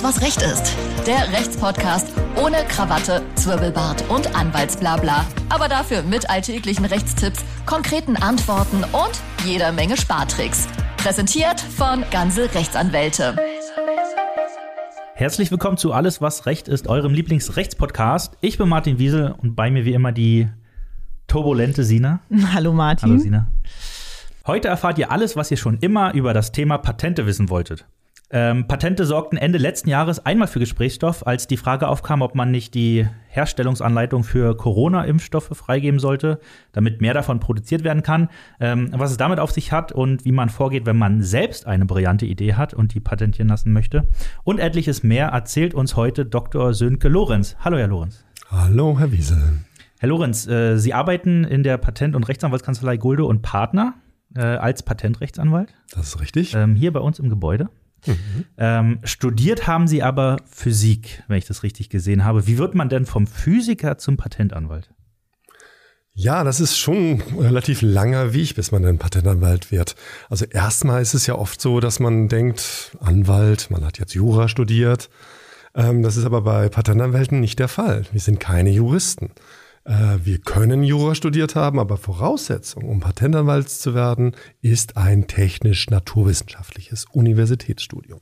Alles, 0.00 0.16
was 0.16 0.22
Recht 0.22 0.42
ist. 0.42 0.76
Der 1.06 1.30
Rechtspodcast 1.32 2.14
ohne 2.42 2.56
Krawatte, 2.68 3.22
Zwirbelbart 3.34 4.08
und 4.08 4.34
Anwaltsblabla. 4.34 5.26
Aber 5.50 5.68
dafür 5.68 6.02
mit 6.02 6.30
alltäglichen 6.30 6.86
Rechtstipps, 6.86 7.44
konkreten 7.66 8.16
Antworten 8.16 8.82
und 8.84 9.20
jeder 9.44 9.72
Menge 9.72 9.96
Spartricks. 9.98 10.68
Präsentiert 10.96 11.60
von 11.60 12.04
Ganze 12.10 12.54
Rechtsanwälte. 12.54 13.36
Herzlich 15.14 15.50
willkommen 15.50 15.76
zu 15.76 15.92
Alles, 15.92 16.22
was 16.22 16.46
Recht 16.46 16.68
ist, 16.68 16.88
eurem 16.88 17.12
Lieblingsrechtspodcast. 17.12 18.38
Ich 18.40 18.56
bin 18.56 18.68
Martin 18.68 18.98
Wiesel 18.98 19.34
und 19.36 19.54
bei 19.54 19.70
mir 19.70 19.84
wie 19.84 19.92
immer 19.92 20.12
die 20.12 20.48
turbulente 21.26 21.84
Sina. 21.84 22.20
Hallo 22.54 22.72
Martin. 22.72 23.10
Hallo 23.10 23.20
Sina. 23.20 23.48
Heute 24.46 24.68
erfahrt 24.68 24.98
ihr 24.98 25.10
alles, 25.10 25.36
was 25.36 25.50
ihr 25.50 25.58
schon 25.58 25.76
immer 25.78 26.14
über 26.14 26.32
das 26.32 26.52
Thema 26.52 26.78
Patente 26.78 27.26
wissen 27.26 27.50
wolltet. 27.50 27.84
Ähm, 28.32 28.68
Patente 28.68 29.06
sorgten 29.06 29.36
Ende 29.36 29.58
letzten 29.58 29.88
Jahres 29.88 30.24
einmal 30.24 30.46
für 30.46 30.60
Gesprächsstoff, 30.60 31.26
als 31.26 31.48
die 31.48 31.56
Frage 31.56 31.88
aufkam, 31.88 32.22
ob 32.22 32.36
man 32.36 32.52
nicht 32.52 32.74
die 32.74 33.08
Herstellungsanleitung 33.26 34.22
für 34.22 34.56
Corona-Impfstoffe 34.56 35.50
freigeben 35.52 35.98
sollte, 35.98 36.38
damit 36.70 37.00
mehr 37.00 37.12
davon 37.12 37.40
produziert 37.40 37.82
werden 37.82 38.04
kann. 38.04 38.28
Ähm, 38.60 38.90
was 38.92 39.10
es 39.10 39.16
damit 39.16 39.40
auf 39.40 39.50
sich 39.50 39.72
hat 39.72 39.90
und 39.90 40.24
wie 40.24 40.30
man 40.30 40.48
vorgeht, 40.48 40.86
wenn 40.86 40.96
man 40.96 41.22
selbst 41.22 41.66
eine 41.66 41.86
brillante 41.86 42.24
Idee 42.24 42.54
hat 42.54 42.72
und 42.72 42.94
die 42.94 43.00
patentieren 43.00 43.48
lassen 43.48 43.72
möchte. 43.72 44.08
Und 44.44 44.60
etliches 44.60 45.02
mehr 45.02 45.28
erzählt 45.28 45.74
uns 45.74 45.96
heute 45.96 46.24
Dr. 46.24 46.72
Sönke 46.72 47.08
Lorenz. 47.08 47.56
Hallo, 47.58 47.78
Herr 47.78 47.88
Lorenz. 47.88 48.24
Hallo, 48.48 48.96
Herr 48.96 49.10
Wiesel. 49.10 49.64
Herr 49.98 50.08
Lorenz, 50.08 50.46
äh, 50.46 50.76
Sie 50.76 50.94
arbeiten 50.94 51.42
in 51.42 51.64
der 51.64 51.78
Patent- 51.78 52.14
und 52.14 52.28
Rechtsanwaltskanzlei 52.28 52.96
Gulde 52.96 53.24
und 53.24 53.42
Partner 53.42 53.94
äh, 54.36 54.40
als 54.40 54.84
Patentrechtsanwalt. 54.84 55.74
Das 55.90 56.06
ist 56.06 56.20
richtig. 56.20 56.54
Ähm, 56.54 56.76
hier 56.76 56.92
bei 56.92 57.00
uns 57.00 57.18
im 57.18 57.28
Gebäude. 57.28 57.68
Mhm. 58.06 58.44
Ähm, 58.56 58.98
studiert 59.04 59.66
haben 59.66 59.86
Sie 59.88 60.02
aber 60.02 60.38
Physik, 60.50 61.22
wenn 61.28 61.38
ich 61.38 61.46
das 61.46 61.62
richtig 61.62 61.90
gesehen 61.90 62.24
habe. 62.24 62.46
Wie 62.46 62.58
wird 62.58 62.74
man 62.74 62.88
denn 62.88 63.06
vom 63.06 63.26
Physiker 63.26 63.98
zum 63.98 64.16
Patentanwalt? 64.16 64.90
Ja, 66.12 66.44
das 66.44 66.60
ist 66.60 66.76
schon 66.76 66.96
ein 66.96 67.38
relativ 67.38 67.82
langer 67.82 68.34
Weg, 68.34 68.54
bis 68.54 68.72
man 68.72 68.84
ein 68.84 68.98
Patentanwalt 68.98 69.70
wird. 69.70 69.94
Also 70.28 70.44
erstmal 70.44 71.00
ist 71.00 71.14
es 71.14 71.26
ja 71.26 71.34
oft 71.36 71.60
so, 71.60 71.80
dass 71.80 72.00
man 72.00 72.28
denkt, 72.28 72.96
Anwalt, 73.00 73.70
man 73.70 73.84
hat 73.84 73.98
jetzt 73.98 74.14
Jura 74.14 74.48
studiert. 74.48 75.08
Ähm, 75.74 76.02
das 76.02 76.16
ist 76.16 76.24
aber 76.24 76.42
bei 76.42 76.68
Patentanwälten 76.68 77.40
nicht 77.40 77.58
der 77.58 77.68
Fall. 77.68 78.04
Wir 78.12 78.20
sind 78.20 78.40
keine 78.40 78.70
Juristen. 78.70 79.30
Äh, 79.84 80.18
wir 80.24 80.38
können 80.38 80.82
Jura 80.82 81.14
studiert 81.14 81.54
haben, 81.54 81.78
aber 81.78 81.96
Voraussetzung, 81.96 82.84
um 82.84 83.00
Patentanwalt 83.00 83.68
zu 83.68 83.94
werden, 83.94 84.36
ist 84.60 84.96
ein 84.96 85.26
technisch-naturwissenschaftliches 85.26 87.06
Universitätsstudium. 87.12 88.20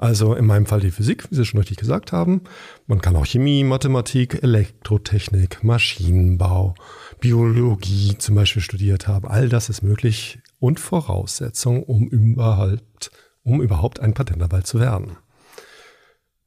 Also 0.00 0.34
in 0.34 0.46
meinem 0.46 0.64
Fall 0.64 0.80
die 0.80 0.90
Physik, 0.90 1.30
wie 1.30 1.34
Sie 1.34 1.44
schon 1.44 1.60
richtig 1.60 1.76
gesagt 1.76 2.10
haben. 2.10 2.40
Man 2.86 3.02
kann 3.02 3.16
auch 3.16 3.26
Chemie, 3.26 3.64
Mathematik, 3.64 4.42
Elektrotechnik, 4.42 5.62
Maschinenbau, 5.62 6.74
Biologie 7.20 8.16
zum 8.16 8.34
Beispiel 8.34 8.62
studiert 8.62 9.08
haben. 9.08 9.28
All 9.28 9.50
das 9.50 9.68
ist 9.68 9.82
möglich 9.82 10.40
und 10.58 10.80
Voraussetzung, 10.80 11.82
um 11.82 12.08
überhaupt, 12.08 13.10
um 13.42 13.60
überhaupt 13.60 14.00
ein 14.00 14.14
Patentanwalt 14.14 14.66
zu 14.66 14.80
werden. 14.80 15.18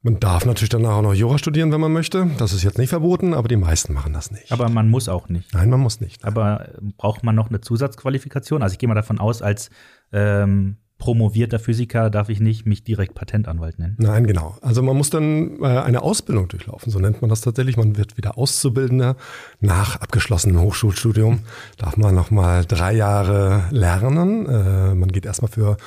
Man 0.04 0.20
darf 0.20 0.44
natürlich 0.44 0.68
danach 0.68 0.96
auch 0.96 1.02
noch 1.02 1.14
Jura 1.14 1.38
studieren, 1.38 1.72
wenn 1.72 1.80
man 1.80 1.90
möchte. 1.90 2.30
Das 2.36 2.52
ist 2.52 2.62
jetzt 2.62 2.76
nicht 2.76 2.90
verboten, 2.90 3.32
aber 3.32 3.48
die 3.48 3.56
meisten 3.56 3.94
machen 3.94 4.12
das 4.12 4.30
nicht. 4.30 4.52
Aber 4.52 4.68
man 4.68 4.90
muss 4.90 5.08
auch 5.08 5.30
nicht. 5.30 5.54
Nein, 5.54 5.70
man 5.70 5.80
muss 5.80 5.98
nicht. 6.02 6.26
Aber 6.26 6.68
äh, 6.68 6.72
braucht 6.98 7.24
man 7.24 7.34
noch 7.34 7.48
eine 7.48 7.62
Zusatzqualifikation? 7.62 8.62
Also 8.62 8.74
ich 8.74 8.78
gehe 8.78 8.86
mal 8.86 8.94
davon 8.94 9.18
aus, 9.18 9.40
als 9.40 9.70
ähm, 10.12 10.76
promovierter 10.98 11.58
Physiker 11.58 12.10
darf 12.10 12.28
ich 12.28 12.38
nicht 12.38 12.66
mich 12.66 12.84
direkt 12.84 13.14
Patentanwalt 13.14 13.78
nennen. 13.78 13.96
Nein, 13.98 14.26
genau. 14.26 14.58
Also 14.60 14.82
man 14.82 14.94
muss 14.94 15.08
dann 15.08 15.62
äh, 15.62 15.66
eine 15.66 16.02
Ausbildung 16.02 16.48
durchlaufen, 16.48 16.92
so 16.92 16.98
nennt 16.98 17.22
man 17.22 17.30
das 17.30 17.40
tatsächlich. 17.40 17.78
Man 17.78 17.96
wird 17.96 18.18
wieder 18.18 18.36
Auszubildender. 18.36 19.16
Nach 19.60 20.02
abgeschlossenem 20.02 20.60
Hochschulstudium 20.60 21.40
darf 21.78 21.96
man 21.96 22.14
nochmal 22.14 22.66
drei 22.66 22.94
Jahre 22.94 23.64
lernen. 23.70 24.44
Äh, 24.44 24.94
man 24.94 25.08
geht 25.10 25.24
erstmal 25.24 25.50
für 25.50 25.78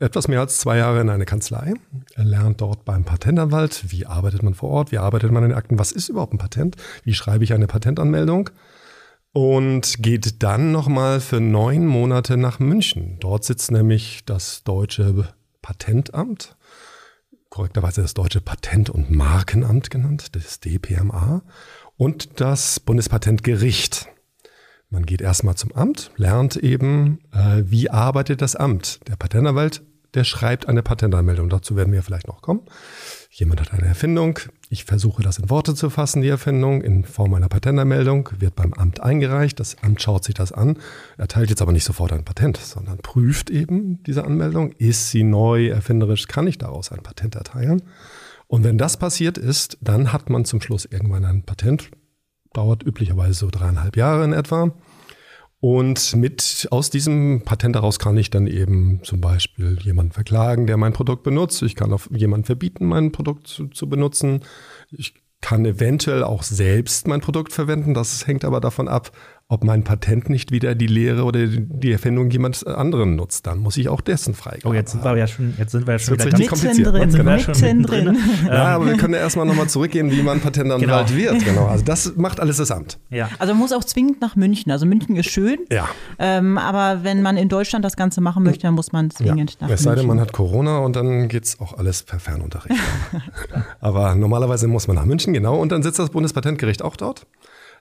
etwas 0.00 0.28
mehr 0.28 0.40
als 0.40 0.58
zwei 0.58 0.78
Jahre 0.78 1.00
in 1.00 1.08
eine 1.08 1.24
Kanzlei. 1.24 1.74
Er 2.14 2.24
lernt 2.24 2.60
dort 2.60 2.84
beim 2.84 3.04
Patentanwalt, 3.04 3.84
wie 3.88 4.06
arbeitet 4.06 4.42
man 4.42 4.54
vor 4.54 4.70
Ort, 4.70 4.92
wie 4.92 4.98
arbeitet 4.98 5.32
man 5.32 5.44
in 5.44 5.52
Akten, 5.52 5.78
was 5.78 5.92
ist 5.92 6.08
überhaupt 6.08 6.34
ein 6.34 6.38
Patent, 6.38 6.76
wie 7.04 7.14
schreibe 7.14 7.44
ich 7.44 7.52
eine 7.52 7.66
Patentanmeldung 7.66 8.50
und 9.32 10.02
geht 10.02 10.42
dann 10.42 10.72
nochmal 10.72 11.20
für 11.20 11.40
neun 11.40 11.86
Monate 11.86 12.36
nach 12.36 12.58
München. 12.58 13.18
Dort 13.20 13.44
sitzt 13.44 13.70
nämlich 13.70 14.24
das 14.24 14.64
deutsche 14.64 15.28
Patentamt, 15.62 16.56
korrekterweise 17.50 18.02
das 18.02 18.14
deutsche 18.14 18.40
Patent- 18.40 18.90
und 18.90 19.10
Markenamt 19.10 19.90
genannt, 19.90 20.34
das 20.34 20.60
DPMA, 20.60 21.42
und 21.96 22.40
das 22.40 22.80
Bundespatentgericht. 22.80 24.08
Man 24.90 25.04
geht 25.04 25.20
erstmal 25.20 25.54
zum 25.54 25.72
Amt, 25.72 26.10
lernt 26.16 26.56
eben, 26.56 27.20
äh, 27.32 27.62
wie 27.64 27.90
arbeitet 27.90 28.40
das 28.40 28.56
Amt. 28.56 29.00
Der 29.06 29.16
Patentanwalt 29.16 29.82
der 30.14 30.24
schreibt 30.24 30.68
eine 30.68 30.82
Patentanmeldung. 30.82 31.48
Dazu 31.48 31.76
werden 31.76 31.92
wir 31.92 32.02
vielleicht 32.02 32.28
noch 32.28 32.42
kommen. 32.42 32.62
Jemand 33.30 33.60
hat 33.60 33.72
eine 33.72 33.86
Erfindung. 33.86 34.38
Ich 34.70 34.84
versuche 34.84 35.22
das 35.22 35.38
in 35.38 35.50
Worte 35.50 35.74
zu 35.74 35.90
fassen, 35.90 36.22
die 36.22 36.28
Erfindung, 36.28 36.82
in 36.82 37.04
Form 37.04 37.34
einer 37.34 37.48
Patentanmeldung, 37.48 38.30
wird 38.38 38.56
beim 38.56 38.72
Amt 38.74 39.00
eingereicht. 39.00 39.60
Das 39.60 39.76
Amt 39.82 40.02
schaut 40.02 40.24
sich 40.24 40.34
das 40.34 40.52
an, 40.52 40.78
erteilt 41.16 41.50
jetzt 41.50 41.62
aber 41.62 41.72
nicht 41.72 41.84
sofort 41.84 42.12
ein 42.12 42.24
Patent, 42.24 42.56
sondern 42.56 42.98
prüft 42.98 43.50
eben 43.50 44.02
diese 44.04 44.24
Anmeldung. 44.24 44.72
Ist 44.72 45.10
sie 45.10 45.24
neu, 45.24 45.68
erfinderisch? 45.68 46.26
Kann 46.26 46.46
ich 46.46 46.58
daraus 46.58 46.90
ein 46.90 47.02
Patent 47.02 47.34
erteilen? 47.34 47.82
Und 48.46 48.64
wenn 48.64 48.78
das 48.78 48.96
passiert 48.96 49.36
ist, 49.36 49.78
dann 49.82 50.12
hat 50.12 50.30
man 50.30 50.44
zum 50.44 50.60
Schluss 50.60 50.86
irgendwann 50.86 51.24
ein 51.24 51.42
Patent. 51.42 51.90
Dauert 52.54 52.82
üblicherweise 52.82 53.34
so 53.34 53.50
dreieinhalb 53.50 53.96
Jahre 53.96 54.24
in 54.24 54.32
etwa. 54.32 54.72
Und 55.60 56.14
mit 56.14 56.68
aus 56.70 56.88
diesem 56.88 57.42
Patent 57.44 57.74
heraus 57.74 57.98
kann 57.98 58.16
ich 58.16 58.30
dann 58.30 58.46
eben 58.46 59.00
zum 59.02 59.20
Beispiel 59.20 59.76
jemanden 59.82 60.12
verklagen, 60.12 60.68
der 60.68 60.76
mein 60.76 60.92
Produkt 60.92 61.24
benutzt. 61.24 61.62
Ich 61.62 61.74
kann 61.74 61.92
auf 61.92 62.08
jemanden 62.12 62.46
verbieten, 62.46 62.86
mein 62.86 63.10
Produkt 63.10 63.48
zu, 63.48 63.66
zu 63.66 63.88
benutzen. 63.88 64.44
Ich 64.90 65.14
kann 65.40 65.64
eventuell 65.64 66.22
auch 66.22 66.44
selbst 66.44 67.08
mein 67.08 67.20
Produkt 67.20 67.52
verwenden. 67.52 67.94
Das 67.94 68.26
hängt 68.26 68.44
aber 68.44 68.60
davon 68.60 68.86
ab, 68.88 69.10
ob 69.50 69.64
mein 69.64 69.82
Patent 69.82 70.28
nicht 70.28 70.52
wieder 70.52 70.74
die 70.74 70.86
Lehre 70.86 71.24
oder 71.24 71.46
die 71.46 71.90
Erfindung 71.90 72.28
jemand 72.30 72.66
anderen 72.66 73.16
nutzt, 73.16 73.46
dann 73.46 73.60
muss 73.60 73.78
ich 73.78 73.88
auch 73.88 74.02
dessen 74.02 74.34
freigeben. 74.34 74.70
Oh, 74.70 74.74
jetzt 74.74 74.92
sind 74.92 75.02
wir 75.02 75.16
ja 75.16 75.26
schon, 75.26 75.54
jetzt 75.56 75.72
sind 75.72 75.86
wir 75.86 75.94
ja 75.94 75.98
schon 75.98 76.14
wieder 76.14 76.30
ganz 76.30 76.48
kompliziert. 76.48 76.86
Drin, 76.86 77.10
genau. 77.10 77.32
mitten 77.32 77.82
drin. 77.82 78.18
Ja, 78.46 78.64
aber 78.76 78.86
wir 78.86 78.96
können 78.98 79.14
ja 79.14 79.20
erstmal 79.20 79.46
nochmal 79.46 79.66
zurückgehen, 79.68 80.10
wie 80.10 80.22
man 80.22 80.40
Patentanwalt 80.40 81.08
genau. 81.08 81.18
wird. 81.18 81.44
Genau. 81.46 81.66
Also 81.66 81.82
das 81.82 82.14
macht 82.16 82.40
alles 82.40 82.58
das 82.58 82.70
Amt. 82.70 82.98
Ja. 83.08 83.30
Also 83.38 83.54
man 83.54 83.60
muss 83.60 83.72
auch 83.72 83.84
zwingend 83.84 84.20
nach 84.20 84.36
München. 84.36 84.70
Also 84.70 84.84
München 84.84 85.16
ist 85.16 85.30
schön. 85.30 85.60
Ja. 85.72 85.88
Ähm, 86.18 86.58
aber 86.58 87.02
wenn 87.02 87.22
man 87.22 87.38
in 87.38 87.48
Deutschland 87.48 87.86
das 87.86 87.96
Ganze 87.96 88.20
machen 88.20 88.42
möchte, 88.42 88.62
dann 88.62 88.74
muss 88.74 88.92
man 88.92 89.10
zwingend 89.10 89.52
ja. 89.52 89.56
nach 89.60 89.68
München. 89.68 89.74
Es 89.74 89.82
sei 89.82 89.94
denn, 89.94 90.06
man 90.06 90.20
hat 90.20 90.34
Corona 90.34 90.80
und 90.80 90.94
dann 90.94 91.28
geht 91.28 91.44
es 91.44 91.58
auch 91.58 91.78
alles 91.78 92.02
per 92.02 92.20
Fernunterricht. 92.20 92.78
aber 93.80 94.14
normalerweise 94.14 94.68
muss 94.68 94.88
man 94.88 94.96
nach 94.96 95.06
München, 95.06 95.32
genau. 95.32 95.56
Und 95.58 95.72
dann 95.72 95.82
sitzt 95.82 95.98
das 95.98 96.10
Bundespatentgericht 96.10 96.82
auch 96.82 96.96
dort. 96.96 97.26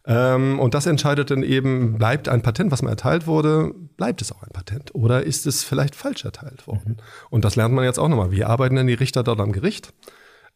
Ähm, 0.08 0.58
und 0.60 0.74
das 0.74 0.86
entscheidet 0.86 1.32
dann 1.32 1.44
eben, 1.44 1.98
bleibt 1.98 2.30
ein 2.30 2.42
Patent, 2.42 2.72
was 2.72 2.82
mal 2.82 2.92
erteilt 2.92 3.28
wurde, 3.28 3.74
bleibt 3.98 4.22
es 4.22 4.32
auch 4.32 4.42
ein 4.42 4.52
Patent 4.54 4.96
oder 4.96 5.24
ist 5.24 5.46
es 5.46 5.66
vielleicht 5.66 5.96
falsch 5.96 6.24
erteilt 6.24 6.66
worden? 6.66 6.94
Mhm. 6.94 6.98
Und 7.30 7.44
das 7.44 7.58
lernt 7.58 7.76
man 7.76 7.84
jetzt 7.84 8.00
auch 8.00 8.08
nochmal. 8.08 8.32
Wie 8.32 8.46
arbeiten 8.46 8.76
denn 8.76 8.88
die 8.88 8.94
Richter 8.94 9.24
dort 9.24 9.42
am 9.42 9.52
Gericht? 9.52 9.94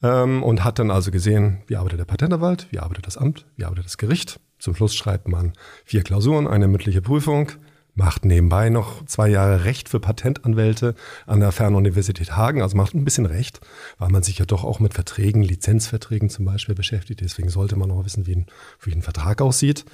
Ähm, 0.01 0.41
und 0.41 0.63
hat 0.63 0.79
dann 0.79 0.89
also 0.89 1.11
gesehen, 1.11 1.63
wie 1.67 1.75
arbeitet 1.75 1.99
der 1.99 2.05
Patentanwalt, 2.05 2.67
wie 2.71 2.79
arbeitet 2.79 3.05
das 3.05 3.17
Amt, 3.17 3.45
wie 3.57 3.65
arbeitet 3.65 3.85
das 3.85 3.97
Gericht. 3.97 4.39
Zum 4.57 4.73
Schluss 4.73 4.95
schreibt 4.95 5.27
man 5.27 5.51
vier 5.83 6.03
Klausuren, 6.03 6.47
eine 6.47 6.69
mündliche 6.69 7.01
Prüfung, 7.01 7.51
macht 7.93 8.25
nebenbei 8.25 8.69
noch 8.69 9.05
zwei 9.05 9.27
Jahre 9.29 9.65
Recht 9.65 9.89
für 9.89 9.99
Patentanwälte 9.99 10.95
an 11.25 11.39
der 11.39 11.51
Fernuniversität 11.51 12.35
Hagen, 12.35 12.61
also 12.61 12.77
macht 12.77 12.93
ein 12.93 13.03
bisschen 13.03 13.25
Recht, 13.25 13.59
weil 13.97 14.09
man 14.09 14.23
sich 14.23 14.39
ja 14.39 14.45
doch 14.45 14.63
auch 14.63 14.79
mit 14.79 14.93
Verträgen, 14.93 15.43
Lizenzverträgen 15.43 16.29
zum 16.29 16.45
Beispiel 16.45 16.75
beschäftigt. 16.75 17.21
Deswegen 17.21 17.49
sollte 17.49 17.75
man 17.75 17.91
auch 17.91 18.05
wissen, 18.05 18.27
wie 18.27 18.35
ein, 18.35 18.45
wie 18.79 18.93
ein 18.93 19.01
Vertrag 19.01 19.41
aussieht. 19.41 19.85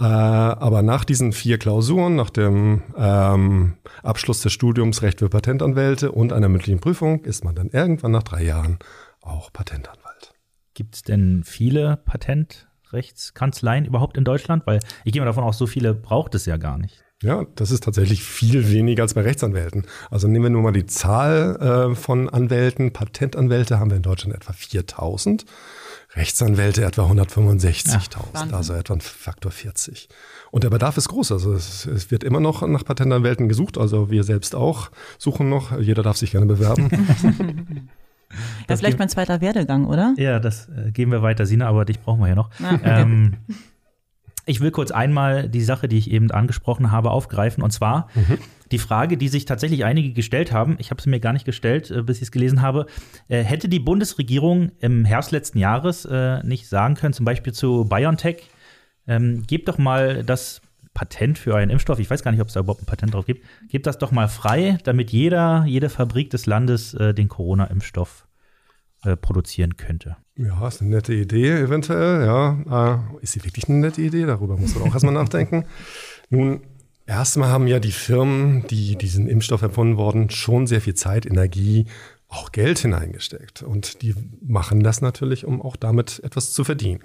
Äh, 0.00 0.04
aber 0.04 0.82
nach 0.82 1.04
diesen 1.04 1.32
vier 1.32 1.58
Klausuren, 1.58 2.16
nach 2.16 2.30
dem 2.30 2.82
ähm, 2.96 3.74
Abschluss 4.02 4.40
des 4.40 4.52
Studiums 4.52 5.02
Recht 5.02 5.20
für 5.20 5.28
Patentanwälte 5.28 6.10
und 6.10 6.32
einer 6.32 6.48
mündlichen 6.48 6.80
Prüfung, 6.80 7.24
ist 7.24 7.44
man 7.44 7.54
dann 7.54 7.68
irgendwann 7.68 8.10
nach 8.10 8.24
drei 8.24 8.42
Jahren 8.42 8.78
auch 9.20 9.52
Patentanwalt. 9.52 10.32
Gibt 10.74 10.96
es 10.96 11.02
denn 11.02 11.44
viele 11.44 11.96
Patentrechtskanzleien 11.98 13.84
überhaupt 13.84 14.16
in 14.16 14.24
Deutschland? 14.24 14.66
Weil 14.66 14.80
ich 15.04 15.12
gehe 15.12 15.22
mal 15.22 15.26
davon 15.26 15.44
aus, 15.44 15.58
so 15.58 15.68
viele 15.68 15.94
braucht 15.94 16.34
es 16.34 16.46
ja 16.46 16.56
gar 16.56 16.78
nicht. 16.78 17.04
Ja, 17.24 17.46
das 17.54 17.70
ist 17.70 17.84
tatsächlich 17.84 18.22
viel 18.22 18.70
weniger 18.70 19.02
als 19.02 19.14
bei 19.14 19.22
Rechtsanwälten. 19.22 19.86
Also 20.10 20.28
nehmen 20.28 20.44
wir 20.44 20.50
nur 20.50 20.62
mal 20.62 20.72
die 20.72 20.86
Zahl 20.86 21.90
äh, 21.92 21.94
von 21.94 22.28
Anwälten. 22.28 22.92
Patentanwälte 22.92 23.80
haben 23.80 23.90
wir 23.90 23.96
in 23.96 24.02
Deutschland 24.02 24.36
etwa 24.36 24.52
4000. 24.52 25.46
Rechtsanwälte 26.16 26.84
etwa 26.84 27.10
165.000, 27.10 28.50
ja, 28.50 28.56
also 28.56 28.74
etwa 28.74 28.94
ein 28.94 29.00
Faktor 29.00 29.50
40. 29.50 30.08
Und 30.52 30.62
der 30.62 30.70
Bedarf 30.70 30.96
ist 30.96 31.08
groß. 31.08 31.32
Also 31.32 31.54
es, 31.54 31.86
es, 31.86 32.10
wird 32.12 32.22
immer 32.22 32.38
noch 32.38 32.64
nach 32.66 32.84
Patentanwälten 32.84 33.48
gesucht. 33.48 33.78
Also 33.78 34.10
wir 34.10 34.22
selbst 34.22 34.54
auch 34.54 34.90
suchen 35.18 35.48
noch. 35.48 35.76
Jeder 35.80 36.02
darf 36.02 36.16
sich 36.16 36.30
gerne 36.30 36.46
bewerben. 36.46 37.88
Ja, 38.68 38.76
vielleicht 38.76 38.98
mein 38.98 39.08
zweiter 39.08 39.40
Werdegang, 39.40 39.86
oder? 39.86 40.12
Ja, 40.16 40.40
das 40.40 40.68
äh, 40.68 40.90
geben 40.90 41.12
wir 41.12 41.22
weiter, 41.22 41.46
Sina, 41.46 41.68
aber 41.68 41.84
dich 41.84 42.00
brauchen 42.00 42.20
wir 42.20 42.28
ja 42.28 42.34
noch. 42.34 42.50
Ah, 42.60 42.80
ähm, 42.82 43.34
ich 44.46 44.60
will 44.60 44.70
kurz 44.70 44.90
einmal 44.90 45.48
die 45.48 45.62
Sache, 45.62 45.88
die 45.88 45.98
ich 45.98 46.10
eben 46.10 46.30
angesprochen 46.30 46.90
habe, 46.90 47.10
aufgreifen. 47.10 47.62
Und 47.62 47.70
zwar 47.70 48.08
mhm. 48.14 48.38
die 48.70 48.78
Frage, 48.78 49.16
die 49.16 49.28
sich 49.28 49.44
tatsächlich 49.44 49.84
einige 49.84 50.12
gestellt 50.12 50.52
haben. 50.52 50.76
Ich 50.78 50.90
habe 50.90 51.00
sie 51.00 51.10
mir 51.10 51.20
gar 51.20 51.32
nicht 51.32 51.44
gestellt, 51.44 51.90
äh, 51.90 52.02
bis 52.02 52.18
ich 52.18 52.24
es 52.24 52.32
gelesen 52.32 52.62
habe. 52.62 52.86
Äh, 53.28 53.42
hätte 53.42 53.68
die 53.68 53.80
Bundesregierung 53.80 54.72
im 54.80 55.04
Herbst 55.04 55.30
letzten 55.30 55.58
Jahres 55.58 56.04
äh, 56.04 56.42
nicht 56.42 56.68
sagen 56.68 56.94
können, 56.94 57.14
zum 57.14 57.24
Beispiel 57.24 57.52
zu 57.52 57.84
BioNTech, 57.84 58.48
ähm, 59.06 59.44
gebt 59.46 59.68
doch 59.68 59.78
mal 59.78 60.24
das 60.24 60.60
Patent 60.94 61.38
für 61.38 61.56
einen 61.56 61.70
Impfstoff, 61.70 61.98
ich 61.98 62.08
weiß 62.08 62.22
gar 62.22 62.30
nicht, 62.30 62.40
ob 62.40 62.48
es 62.48 62.54
da 62.54 62.60
überhaupt 62.60 62.82
ein 62.82 62.86
Patent 62.86 63.14
drauf 63.14 63.26
gibt, 63.26 63.44
gebt 63.68 63.86
das 63.86 63.98
doch 63.98 64.12
mal 64.12 64.28
frei, 64.28 64.78
damit 64.84 65.10
jeder, 65.10 65.64
jede 65.66 65.88
Fabrik 65.88 66.30
des 66.30 66.46
Landes 66.46 66.94
äh, 66.94 67.12
den 67.12 67.28
Corona-Impfstoff 67.28 68.26
äh, 69.04 69.16
produzieren 69.16 69.76
könnte. 69.76 70.16
Ja, 70.36 70.66
ist 70.66 70.80
eine 70.80 70.90
nette 70.90 71.14
Idee 71.14 71.50
eventuell, 71.50 72.24
ja. 72.26 73.04
Äh, 73.20 73.22
ist 73.22 73.32
sie 73.32 73.44
wirklich 73.44 73.68
eine 73.68 73.78
nette 73.78 74.00
Idee? 74.00 74.26
Darüber 74.26 74.56
muss 74.56 74.74
man 74.74 74.88
auch 74.88 74.94
erstmal 74.94 75.14
nachdenken. 75.14 75.64
Nun, 76.30 76.62
erstmal 77.06 77.50
haben 77.50 77.66
ja 77.66 77.78
die 77.78 77.92
Firmen, 77.92 78.66
die 78.66 78.96
diesen 78.96 79.28
Impfstoff 79.28 79.62
erfunden 79.62 79.96
wurden, 79.96 80.30
schon 80.30 80.66
sehr 80.66 80.80
viel 80.80 80.94
Zeit, 80.94 81.26
Energie, 81.26 81.86
auch 82.28 82.50
Geld 82.50 82.78
hineingesteckt. 82.80 83.62
Und 83.62 84.02
die 84.02 84.14
machen 84.40 84.82
das 84.82 85.00
natürlich, 85.00 85.44
um 85.44 85.62
auch 85.62 85.76
damit 85.76 86.20
etwas 86.24 86.52
zu 86.52 86.64
verdienen. 86.64 87.04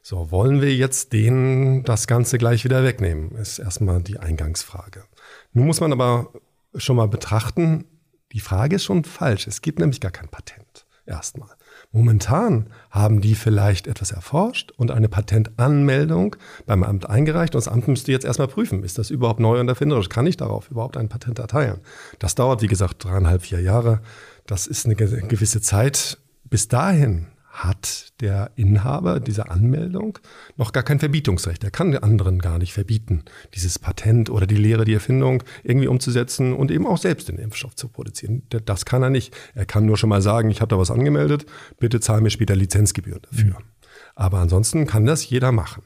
So, 0.00 0.30
wollen 0.30 0.62
wir 0.62 0.74
jetzt 0.74 1.12
denen 1.12 1.84
das 1.84 2.06
Ganze 2.06 2.38
gleich 2.38 2.64
wieder 2.64 2.82
wegnehmen, 2.84 3.32
ist 3.32 3.58
erstmal 3.58 4.02
die 4.02 4.18
Eingangsfrage. 4.18 5.04
Nun 5.52 5.66
muss 5.66 5.80
man 5.80 5.92
aber 5.92 6.32
schon 6.74 6.96
mal 6.96 7.08
betrachten, 7.08 7.84
die 8.32 8.40
Frage 8.40 8.76
ist 8.76 8.84
schon 8.84 9.04
falsch. 9.04 9.46
Es 9.46 9.60
gibt 9.60 9.78
nämlich 9.78 10.00
gar 10.00 10.10
kein 10.10 10.28
Patent 10.28 10.86
erstmal. 11.06 11.50
Momentan 11.90 12.68
haben 12.90 13.20
die 13.20 13.34
vielleicht 13.34 13.86
etwas 13.86 14.12
erforscht 14.12 14.72
und 14.72 14.90
eine 14.90 15.08
Patentanmeldung 15.08 16.36
beim 16.66 16.82
Amt 16.84 17.08
eingereicht. 17.08 17.54
Und 17.54 17.64
das 17.64 17.72
Amt 17.72 17.88
müsste 17.88 18.12
jetzt 18.12 18.24
erstmal 18.24 18.48
prüfen, 18.48 18.84
ist 18.84 18.98
das 18.98 19.10
überhaupt 19.10 19.40
neu 19.40 19.60
und 19.60 19.68
erfinderisch? 19.68 20.08
Kann 20.08 20.26
ich 20.26 20.36
darauf 20.36 20.70
überhaupt 20.70 20.96
ein 20.96 21.08
Patent 21.08 21.38
erteilen? 21.38 21.80
Das 22.18 22.34
dauert, 22.34 22.62
wie 22.62 22.68
gesagt, 22.68 23.04
dreieinhalb, 23.04 23.42
vier 23.42 23.60
Jahre. 23.60 24.00
Das 24.46 24.66
ist 24.66 24.86
eine 24.86 24.94
gewisse 24.94 25.60
Zeit. 25.60 26.18
Bis 26.44 26.68
dahin 26.68 27.28
hat 27.52 28.14
der 28.20 28.50
Inhaber 28.56 29.20
dieser 29.20 29.50
Anmeldung 29.50 30.18
noch 30.56 30.72
gar 30.72 30.82
kein 30.82 30.98
Verbietungsrecht. 30.98 31.62
Er 31.62 31.70
kann 31.70 31.92
den 31.92 32.02
anderen 32.02 32.38
gar 32.38 32.58
nicht 32.58 32.72
verbieten, 32.72 33.24
dieses 33.54 33.78
Patent 33.78 34.30
oder 34.30 34.46
die 34.46 34.56
Lehre, 34.56 34.86
die 34.86 34.94
Erfindung 34.94 35.42
irgendwie 35.62 35.86
umzusetzen 35.86 36.54
und 36.54 36.70
eben 36.70 36.86
auch 36.86 36.96
selbst 36.96 37.28
den 37.28 37.38
Impfstoff 37.38 37.76
zu 37.76 37.88
produzieren. 37.88 38.42
Das 38.64 38.86
kann 38.86 39.02
er 39.02 39.10
nicht. 39.10 39.36
Er 39.54 39.66
kann 39.66 39.84
nur 39.84 39.98
schon 39.98 40.08
mal 40.08 40.22
sagen, 40.22 40.50
ich 40.50 40.62
habe 40.62 40.70
da 40.70 40.78
was 40.78 40.90
angemeldet, 40.90 41.44
bitte 41.78 42.00
zahl 42.00 42.22
mir 42.22 42.30
später 42.30 42.56
Lizenzgebühren 42.56 43.20
dafür. 43.30 43.58
Mhm. 43.60 43.66
Aber 44.14 44.38
ansonsten 44.38 44.86
kann 44.86 45.04
das 45.04 45.28
jeder 45.28 45.52
machen. 45.52 45.82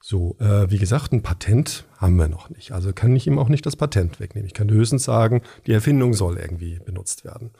So, 0.00 0.36
äh, 0.40 0.70
wie 0.70 0.78
gesagt, 0.78 1.12
ein 1.12 1.22
Patent 1.22 1.84
haben 1.98 2.16
wir 2.16 2.28
noch 2.28 2.48
nicht. 2.50 2.72
Also 2.72 2.92
kann 2.92 3.14
ich 3.14 3.26
ihm 3.26 3.38
auch 3.38 3.48
nicht 3.48 3.66
das 3.66 3.76
Patent 3.76 4.20
wegnehmen. 4.20 4.46
Ich 4.46 4.54
kann 4.54 4.70
höchstens 4.70 5.04
sagen, 5.04 5.42
die 5.66 5.72
Erfindung 5.72 6.14
soll 6.14 6.38
irgendwie 6.38 6.80
benutzt 6.84 7.24
werden. 7.24 7.50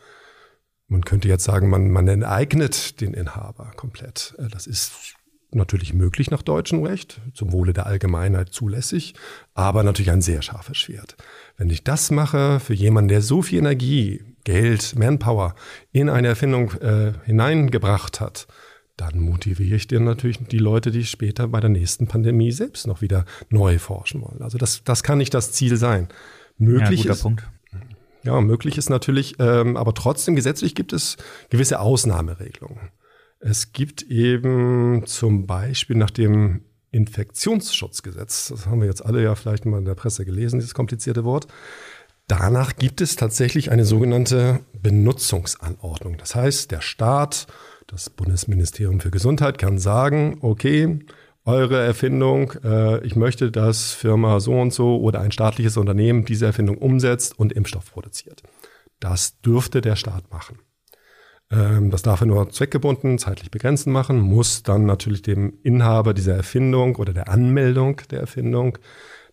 Man 0.93 1.07
könnte 1.07 1.27
jetzt 1.27 1.45
sagen, 1.45 1.71
man, 1.71 1.91
man 1.91 2.07
enteignet 2.07 3.01
den 3.01 3.15
Inhaber 3.15 3.73
komplett. 3.77 4.35
Äh, 4.39 4.49
das 4.49 4.67
ist 4.67 5.17
natürlich 5.51 5.95
möglich 5.95 6.31
nach 6.31 6.43
deutschem 6.43 6.83
Recht, 6.83 7.21
zum 7.33 7.53
Wohle 7.53 7.73
der 7.73 7.87
Allgemeinheit 7.87 8.51
zulässig, 8.51 9.15
aber 9.55 9.83
natürlich 9.83 10.11
ein 10.11 10.21
sehr 10.21 10.43
scharfes 10.43 10.77
Schwert. 10.77 11.17
Wenn 11.57 11.71
ich 11.71 11.83
das 11.83 12.11
mache 12.11 12.61
für 12.61 12.75
jemanden, 12.75 13.09
der 13.09 13.23
so 13.23 13.41
viel 13.41 13.59
Energie, 13.59 14.23
Geld, 14.45 14.95
Manpower 14.99 15.55
in 15.93 16.11
eine 16.11 16.29
Erfindung 16.29 16.73
äh, 16.81 17.13
hineingebracht 17.25 18.21
hat, 18.21 18.47
dann 18.97 19.19
motiviere 19.19 19.77
ich 19.77 19.87
dir 19.87 20.01
natürlich 20.01 20.39
die 20.47 20.59
Leute, 20.59 20.91
die 20.91 21.05
später 21.05 21.49
bei 21.49 21.61
der 21.61 21.71
nächsten 21.71 22.07
Pandemie 22.07 22.53
selbst 22.53 22.87
noch 22.87 23.01
wieder 23.01 23.25
neu 23.49 23.79
forschen 23.79 24.21
wollen. 24.21 24.43
Also 24.43 24.59
das, 24.59 24.85
das 24.85 25.03
kann 25.03 25.19
nicht 25.19 25.33
das 25.33 25.53
Ziel 25.53 25.77
sein. 25.77 26.09
Möglich 26.59 27.05
ja, 27.05 27.13
ist, 27.13 27.23
Punkt. 27.23 27.45
Ja, 28.25 28.41
möglich 28.41 28.79
ist 28.79 28.89
natürlich, 28.89 29.37
ähm, 29.39 29.77
aber 29.77 29.95
trotzdem 29.95 30.37
gesetzlich 30.37 30.75
gibt 30.75 30.93
es 30.93 31.17
gewisse 31.51 31.81
Ausnahmeregelungen. 31.81 32.91
Es 33.41 33.73
gibt 33.73 34.03
eben 34.03 35.03
zum 35.07 35.47
Beispiel 35.47 35.97
nach 35.97 36.11
dem 36.11 36.63
Infektionsschutzgesetz, 36.93 38.49
das 38.49 38.67
haben 38.67 38.81
wir 38.81 38.87
jetzt 38.87 39.05
alle 39.05 39.23
ja 39.23 39.35
vielleicht 39.35 39.65
mal 39.65 39.79
in 39.79 39.85
der 39.85 39.95
Presse 39.95 40.25
gelesen, 40.25 40.61
dieses 40.61 40.75
komplizierte 40.75 41.25
Wort. 41.25 41.49
Danach 42.29 42.77
gibt 42.77 43.01
es 43.01 43.17
tatsächlich 43.17 43.73
eine 43.73 43.85
sogenannte 43.85 44.61
Benutzungsanordnung. 44.81 46.17
Das 46.19 46.35
heißt, 46.35 46.71
der 46.71 46.81
Staat, 46.81 47.47
das 47.89 48.11
Bundesministerium 48.11 49.01
für 49.01 49.11
Gesundheit 49.11 49.59
kann 49.59 49.79
sagen, 49.79 50.39
okay, 50.41 51.01
eure 51.45 51.81
Erfindung, 51.81 52.53
äh, 52.65 53.05
ich 53.05 53.17
möchte, 53.17 53.51
dass 53.51 53.93
Firma 53.93 54.41
so 54.41 54.53
und 54.53 54.73
so 54.73 55.01
oder 55.01 55.21
ein 55.21 55.33
staatliches 55.33 55.77
Unternehmen 55.77 56.25
diese 56.25 56.47
Erfindung 56.47 56.79
umsetzt 56.79 57.39
und 57.39 57.53
Impfstoff 57.53 57.93
produziert. 57.93 58.43
Das 59.01 59.41
dürfte 59.41 59.81
der 59.81 59.97
Staat 59.97 60.31
machen. 60.31 60.61
Ähm, 61.51 61.91
das 61.91 62.03
darf 62.03 62.21
er 62.21 62.27
nur 62.27 62.51
zweckgebunden, 62.51 63.19
zeitlich 63.19 63.51
begrenzt 63.51 63.87
machen, 63.87 64.21
muss 64.21 64.63
dann 64.63 64.87
natürlich 64.87 65.23
dem 65.23 65.59
Inhaber 65.63 66.15
dieser 66.15 66.35
Erfindung 66.35 66.97
oder 66.97 67.13
der 67.13 67.29
Anmeldung 67.29 68.01
der 68.11 68.21
Erfindung 68.21 68.79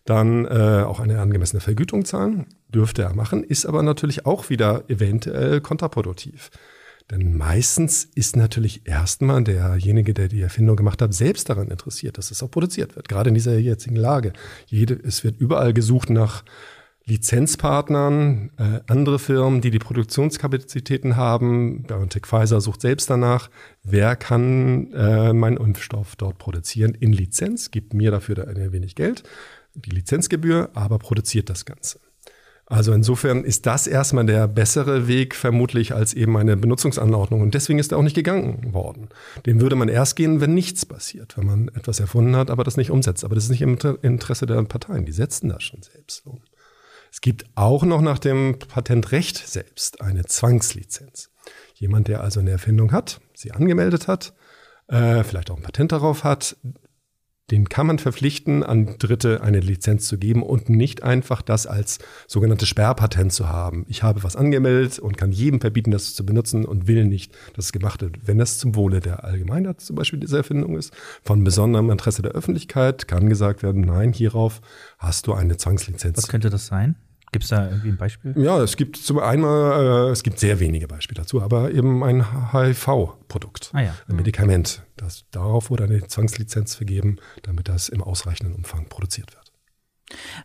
dann 0.04 0.46
äh, 0.46 0.82
auch 0.84 0.98
eine 0.98 1.20
angemessene 1.20 1.60
Vergütung 1.60 2.04
zahlen. 2.04 2.46
Dürfte 2.68 3.02
er 3.02 3.14
machen, 3.14 3.44
ist 3.44 3.66
aber 3.66 3.82
natürlich 3.82 4.26
auch 4.26 4.50
wieder 4.50 4.84
eventuell 4.88 5.60
kontraproduktiv. 5.60 6.50
Denn 7.10 7.36
meistens 7.36 8.04
ist 8.14 8.36
natürlich 8.36 8.86
erstmal 8.86 9.42
derjenige, 9.42 10.14
der 10.14 10.28
die 10.28 10.40
Erfindung 10.40 10.76
gemacht 10.76 11.02
hat, 11.02 11.12
selbst 11.12 11.48
daran 11.48 11.68
interessiert, 11.68 12.18
dass 12.18 12.30
es 12.30 12.42
auch 12.42 12.50
produziert 12.50 12.94
wird. 12.94 13.08
Gerade 13.08 13.28
in 13.28 13.34
dieser 13.34 13.58
jetzigen 13.58 13.96
Lage. 13.96 14.32
Jede, 14.66 14.94
es 14.94 15.24
wird 15.24 15.40
überall 15.40 15.72
gesucht 15.72 16.10
nach 16.10 16.44
Lizenzpartnern, 17.06 18.50
äh, 18.56 18.80
andere 18.86 19.18
Firmen, 19.18 19.60
die 19.60 19.72
die 19.72 19.80
Produktionskapazitäten 19.80 21.16
haben. 21.16 21.82
BioNTech 21.82 22.26
Pfizer 22.26 22.60
sucht 22.60 22.82
selbst 22.82 23.10
danach, 23.10 23.50
wer 23.82 24.14
kann 24.14 24.92
äh, 24.92 25.32
meinen 25.32 25.56
Impfstoff 25.56 26.14
dort 26.14 26.38
produzieren 26.38 26.94
in 26.94 27.12
Lizenz, 27.12 27.72
gibt 27.72 27.94
mir 27.94 28.12
dafür 28.12 28.46
ein 28.46 28.72
wenig 28.72 28.94
Geld, 28.94 29.24
die 29.74 29.90
Lizenzgebühr, 29.90 30.70
aber 30.74 30.98
produziert 30.98 31.50
das 31.50 31.64
Ganze. 31.64 31.98
Also 32.70 32.92
insofern 32.92 33.42
ist 33.42 33.66
das 33.66 33.88
erstmal 33.88 34.24
der 34.24 34.46
bessere 34.46 35.08
Weg 35.08 35.34
vermutlich 35.34 35.92
als 35.92 36.14
eben 36.14 36.36
eine 36.36 36.56
Benutzungsanordnung. 36.56 37.40
Und 37.40 37.52
deswegen 37.54 37.80
ist 37.80 37.90
er 37.90 37.98
auch 37.98 38.02
nicht 38.02 38.14
gegangen 38.14 38.72
worden. 38.72 39.08
Den 39.44 39.60
würde 39.60 39.74
man 39.74 39.88
erst 39.88 40.14
gehen, 40.14 40.40
wenn 40.40 40.54
nichts 40.54 40.86
passiert, 40.86 41.36
wenn 41.36 41.46
man 41.46 41.68
etwas 41.74 41.98
erfunden 41.98 42.36
hat, 42.36 42.48
aber 42.48 42.62
das 42.62 42.76
nicht 42.76 42.92
umsetzt. 42.92 43.24
Aber 43.24 43.34
das 43.34 43.44
ist 43.44 43.50
nicht 43.50 43.62
im 43.62 43.76
Interesse 44.02 44.46
der 44.46 44.62
Parteien. 44.62 45.04
Die 45.04 45.10
setzen 45.10 45.48
das 45.48 45.64
schon 45.64 45.82
selbst 45.82 46.24
um. 46.24 46.42
Es 47.10 47.20
gibt 47.20 47.44
auch 47.56 47.82
noch 47.82 48.02
nach 48.02 48.20
dem 48.20 48.56
Patentrecht 48.60 49.36
selbst 49.48 50.00
eine 50.00 50.24
Zwangslizenz. 50.26 51.30
Jemand, 51.74 52.06
der 52.06 52.22
also 52.22 52.38
eine 52.38 52.52
Erfindung 52.52 52.92
hat, 52.92 53.20
sie 53.34 53.50
angemeldet 53.50 54.06
hat, 54.06 54.32
äh, 54.86 55.24
vielleicht 55.24 55.50
auch 55.50 55.56
ein 55.56 55.64
Patent 55.64 55.90
darauf 55.90 56.22
hat, 56.22 56.56
den 57.50 57.68
kann 57.68 57.86
man 57.86 57.98
verpflichten, 57.98 58.62
an 58.62 58.96
Dritte 58.98 59.42
eine 59.42 59.60
Lizenz 59.60 60.06
zu 60.06 60.18
geben 60.18 60.42
und 60.42 60.68
nicht 60.68 61.02
einfach 61.02 61.42
das 61.42 61.66
als 61.66 61.98
sogenanntes 62.26 62.68
Sperrpatent 62.68 63.32
zu 63.32 63.48
haben. 63.48 63.84
Ich 63.88 64.02
habe 64.02 64.22
was 64.22 64.36
angemeldet 64.36 64.98
und 64.98 65.16
kann 65.16 65.32
jedem 65.32 65.60
verbieten, 65.60 65.90
das 65.90 66.14
zu 66.14 66.24
benutzen 66.24 66.64
und 66.64 66.86
will 66.86 67.04
nicht, 67.04 67.32
dass 67.54 67.66
es 67.66 67.72
gemacht 67.72 68.02
wird. 68.02 68.26
Wenn 68.26 68.38
das 68.38 68.58
zum 68.58 68.76
Wohle 68.76 69.00
der 69.00 69.24
Allgemeinheit 69.24 69.80
zum 69.80 69.96
Beispiel 69.96 70.20
diese 70.20 70.36
Erfindung 70.36 70.76
ist, 70.76 70.94
von 71.22 71.42
besonderem 71.42 71.90
Interesse 71.90 72.22
der 72.22 72.32
Öffentlichkeit, 72.32 73.08
kann 73.08 73.28
gesagt 73.28 73.62
werden, 73.62 73.82
nein, 73.82 74.12
hierauf 74.12 74.60
hast 74.98 75.26
du 75.26 75.34
eine 75.34 75.56
Zwangslizenz. 75.56 76.18
Was 76.18 76.28
könnte 76.28 76.50
das 76.50 76.66
sein? 76.66 76.96
Gibt 77.32 77.44
es 77.44 77.50
da 77.50 77.68
irgendwie 77.68 77.90
ein 77.90 77.96
Beispiel? 77.96 78.34
Ja, 78.36 78.60
es 78.60 78.76
gibt 78.76 78.96
zum 78.96 79.18
einen, 79.18 79.44
äh, 79.44 80.10
es 80.10 80.22
gibt 80.22 80.40
sehr 80.40 80.58
wenige 80.58 80.88
Beispiele 80.88 81.20
dazu, 81.20 81.40
aber 81.40 81.70
eben 81.70 82.02
ein 82.02 82.52
HIV-Produkt, 82.52 83.70
ah, 83.72 83.82
ja. 83.82 83.94
ein 84.08 84.16
Medikament. 84.16 84.82
Das, 84.96 85.24
darauf 85.30 85.70
wurde 85.70 85.84
eine 85.84 86.06
Zwangslizenz 86.06 86.74
vergeben, 86.74 87.18
damit 87.42 87.68
das 87.68 87.88
im 87.88 88.02
ausreichenden 88.02 88.54
Umfang 88.54 88.88
produziert 88.88 89.32
wird. 89.34 89.52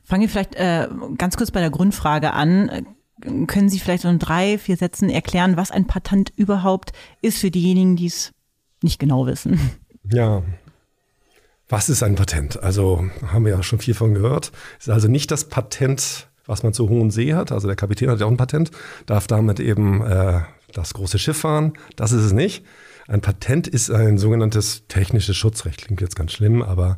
Fangen 0.04 0.22
wir 0.22 0.30
vielleicht 0.30 0.56
äh, 0.56 0.88
ganz 1.18 1.38
kurz 1.38 1.50
bei 1.50 1.60
der 1.60 1.72
Grundfrage 1.72 2.34
an. 2.34 2.86
Können 3.48 3.70
Sie 3.70 3.80
vielleicht 3.80 4.06
in 4.06 4.20
drei, 4.20 4.60
vier 4.60 4.78
Sätzen 4.78 5.10
erklären, 5.10 5.58
was 5.58 5.72
ein 5.72 5.88
Patent 5.88 6.32
überhaupt 6.36 6.92
ist 7.22 7.40
für 7.40 7.50
diejenigen, 7.50 7.96
die 7.96 8.08
es 8.08 8.34
nicht 8.84 9.00
genau 9.00 9.26
wissen? 9.26 9.60
Ja, 10.12 10.44
was 11.68 11.90
ist 11.90 12.04
ein 12.04 12.14
Patent? 12.16 12.62
Also 12.62 13.04
haben 13.26 13.46
wir 13.46 13.54
ja 13.54 13.64
schon 13.64 13.80
viel 13.80 13.96
von 13.96 14.14
gehört. 14.14 14.52
Es 14.78 14.88
ist 14.88 14.94
also 14.94 15.08
nicht 15.08 15.32
das 15.32 15.50
Patent 15.50 16.28
was 16.46 16.64
man 16.64 16.74
zu 16.74 16.90
hohen 16.90 17.12
See 17.12 17.34
hat. 17.34 17.52
Also 17.52 17.68
der 17.68 17.76
Kapitän 17.76 18.10
hat 18.10 18.20
ja 18.20 18.26
auch 18.26 18.32
ein 18.32 18.38
Patent, 18.38 18.72
darf 19.06 19.28
damit 19.28 19.60
eben 19.60 20.04
äh, 20.04 20.42
das 20.74 20.94
große 20.94 21.20
Schiff 21.20 21.38
fahren. 21.38 21.74
Das 21.96 22.12
ist 22.12 22.24
es 22.24 22.34
nicht. 22.34 22.66
Ein 23.08 23.22
Patent 23.22 23.68
ist 23.68 23.92
ein 23.92 24.18
sogenanntes 24.18 24.88
technisches 24.88 25.38
Schutzrecht. 25.38 25.86
Klingt 25.86 26.02
jetzt 26.02 26.16
ganz 26.16 26.32
schlimm, 26.32 26.62
aber 26.62 26.98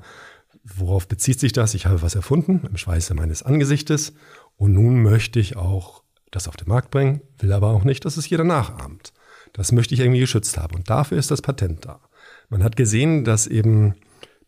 worauf 0.64 1.08
bezieht 1.08 1.40
sich 1.40 1.54
das? 1.54 1.74
Ich 1.74 1.86
habe 1.86 2.02
was 2.02 2.16
erfunden 2.16 2.62
im 2.68 2.78
Schweiße 2.78 3.14
meines 3.14 3.44
Angesichtes 3.44 4.14
und 4.56 4.74
nun 4.74 5.02
möchte 5.02 5.40
ich 5.40 5.56
auch 5.56 6.04
das 6.32 6.48
auf 6.48 6.58
den 6.58 6.68
Markt 6.68 6.92
bringen, 6.92 7.22
will 7.40 7.54
aber 7.54 7.70
auch 7.70 7.84
nicht, 7.84 8.06
dass 8.06 8.18
es 8.18 8.30
jeder 8.30 8.44
nachahmt. 8.44 9.14
Das 9.54 9.72
möchte 9.72 9.94
ich 9.94 10.02
irgendwie 10.02 10.20
geschützt 10.20 10.58
haben. 10.58 10.76
Und 10.76 10.90
dafür 10.90 11.18
ist 11.18 11.32
das 11.32 11.42
Patent 11.42 11.86
da. 11.86 12.02
Man 12.50 12.64
hat 12.64 12.76
gesehen, 12.76 13.24
dass 13.24 13.48
eben, 13.48 13.96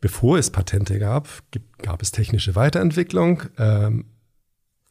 bevor 0.02 0.38
es 0.38 0.50
Patente 0.50 1.00
gab, 1.00 1.28
gab 1.82 2.02
es 2.02 2.12
technische 2.12 2.56
Weiterentwicklung. 2.56 3.44
Ähm, 3.58 4.06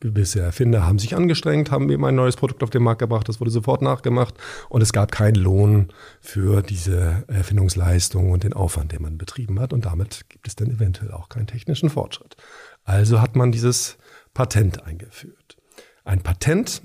gewisse 0.00 0.40
Erfinder 0.40 0.86
haben 0.86 0.98
sich 0.98 1.16
angestrengt, 1.16 1.70
haben 1.70 1.90
eben 1.90 2.04
ein 2.04 2.14
neues 2.14 2.36
Produkt 2.36 2.62
auf 2.62 2.70
den 2.70 2.82
Markt 2.82 3.00
gebracht, 3.00 3.28
das 3.28 3.40
wurde 3.40 3.50
sofort 3.50 3.82
nachgemacht 3.82 4.34
und 4.68 4.80
es 4.80 4.92
gab 4.92 5.10
keinen 5.10 5.34
Lohn 5.34 5.88
für 6.20 6.62
diese 6.62 7.24
Erfindungsleistung 7.26 8.30
und 8.30 8.44
den 8.44 8.52
Aufwand, 8.52 8.92
den 8.92 9.02
man 9.02 9.18
betrieben 9.18 9.58
hat 9.58 9.72
und 9.72 9.86
damit 9.86 10.28
gibt 10.28 10.46
es 10.46 10.54
dann 10.54 10.70
eventuell 10.70 11.12
auch 11.12 11.28
keinen 11.28 11.46
technischen 11.46 11.90
Fortschritt. 11.90 12.36
Also 12.84 13.20
hat 13.20 13.34
man 13.34 13.50
dieses 13.50 13.98
Patent 14.34 14.84
eingeführt. 14.84 15.56
Ein 16.04 16.22
Patent 16.22 16.82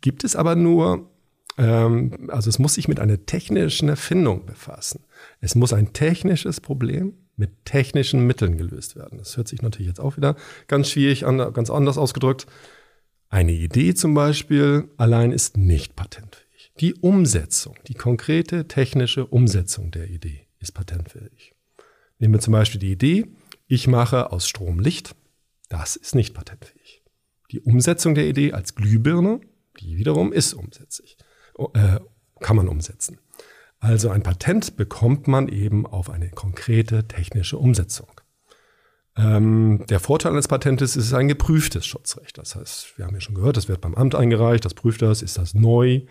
gibt 0.00 0.24
es 0.24 0.34
aber 0.34 0.56
nur, 0.56 1.10
ähm, 1.58 2.28
also 2.30 2.48
es 2.48 2.58
muss 2.58 2.74
sich 2.74 2.88
mit 2.88 3.00
einer 3.00 3.26
technischen 3.26 3.88
Erfindung 3.88 4.46
befassen. 4.46 5.04
Es 5.40 5.54
muss 5.54 5.72
ein 5.72 5.92
technisches 5.92 6.60
Problem 6.60 7.14
mit 7.36 7.64
technischen 7.64 8.26
Mitteln 8.26 8.56
gelöst 8.56 8.96
werden. 8.96 9.18
Das 9.18 9.36
hört 9.36 9.48
sich 9.48 9.62
natürlich 9.62 9.88
jetzt 9.88 10.00
auch 10.00 10.16
wieder 10.16 10.36
ganz 10.68 10.90
schwierig 10.90 11.26
an, 11.26 11.38
ganz 11.52 11.70
anders 11.70 11.98
ausgedrückt. 11.98 12.46
Eine 13.28 13.52
Idee 13.52 13.94
zum 13.94 14.14
Beispiel 14.14 14.88
allein 14.96 15.32
ist 15.32 15.56
nicht 15.56 15.96
patentfähig. 15.96 16.72
Die 16.80 16.94
Umsetzung, 16.94 17.76
die 17.88 17.94
konkrete 17.94 18.68
technische 18.68 19.26
Umsetzung 19.26 19.90
der 19.90 20.08
Idee 20.08 20.46
ist 20.60 20.72
patentfähig. 20.72 21.54
Nehmen 22.18 22.34
wir 22.34 22.40
zum 22.40 22.52
Beispiel 22.52 22.80
die 22.80 22.92
Idee, 22.92 23.26
ich 23.66 23.88
mache 23.88 24.32
aus 24.32 24.48
Strom 24.48 24.78
Licht. 24.78 25.14
Das 25.68 25.96
ist 25.96 26.14
nicht 26.14 26.34
patentfähig. 26.34 27.02
Die 27.50 27.60
Umsetzung 27.60 28.14
der 28.14 28.26
Idee 28.26 28.52
als 28.52 28.74
Glühbirne, 28.74 29.40
die 29.80 29.96
wiederum 29.96 30.32
ist 30.32 30.54
umsetzlich, 30.54 31.16
äh, 31.74 31.98
kann 32.40 32.56
man 32.56 32.68
umsetzen. 32.68 33.18
Also 33.78 34.10
ein 34.10 34.22
Patent 34.22 34.76
bekommt 34.76 35.28
man 35.28 35.48
eben 35.48 35.86
auf 35.86 36.10
eine 36.10 36.30
konkrete 36.30 37.06
technische 37.06 37.58
Umsetzung. 37.58 38.08
Ähm, 39.16 39.84
der 39.88 40.00
Vorteil 40.00 40.32
eines 40.32 40.48
Patentes 40.48 40.90
ist, 40.90 40.96
es 40.96 41.06
ist 41.08 41.14
ein 41.14 41.28
geprüftes 41.28 41.86
Schutzrecht. 41.86 42.36
Das 42.38 42.54
heißt, 42.54 42.98
wir 42.98 43.06
haben 43.06 43.14
ja 43.14 43.20
schon 43.20 43.34
gehört, 43.34 43.56
das 43.56 43.68
wird 43.68 43.80
beim 43.80 43.94
Amt 43.94 44.14
eingereicht, 44.14 44.64
das 44.64 44.74
prüft 44.74 45.02
das, 45.02 45.22
ist 45.22 45.38
das 45.38 45.54
neu, 45.54 46.02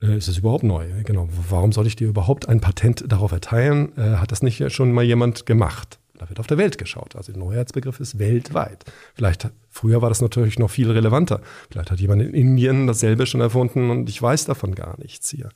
äh, 0.00 0.16
ist 0.16 0.28
es 0.28 0.38
überhaupt 0.38 0.64
neu? 0.64 0.86
Genau, 1.04 1.28
warum 1.48 1.72
soll 1.72 1.86
ich 1.86 1.96
dir 1.96 2.08
überhaupt 2.08 2.48
ein 2.48 2.60
Patent 2.60 3.04
darauf 3.10 3.32
erteilen? 3.32 3.96
Äh, 3.96 4.16
hat 4.16 4.32
das 4.32 4.42
nicht 4.42 4.72
schon 4.72 4.92
mal 4.92 5.04
jemand 5.04 5.46
gemacht? 5.46 5.98
Da 6.18 6.28
wird 6.28 6.40
auf 6.40 6.46
der 6.46 6.58
Welt 6.58 6.78
geschaut. 6.78 7.16
Also 7.16 7.32
der 7.32 7.40
Neuheitsbegriff 7.40 7.98
ist 7.98 8.18
weltweit. 8.18 8.84
Vielleicht, 9.14 9.48
früher 9.70 10.02
war 10.02 10.08
das 10.08 10.20
natürlich 10.20 10.58
noch 10.58 10.70
viel 10.70 10.90
relevanter. 10.90 11.40
Vielleicht 11.70 11.90
hat 11.90 12.00
jemand 12.00 12.22
in 12.22 12.34
Indien 12.34 12.86
dasselbe 12.86 13.26
schon 13.26 13.40
erfunden 13.40 13.90
und 13.90 14.08
ich 14.08 14.20
weiß 14.22 14.44
davon 14.44 14.74
gar 14.74 14.98
nichts 15.00 15.30
hier 15.30 15.48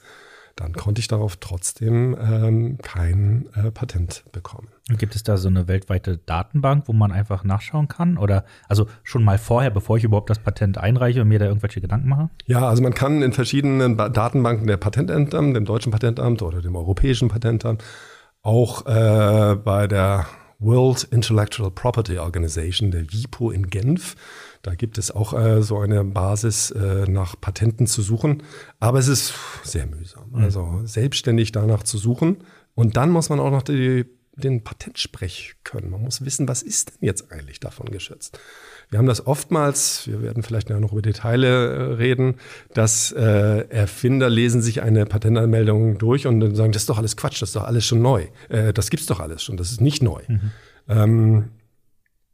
dann 0.56 0.72
konnte 0.72 1.00
ich 1.00 1.06
darauf 1.06 1.36
trotzdem 1.36 2.16
ähm, 2.18 2.78
kein 2.78 3.46
äh, 3.54 3.70
Patent 3.70 4.24
bekommen. 4.32 4.68
Gibt 4.88 5.14
es 5.14 5.22
da 5.22 5.36
so 5.36 5.48
eine 5.48 5.68
weltweite 5.68 6.16
Datenbank, 6.16 6.88
wo 6.88 6.94
man 6.94 7.12
einfach 7.12 7.44
nachschauen 7.44 7.88
kann? 7.88 8.16
Oder 8.16 8.44
also 8.66 8.86
schon 9.02 9.22
mal 9.22 9.36
vorher, 9.36 9.70
bevor 9.70 9.98
ich 9.98 10.04
überhaupt 10.04 10.30
das 10.30 10.38
Patent 10.38 10.78
einreiche 10.78 11.20
und 11.22 11.28
mir 11.28 11.38
da 11.38 11.44
irgendwelche 11.44 11.82
Gedanken 11.82 12.08
mache? 12.08 12.30
Ja, 12.46 12.66
also 12.66 12.82
man 12.82 12.94
kann 12.94 13.22
in 13.22 13.32
verschiedenen 13.32 13.98
Datenbanken 13.98 14.66
der 14.66 14.78
Patentämter, 14.78 15.40
dem 15.40 15.64
deutschen 15.66 15.92
Patentamt 15.92 16.40
oder 16.40 16.62
dem 16.62 16.74
europäischen 16.74 17.28
Patentamt, 17.28 17.84
auch 18.42 18.86
äh, 18.86 19.56
bei 19.56 19.86
der 19.86 20.26
World 20.58 21.04
Intellectual 21.04 21.70
Property 21.70 22.18
Organization, 22.18 22.90
der 22.90 23.02
WIPO 23.12 23.50
in 23.50 23.68
Genf. 23.68 24.16
Da 24.66 24.74
gibt 24.74 24.98
es 24.98 25.12
auch 25.12 25.32
äh, 25.32 25.62
so 25.62 25.78
eine 25.78 26.02
Basis, 26.02 26.72
äh, 26.72 27.08
nach 27.08 27.40
Patenten 27.40 27.86
zu 27.86 28.02
suchen. 28.02 28.42
Aber 28.80 28.98
es 28.98 29.06
ist 29.06 29.32
sehr 29.62 29.86
mühsam. 29.86 30.30
Mhm. 30.30 30.42
Also 30.42 30.80
selbstständig 30.84 31.52
danach 31.52 31.84
zu 31.84 31.98
suchen. 31.98 32.38
Und 32.74 32.96
dann 32.96 33.10
muss 33.10 33.28
man 33.28 33.38
auch 33.38 33.52
noch 33.52 33.62
die, 33.62 34.06
den 34.34 34.64
Patentsprech 34.64 35.54
können. 35.62 35.90
Man 35.90 36.02
muss 36.02 36.24
wissen, 36.24 36.48
was 36.48 36.62
ist 36.62 36.88
denn 36.88 37.06
jetzt 37.06 37.30
eigentlich 37.30 37.60
davon 37.60 37.86
geschützt. 37.90 38.40
Wir 38.90 38.98
haben 38.98 39.06
das 39.06 39.28
oftmals, 39.28 40.08
wir 40.08 40.20
werden 40.20 40.42
vielleicht 40.42 40.68
noch 40.68 40.90
über 40.90 41.02
Details 41.02 41.44
äh, 41.44 41.46
reden, 41.46 42.34
dass 42.74 43.12
äh, 43.12 43.68
Erfinder 43.68 44.28
lesen 44.28 44.62
sich 44.62 44.82
eine 44.82 45.06
Patentanmeldung 45.06 45.98
durch 45.98 46.26
und 46.26 46.40
dann 46.40 46.56
sagen, 46.56 46.72
das 46.72 46.82
ist 46.82 46.90
doch 46.90 46.98
alles 46.98 47.16
Quatsch, 47.16 47.40
das 47.40 47.50
ist 47.50 47.56
doch 47.56 47.64
alles 47.64 47.84
schon 47.84 48.02
neu. 48.02 48.26
Äh, 48.48 48.72
das 48.72 48.90
gibt's 48.90 49.06
doch 49.06 49.20
alles 49.20 49.44
schon, 49.44 49.56
das 49.56 49.70
ist 49.70 49.80
nicht 49.80 50.02
neu. 50.02 50.22
Mhm. 50.26 50.50
Ähm, 50.88 51.44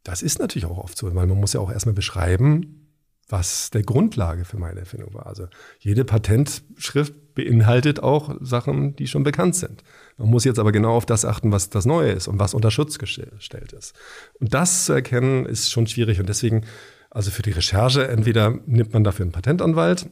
das 0.03 0.21
ist 0.21 0.39
natürlich 0.39 0.65
auch 0.65 0.77
oft 0.77 0.97
so, 0.97 1.13
weil 1.13 1.27
man 1.27 1.39
muss 1.39 1.53
ja 1.53 1.59
auch 1.59 1.71
erstmal 1.71 1.95
beschreiben, 1.95 2.83
was 3.29 3.69
der 3.69 3.83
Grundlage 3.83 4.45
für 4.45 4.57
meine 4.57 4.81
Erfindung 4.81 5.13
war. 5.13 5.25
Also 5.25 5.47
jede 5.79 6.03
Patentschrift 6.03 7.33
beinhaltet 7.33 8.01
auch 8.01 8.35
Sachen, 8.41 8.95
die 8.95 9.07
schon 9.07 9.23
bekannt 9.23 9.55
sind. 9.55 9.83
Man 10.17 10.29
muss 10.29 10.43
jetzt 10.43 10.59
aber 10.59 10.71
genau 10.71 10.95
auf 10.95 11.05
das 11.05 11.25
achten, 11.25 11.51
was 11.51 11.69
das 11.69 11.85
Neue 11.85 12.11
ist 12.11 12.27
und 12.27 12.39
was 12.39 12.53
unter 12.53 12.69
Schutz 12.69 12.99
gestellt 12.99 13.73
ist. 13.73 13.95
Und 14.39 14.53
das 14.53 14.85
zu 14.85 14.93
erkennen, 14.93 15.45
ist 15.45 15.71
schon 15.71 15.87
schwierig. 15.87 16.19
Und 16.19 16.29
deswegen, 16.29 16.65
also 17.09 17.31
für 17.31 17.41
die 17.41 17.51
Recherche, 17.51 18.07
entweder 18.07 18.51
nimmt 18.65 18.93
man 18.93 19.03
dafür 19.03 19.23
einen 19.23 19.31
Patentanwalt, 19.31 20.09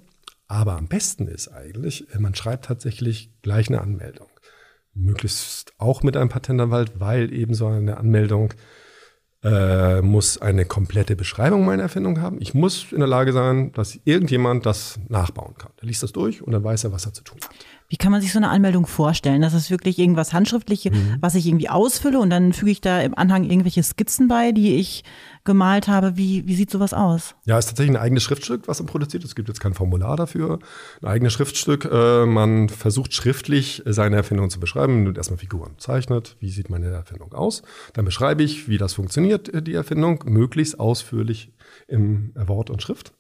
aber 0.48 0.78
am 0.78 0.88
besten 0.88 1.28
ist 1.28 1.50
eigentlich, 1.50 2.08
man 2.18 2.36
schreibt 2.36 2.66
tatsächlich 2.66 3.32
gleich 3.42 3.68
eine 3.70 3.82
Anmeldung. 3.82 4.28
Möglichst 4.94 5.74
auch 5.78 6.02
mit 6.04 6.18
einem 6.18 6.30
Patentanwalt, 6.30 7.00
weil 7.00 7.32
eben 7.34 7.54
so 7.54 7.68
eine 7.68 7.98
Anmeldung 7.98 8.54
äh, 9.44 10.02
muss 10.02 10.40
eine 10.40 10.66
komplette 10.66 11.16
Beschreibung 11.16 11.66
meiner 11.66 11.84
Erfindung 11.84 12.22
haben. 12.22 12.38
Ich 12.40 12.54
muss 12.54 12.92
in 12.92 13.00
der 13.00 13.08
Lage 13.08 13.34
sein, 13.34 13.72
dass 13.74 14.00
irgendjemand 14.04 14.66
das 14.66 15.00
nachbauen 15.10 15.56
kann. 15.58 15.72
Er 15.78 15.88
liest 15.88 16.04
das 16.04 16.12
durch 16.12 16.42
und 16.42 16.52
dann 16.52 16.64
weiß 16.64 16.84
er, 16.84 16.92
was 16.92 17.06
er 17.06 17.14
zu 17.14 17.24
tun 17.24 17.40
hat. 17.44 17.50
Wie 17.92 17.98
kann 17.98 18.14
man 18.14 18.22
sich 18.22 18.32
so 18.32 18.40
eine 18.40 18.48
Anmeldung 18.48 18.88
vorstellen? 18.88 19.42
Das 19.42 19.54
ist 19.54 19.70
wirklich 19.70 20.00
irgendwas 20.00 20.32
Handschriftliches, 20.32 20.94
mhm. 20.94 21.18
was 21.20 21.36
ich 21.36 21.46
irgendwie 21.46 21.68
ausfülle 21.68 22.22
und 22.22 22.30
dann 22.30 22.54
füge 22.54 22.72
ich 22.72 22.80
da 22.80 23.02
im 23.02 23.18
Anhang 23.18 23.44
irgendwelche 23.44 23.84
Skizzen 23.84 24.30
bei, 24.30 24.54
die 24.54 24.76
ich 24.76 25.04
gemalt 25.44 25.90
habe. 25.90 26.16
Wie, 26.16 26.48
wie 26.48 26.56
sieht 26.56 26.72
sowas 26.72 26.94
aus? 26.94 27.36
Ja, 27.44 27.60
ist 27.60 27.66
tatsächlich 27.66 27.94
ein 27.98 28.02
eigenes 28.02 28.24
Schriftstück, 28.24 28.70
was 28.70 28.80
man 28.80 28.86
produziert. 28.86 29.26
Es 29.26 29.36
gibt 29.36 29.50
jetzt 29.50 29.60
kein 29.60 29.74
Formular 29.74 30.16
dafür. 30.16 30.60
Ein 31.02 31.10
eigenes 31.10 31.34
Schriftstück. 31.34 31.84
Äh, 31.84 32.26
man 32.26 32.70
versucht 32.70 33.14
schriftlich 33.14 33.84
seine 33.86 34.16
Erfindung 34.16 34.50
zu 34.50 34.62
beschreiben. 34.62 35.04
Man 35.04 35.16
erstmal 35.16 35.40
Figuren 35.40 35.74
zeichnet. 35.78 36.38
Wie 36.40 36.50
sieht 36.50 36.70
meine 36.70 36.88
Erfindung 36.88 37.34
aus? 37.34 37.62
Dann 37.92 38.06
beschreibe 38.06 38.42
ich, 38.42 38.70
wie 38.70 38.78
das 38.78 38.94
funktioniert, 38.94 39.52
die 39.68 39.74
Erfindung, 39.74 40.24
möglichst 40.28 40.80
ausführlich 40.80 41.52
im 41.90 42.32
Wort 42.36 42.70
und 42.70 42.82
Schrift. 42.82 43.12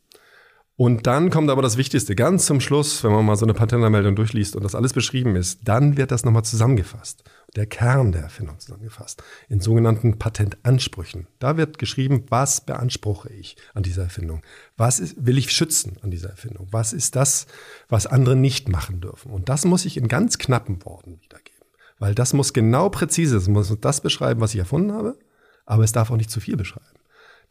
Und 0.81 1.05
dann 1.05 1.29
kommt 1.29 1.51
aber 1.51 1.61
das 1.61 1.77
Wichtigste, 1.77 2.15
ganz 2.15 2.47
zum 2.47 2.59
Schluss, 2.59 3.03
wenn 3.03 3.11
man 3.11 3.23
mal 3.23 3.35
so 3.35 3.45
eine 3.45 3.53
Patentanmeldung 3.53 4.15
durchliest 4.15 4.55
und 4.55 4.63
das 4.63 4.73
alles 4.73 4.93
beschrieben 4.93 5.35
ist, 5.35 5.59
dann 5.63 5.95
wird 5.95 6.09
das 6.09 6.25
nochmal 6.25 6.43
zusammengefasst. 6.43 7.23
Der 7.55 7.67
Kern 7.67 8.11
der 8.11 8.23
Erfindung 8.23 8.59
zusammengefasst. 8.59 9.21
In 9.47 9.61
sogenannten 9.61 10.17
Patentansprüchen. 10.17 11.27
Da 11.37 11.55
wird 11.55 11.77
geschrieben, 11.77 12.25
was 12.29 12.61
beanspruche 12.61 13.29
ich 13.31 13.57
an 13.75 13.83
dieser 13.83 14.01
Erfindung? 14.01 14.41
Was 14.75 14.99
ist, 14.99 15.23
will 15.23 15.37
ich 15.37 15.51
schützen 15.51 15.97
an 16.01 16.09
dieser 16.09 16.31
Erfindung? 16.31 16.67
Was 16.71 16.93
ist 16.93 17.15
das, 17.15 17.45
was 17.87 18.07
andere 18.07 18.35
nicht 18.35 18.67
machen 18.67 19.01
dürfen? 19.01 19.31
Und 19.31 19.49
das 19.49 19.65
muss 19.65 19.85
ich 19.85 19.97
in 19.97 20.07
ganz 20.07 20.39
knappen 20.39 20.83
Worten 20.83 21.21
wiedergeben. 21.21 21.61
Weil 21.99 22.15
das 22.15 22.33
muss 22.33 22.53
genau 22.53 22.89
präzise, 22.89 23.37
es 23.37 23.47
muss 23.47 23.71
das 23.79 24.01
beschreiben, 24.01 24.41
was 24.41 24.55
ich 24.55 24.59
erfunden 24.59 24.93
habe, 24.93 25.19
aber 25.67 25.83
es 25.83 25.91
darf 25.91 26.09
auch 26.09 26.17
nicht 26.17 26.31
zu 26.31 26.39
viel 26.39 26.57
beschreiben. 26.57 27.00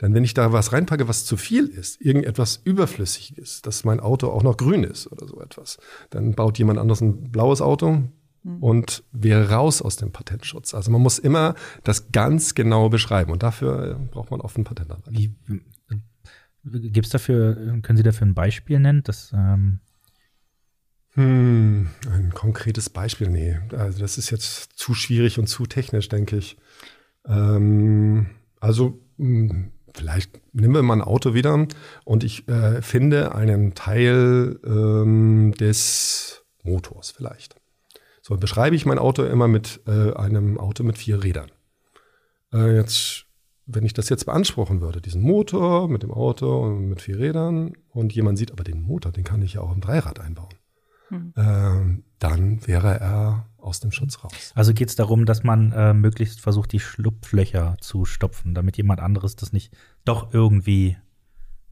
Denn 0.00 0.14
wenn 0.14 0.24
ich 0.24 0.34
da 0.34 0.52
was 0.52 0.72
reinpacke, 0.72 1.08
was 1.08 1.24
zu 1.24 1.36
viel 1.36 1.66
ist, 1.66 2.00
irgendetwas 2.00 2.60
überflüssig 2.64 3.36
ist, 3.36 3.66
dass 3.66 3.84
mein 3.84 4.00
Auto 4.00 4.28
auch 4.28 4.42
noch 4.42 4.56
grün 4.56 4.84
ist 4.84 5.10
oder 5.12 5.26
so 5.26 5.40
etwas, 5.40 5.78
dann 6.10 6.34
baut 6.34 6.58
jemand 6.58 6.78
anders 6.78 7.00
ein 7.00 7.30
blaues 7.30 7.60
Auto 7.60 8.02
mhm. 8.42 8.62
und 8.62 9.04
wäre 9.12 9.50
raus 9.50 9.82
aus 9.82 9.96
dem 9.96 10.12
Patentschutz. 10.12 10.74
Also 10.74 10.90
man 10.90 11.02
muss 11.02 11.18
immer 11.18 11.54
das 11.84 12.12
ganz 12.12 12.54
genau 12.54 12.88
beschreiben 12.88 13.30
und 13.30 13.42
dafür 13.42 14.00
braucht 14.10 14.30
man 14.30 14.40
oft 14.40 14.56
einen 14.56 14.64
Patentanwalt. 14.64 15.30
Gibt 16.64 17.06
es 17.06 17.10
dafür, 17.10 17.80
können 17.82 17.96
Sie 17.96 18.02
dafür 18.02 18.26
ein 18.26 18.34
Beispiel 18.34 18.80
nennen? 18.80 19.02
Das, 19.02 19.32
ähm 19.34 19.80
hm, 21.14 21.90
ein 22.08 22.30
konkretes 22.32 22.88
Beispiel, 22.88 23.28
nee. 23.28 23.58
Also 23.76 23.98
das 23.98 24.16
ist 24.16 24.30
jetzt 24.30 24.78
zu 24.78 24.94
schwierig 24.94 25.38
und 25.38 25.48
zu 25.48 25.66
technisch, 25.66 26.08
denke 26.08 26.36
ich. 26.36 26.56
Ähm, 27.26 28.30
also 28.60 29.00
hm, 29.18 29.72
vielleicht 29.94 30.40
nehmen 30.54 30.74
wir 30.74 30.82
mal 30.82 30.94
ein 30.94 31.02
Auto 31.02 31.34
wieder 31.34 31.66
und 32.04 32.24
ich 32.24 32.48
äh, 32.48 32.82
finde 32.82 33.34
einen 33.34 33.74
Teil 33.74 34.58
ähm, 34.64 35.52
des 35.58 36.44
Motors 36.62 37.10
vielleicht. 37.10 37.56
So 38.22 38.36
beschreibe 38.36 38.76
ich 38.76 38.86
mein 38.86 38.98
Auto 38.98 39.24
immer 39.24 39.48
mit 39.48 39.80
äh, 39.86 40.12
einem 40.14 40.58
Auto 40.58 40.84
mit 40.84 40.98
vier 40.98 41.22
Rädern. 41.22 41.50
Äh, 42.52 42.76
jetzt, 42.76 43.26
wenn 43.66 43.84
ich 43.84 43.92
das 43.92 44.08
jetzt 44.08 44.26
beanspruchen 44.26 44.80
würde, 44.80 45.00
diesen 45.00 45.22
Motor 45.22 45.88
mit 45.88 46.02
dem 46.02 46.12
Auto 46.12 46.64
und 46.64 46.88
mit 46.88 47.00
vier 47.00 47.18
Rädern 47.18 47.72
und 47.90 48.12
jemand 48.12 48.38
sieht 48.38 48.52
aber 48.52 48.64
den 48.64 48.82
Motor, 48.82 49.12
den 49.12 49.24
kann 49.24 49.42
ich 49.42 49.54
ja 49.54 49.60
auch 49.62 49.72
im 49.72 49.80
Dreirad 49.80 50.20
einbauen. 50.20 50.54
Hm. 51.08 51.32
Ähm, 51.36 52.04
dann 52.18 52.66
wäre 52.66 53.00
er 53.00 53.46
aus 53.62 53.80
dem 53.80 53.92
Schutz 53.92 54.22
raus. 54.22 54.52
Also 54.54 54.74
geht 54.74 54.88
es 54.88 54.96
darum, 54.96 55.26
dass 55.26 55.42
man 55.42 55.72
äh, 55.72 55.94
möglichst 55.94 56.40
versucht, 56.40 56.72
die 56.72 56.80
Schlupflöcher 56.80 57.76
zu 57.80 58.04
stopfen, 58.04 58.54
damit 58.54 58.76
jemand 58.76 59.00
anderes 59.00 59.36
das 59.36 59.52
nicht 59.52 59.72
doch 60.04 60.32
irgendwie 60.32 60.96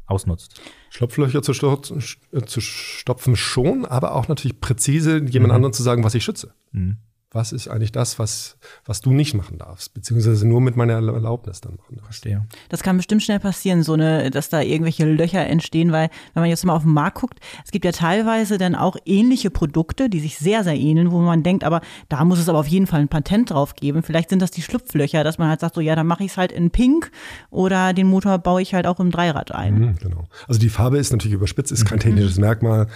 ausnutzt. 0.07 0.61
Schlupflöcher 0.90 1.42
zu, 1.42 1.52
zu 1.52 2.61
stopfen 2.61 3.37
schon, 3.37 3.85
aber 3.85 4.14
auch 4.14 4.28
natürlich 4.28 4.61
präzise 4.61 5.18
jemand 5.18 5.50
mhm. 5.50 5.57
anderen 5.57 5.73
zu 5.73 5.83
sagen, 5.83 6.04
was 6.04 6.14
ich 6.14 6.25
schütze. 6.25 6.54
Mhm 6.73 6.99
was 7.30 7.52
ist 7.52 7.68
eigentlich 7.68 7.92
das, 7.92 8.18
was, 8.18 8.56
was 8.87 9.02
du 9.02 9.11
nicht 9.11 9.35
machen 9.35 9.58
darfst, 9.58 9.92
beziehungsweise 9.92 10.49
nur 10.49 10.62
mit 10.62 10.76
meiner 10.76 10.94
Erlaubnis 10.94 11.61
dann 11.61 11.76
machen 11.76 11.97
darfst. 11.97 12.08
Verstehe. 12.08 12.47
Das 12.70 12.82
kann 12.82 12.97
bestimmt 12.97 13.23
schnell 13.23 13.38
passieren, 13.38 13.82
so 13.82 13.92
eine, 13.92 14.30
dass 14.30 14.49
da 14.49 14.62
irgendwelche 14.62 15.04
Löcher 15.04 15.47
entstehen, 15.47 15.92
weil 15.92 16.08
wenn 16.32 16.42
man 16.42 16.49
jetzt 16.49 16.64
mal 16.64 16.75
auf 16.75 16.85
den 16.85 16.92
Markt 16.92 17.18
guckt, 17.18 17.38
es 17.64 17.70
gibt 17.70 17.85
ja 17.85 17.92
teilweise 17.92 18.56
dann 18.56 18.75
auch 18.75 18.97
ähnliche 19.04 19.50
Produkte, 19.50 20.08
die 20.08 20.20
sich 20.20 20.38
sehr, 20.38 20.64
sehr 20.64 20.76
ähneln, 20.76 21.11
wo 21.11 21.18
man 21.18 21.42
denkt, 21.42 21.64
aber 21.64 21.82
da 22.08 22.25
muss 22.25 22.38
es 22.38 22.49
aber 22.49 22.58
auf 22.58 22.66
jeden 22.66 22.87
Fall 22.87 23.00
ein 23.00 23.08
Patent 23.08 23.50
drauf 23.50 23.75
geben. 23.75 24.02
Vielleicht 24.02 24.30
sind 24.30 24.40
das 24.40 24.50
die 24.50 24.62
Schlupflöcher, 24.62 25.23
dass 25.23 25.37
man 25.37 25.49
halt 25.49 25.61
sagt, 25.61 25.75
so 25.75 25.82
ja, 25.82 25.94
dann 25.94 26.06
mache 26.06 26.25
ich 26.25 26.30
es 26.30 26.37
halt 26.38 26.50
in 26.50 26.70
Pink 26.70 27.11
oder 27.50 27.92
den 27.92 28.06
Motor 28.06 28.38
baue 28.38 28.62
ich 28.62 28.73
halt 28.73 28.87
auch 28.87 29.00
im 29.00 29.11
Dreirad 29.11 29.52
ein. 29.52 29.78
Mhm, 29.78 29.97
genau. 29.97 30.28
Also 30.47 30.58
die 30.58 30.70
Farbe 30.70 30.97
ist 30.97 31.12
natürlich 31.12 31.35
überspitzt, 31.35 31.73
ist 31.73 31.85
kein 31.85 31.99
mhm. 31.99 32.02
technisches 32.02 32.38
Merkmal 32.38 32.87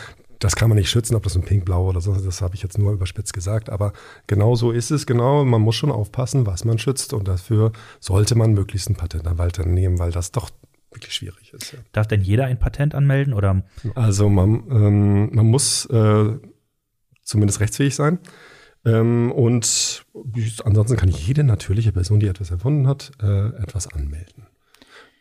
das 0.43 0.57
kann 0.57 0.69
man 0.69 0.77
nicht 0.77 0.91
schützen, 0.91 1.15
ob 1.15 1.23
das 1.23 1.37
ein 1.37 1.43
Pink-Blau 1.43 1.89
oder 1.89 2.01
so, 2.01 2.15
das 2.15 2.43
habe 2.43 2.57
ich 2.57 2.63
jetzt 2.63 2.77
nur 2.77 2.93
überspitzt 2.93 3.33
gesagt. 3.33 3.71
Aber 3.71 3.93
genau 4.27 4.57
so 4.57 4.73
ist 4.73 4.91
es, 4.91 5.07
genau. 5.07 5.45
Man 5.45 5.61
muss 5.61 5.77
schon 5.77 5.93
aufpassen, 5.93 6.47
was 6.47 6.65
man 6.65 6.79
schützt. 6.79 7.13
Und 7.13 7.29
dafür 7.29 7.71
sollte 8.01 8.35
man 8.35 8.53
möglichst 8.53 8.89
einen 8.89 8.97
Patentanwalt 8.97 9.65
nehmen, 9.65 10.01
weil 10.01 10.11
das 10.11 10.33
doch 10.33 10.51
wirklich 10.91 11.15
schwierig 11.15 11.53
ist. 11.53 11.73
Ja. 11.73 11.79
Darf 11.93 12.09
denn 12.09 12.23
jeder 12.23 12.47
ein 12.47 12.59
Patent 12.59 12.95
anmelden? 12.95 13.35
Oder? 13.35 13.63
Also 13.95 14.29
man, 14.29 14.65
ähm, 14.71 15.35
man 15.35 15.47
muss 15.47 15.87
äh, 15.87 16.39
zumindest 17.23 17.61
rechtsfähig 17.61 17.95
sein. 17.95 18.19
Ähm, 18.85 19.31
und 19.31 20.05
ansonsten 20.65 20.97
kann 20.97 21.09
jede 21.09 21.45
natürliche 21.45 21.93
Person, 21.93 22.19
die 22.19 22.27
etwas 22.27 22.51
erfunden 22.51 22.89
hat, 22.89 23.13
äh, 23.23 23.47
etwas 23.63 23.87
anmelden 23.87 24.49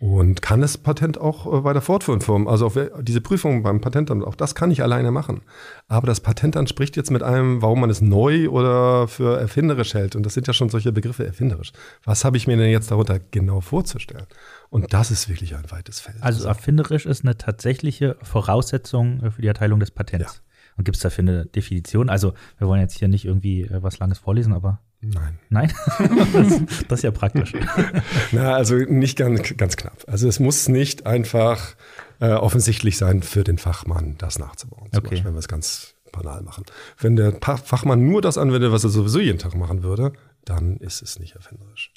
und 0.02 0.42
kann 0.42 0.62
das 0.62 0.80
Patent 0.80 1.20
auch 1.20 1.46
äh, 1.46 1.64
weiter 1.64 1.80
fortführen. 1.80 2.48
Also 2.48 2.66
auch 2.66 2.76
diese 3.02 3.22
Prüfung 3.22 3.62
beim 3.62 3.82
Patentamt, 3.82 4.26
auch 4.26 4.34
das 4.34 4.56
kann 4.56 4.72
ich 4.72 4.82
alleine 4.82 5.12
machen. 5.12 5.42
Aber 5.88 6.08
das 6.08 6.20
Patentamt 6.20 6.70
spricht 6.70 6.98
jetzt 6.98 7.12
mit 7.12 7.22
einem, 7.22 7.62
warum 7.62 7.82
man 7.82 7.92
es 7.92 8.02
neu 8.02 8.50
oder 8.50 9.08
für 9.08 9.40
erfinderisch 9.40 9.94
hält. 9.94 10.16
Und 10.16 10.26
das 10.26 10.34
sind 10.34 10.48
ja 10.48 10.54
schon 10.54 10.70
solche 10.70 10.92
Begriffe 10.92 11.24
erfinderisch. 11.24 11.72
Was 12.04 12.26
habe 12.26 12.36
ich 12.36 12.48
mir 12.48 12.58
denn 12.58 12.72
jetzt 12.72 12.90
darunter 12.90 13.20
genau 13.20 13.62
vorzustellen? 13.62 14.26
Und 14.72 14.92
das 14.92 15.12
ist 15.12 15.30
wirklich 15.30 15.56
ein 15.56 15.70
weites 15.70 16.00
Feld. 16.00 16.18
Also 16.22 16.48
erfinderisch 16.48 17.06
ist 17.06 17.24
eine 17.24 17.38
tatsächliche 17.38 18.18
Voraussetzung 18.24 19.32
für 19.32 19.44
die 19.44 19.48
Erteilung 19.50 19.80
des 19.80 19.92
Patents. 19.92 20.34
Ja. 20.34 20.42
Und 20.78 20.86
gibt 20.86 20.98
es 20.98 21.04
dafür 21.04 21.22
eine 21.22 21.46
Definition? 21.46 22.10
Also 22.10 22.34
wir 22.58 22.68
wollen 22.68 22.82
jetzt 22.82 22.98
hier 22.98 23.08
nicht 23.08 23.26
irgendwie 23.26 23.66
äh, 23.66 23.84
was 23.84 24.00
Langes 24.00 24.18
vorlesen, 24.18 24.54
aber 24.54 24.80
Nein. 25.02 25.40
Nein? 25.50 25.74
das, 25.98 26.62
das, 26.88 27.00
ist 27.00 27.04
ja 27.04 27.12
praktisch. 27.12 27.54
Na, 28.32 28.54
also 28.54 28.76
nicht 28.76 29.18
ganz, 29.18 29.58
ganz 29.58 29.76
knapp. 29.76 30.04
Also 30.08 30.28
es 30.28 30.40
muss 30.40 30.68
nicht 30.70 31.08
einfach 31.08 31.76
äh, 32.20 32.34
offensichtlich 32.34 32.98
sein 32.98 33.24
für 33.24 33.44
den 33.44 33.58
Fachmann, 33.58 34.16
das 34.20 34.38
nachzubauen. 34.38 34.92
Zum 34.92 35.00
okay. 35.00 35.10
Beispiel, 35.10 35.26
wenn 35.26 35.34
wir 35.34 35.40
es 35.40 35.48
ganz 35.48 35.96
banal 36.12 36.44
machen. 36.44 36.66
Wenn 37.00 37.16
der 37.16 37.38
Fachmann 37.42 38.06
nur 38.06 38.22
das 38.22 38.38
anwendet, 38.38 38.72
was 38.72 38.84
er 38.84 38.90
sowieso 38.90 39.20
jeden 39.20 39.40
Tag 39.40 39.56
machen 39.56 39.82
würde, 39.82 40.14
dann 40.46 40.78
ist 40.78 41.02
es 41.02 41.20
nicht 41.20 41.36
erfinderisch. 41.36 41.92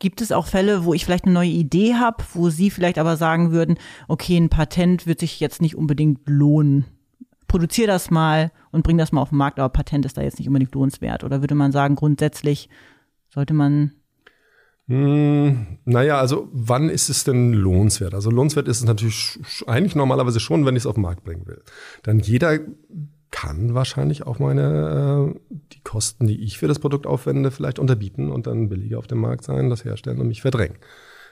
Gibt 0.00 0.20
es 0.20 0.32
auch 0.32 0.46
Fälle, 0.46 0.84
wo 0.84 0.94
ich 0.94 1.04
vielleicht 1.04 1.24
eine 1.24 1.34
neue 1.34 1.50
Idee 1.50 1.94
habe, 1.94 2.24
wo 2.32 2.50
Sie 2.50 2.70
vielleicht 2.70 2.98
aber 2.98 3.16
sagen 3.16 3.50
würden, 3.50 3.78
okay, 4.06 4.36
ein 4.36 4.48
Patent 4.48 5.06
wird 5.06 5.20
sich 5.20 5.40
jetzt 5.40 5.60
nicht 5.60 5.74
unbedingt 5.74 6.20
lohnen? 6.26 6.86
Produziere 7.48 7.88
das 7.88 8.10
mal 8.10 8.52
und 8.70 8.84
bring 8.84 8.98
das 8.98 9.10
mal 9.10 9.20
auf 9.22 9.30
den 9.30 9.38
Markt, 9.38 9.58
aber 9.58 9.70
Patent 9.70 10.06
ist 10.06 10.16
da 10.16 10.22
jetzt 10.22 10.38
nicht 10.38 10.48
unbedingt 10.48 10.74
lohnenswert. 10.74 11.24
Oder 11.24 11.40
würde 11.40 11.54
man 11.54 11.72
sagen, 11.72 11.96
grundsätzlich 11.96 12.68
sollte 13.28 13.54
man 13.54 13.92
hm, 14.88 15.78
naja, 15.84 16.18
also 16.18 16.48
wann 16.50 16.88
ist 16.88 17.10
es 17.10 17.22
denn 17.22 17.52
lohnenswert? 17.52 18.14
Also 18.14 18.30
lohnenswert 18.30 18.68
ist 18.68 18.78
es 18.78 18.86
natürlich 18.86 19.38
eigentlich 19.66 19.94
normalerweise 19.94 20.40
schon, 20.40 20.64
wenn 20.64 20.76
ich 20.76 20.82
es 20.82 20.86
auf 20.86 20.94
den 20.94 21.02
Markt 21.02 21.24
bringen 21.24 21.46
will. 21.46 21.62
Dann 22.02 22.20
jeder 22.20 22.58
kann 23.30 23.74
wahrscheinlich 23.74 24.26
auch 24.26 24.38
meine 24.38 25.34
äh, 25.34 25.56
die 25.74 25.82
Kosten, 25.82 26.26
die 26.26 26.42
ich 26.42 26.56
für 26.56 26.68
das 26.68 26.78
Produkt 26.78 27.06
aufwende, 27.06 27.50
vielleicht 27.50 27.78
unterbieten 27.78 28.30
und 28.30 28.46
dann 28.46 28.70
billiger 28.70 28.98
auf 28.98 29.06
dem 29.06 29.18
Markt 29.18 29.44
sein, 29.44 29.68
das 29.68 29.84
herstellen 29.84 30.20
und 30.20 30.28
mich 30.28 30.40
verdrängen. 30.40 30.78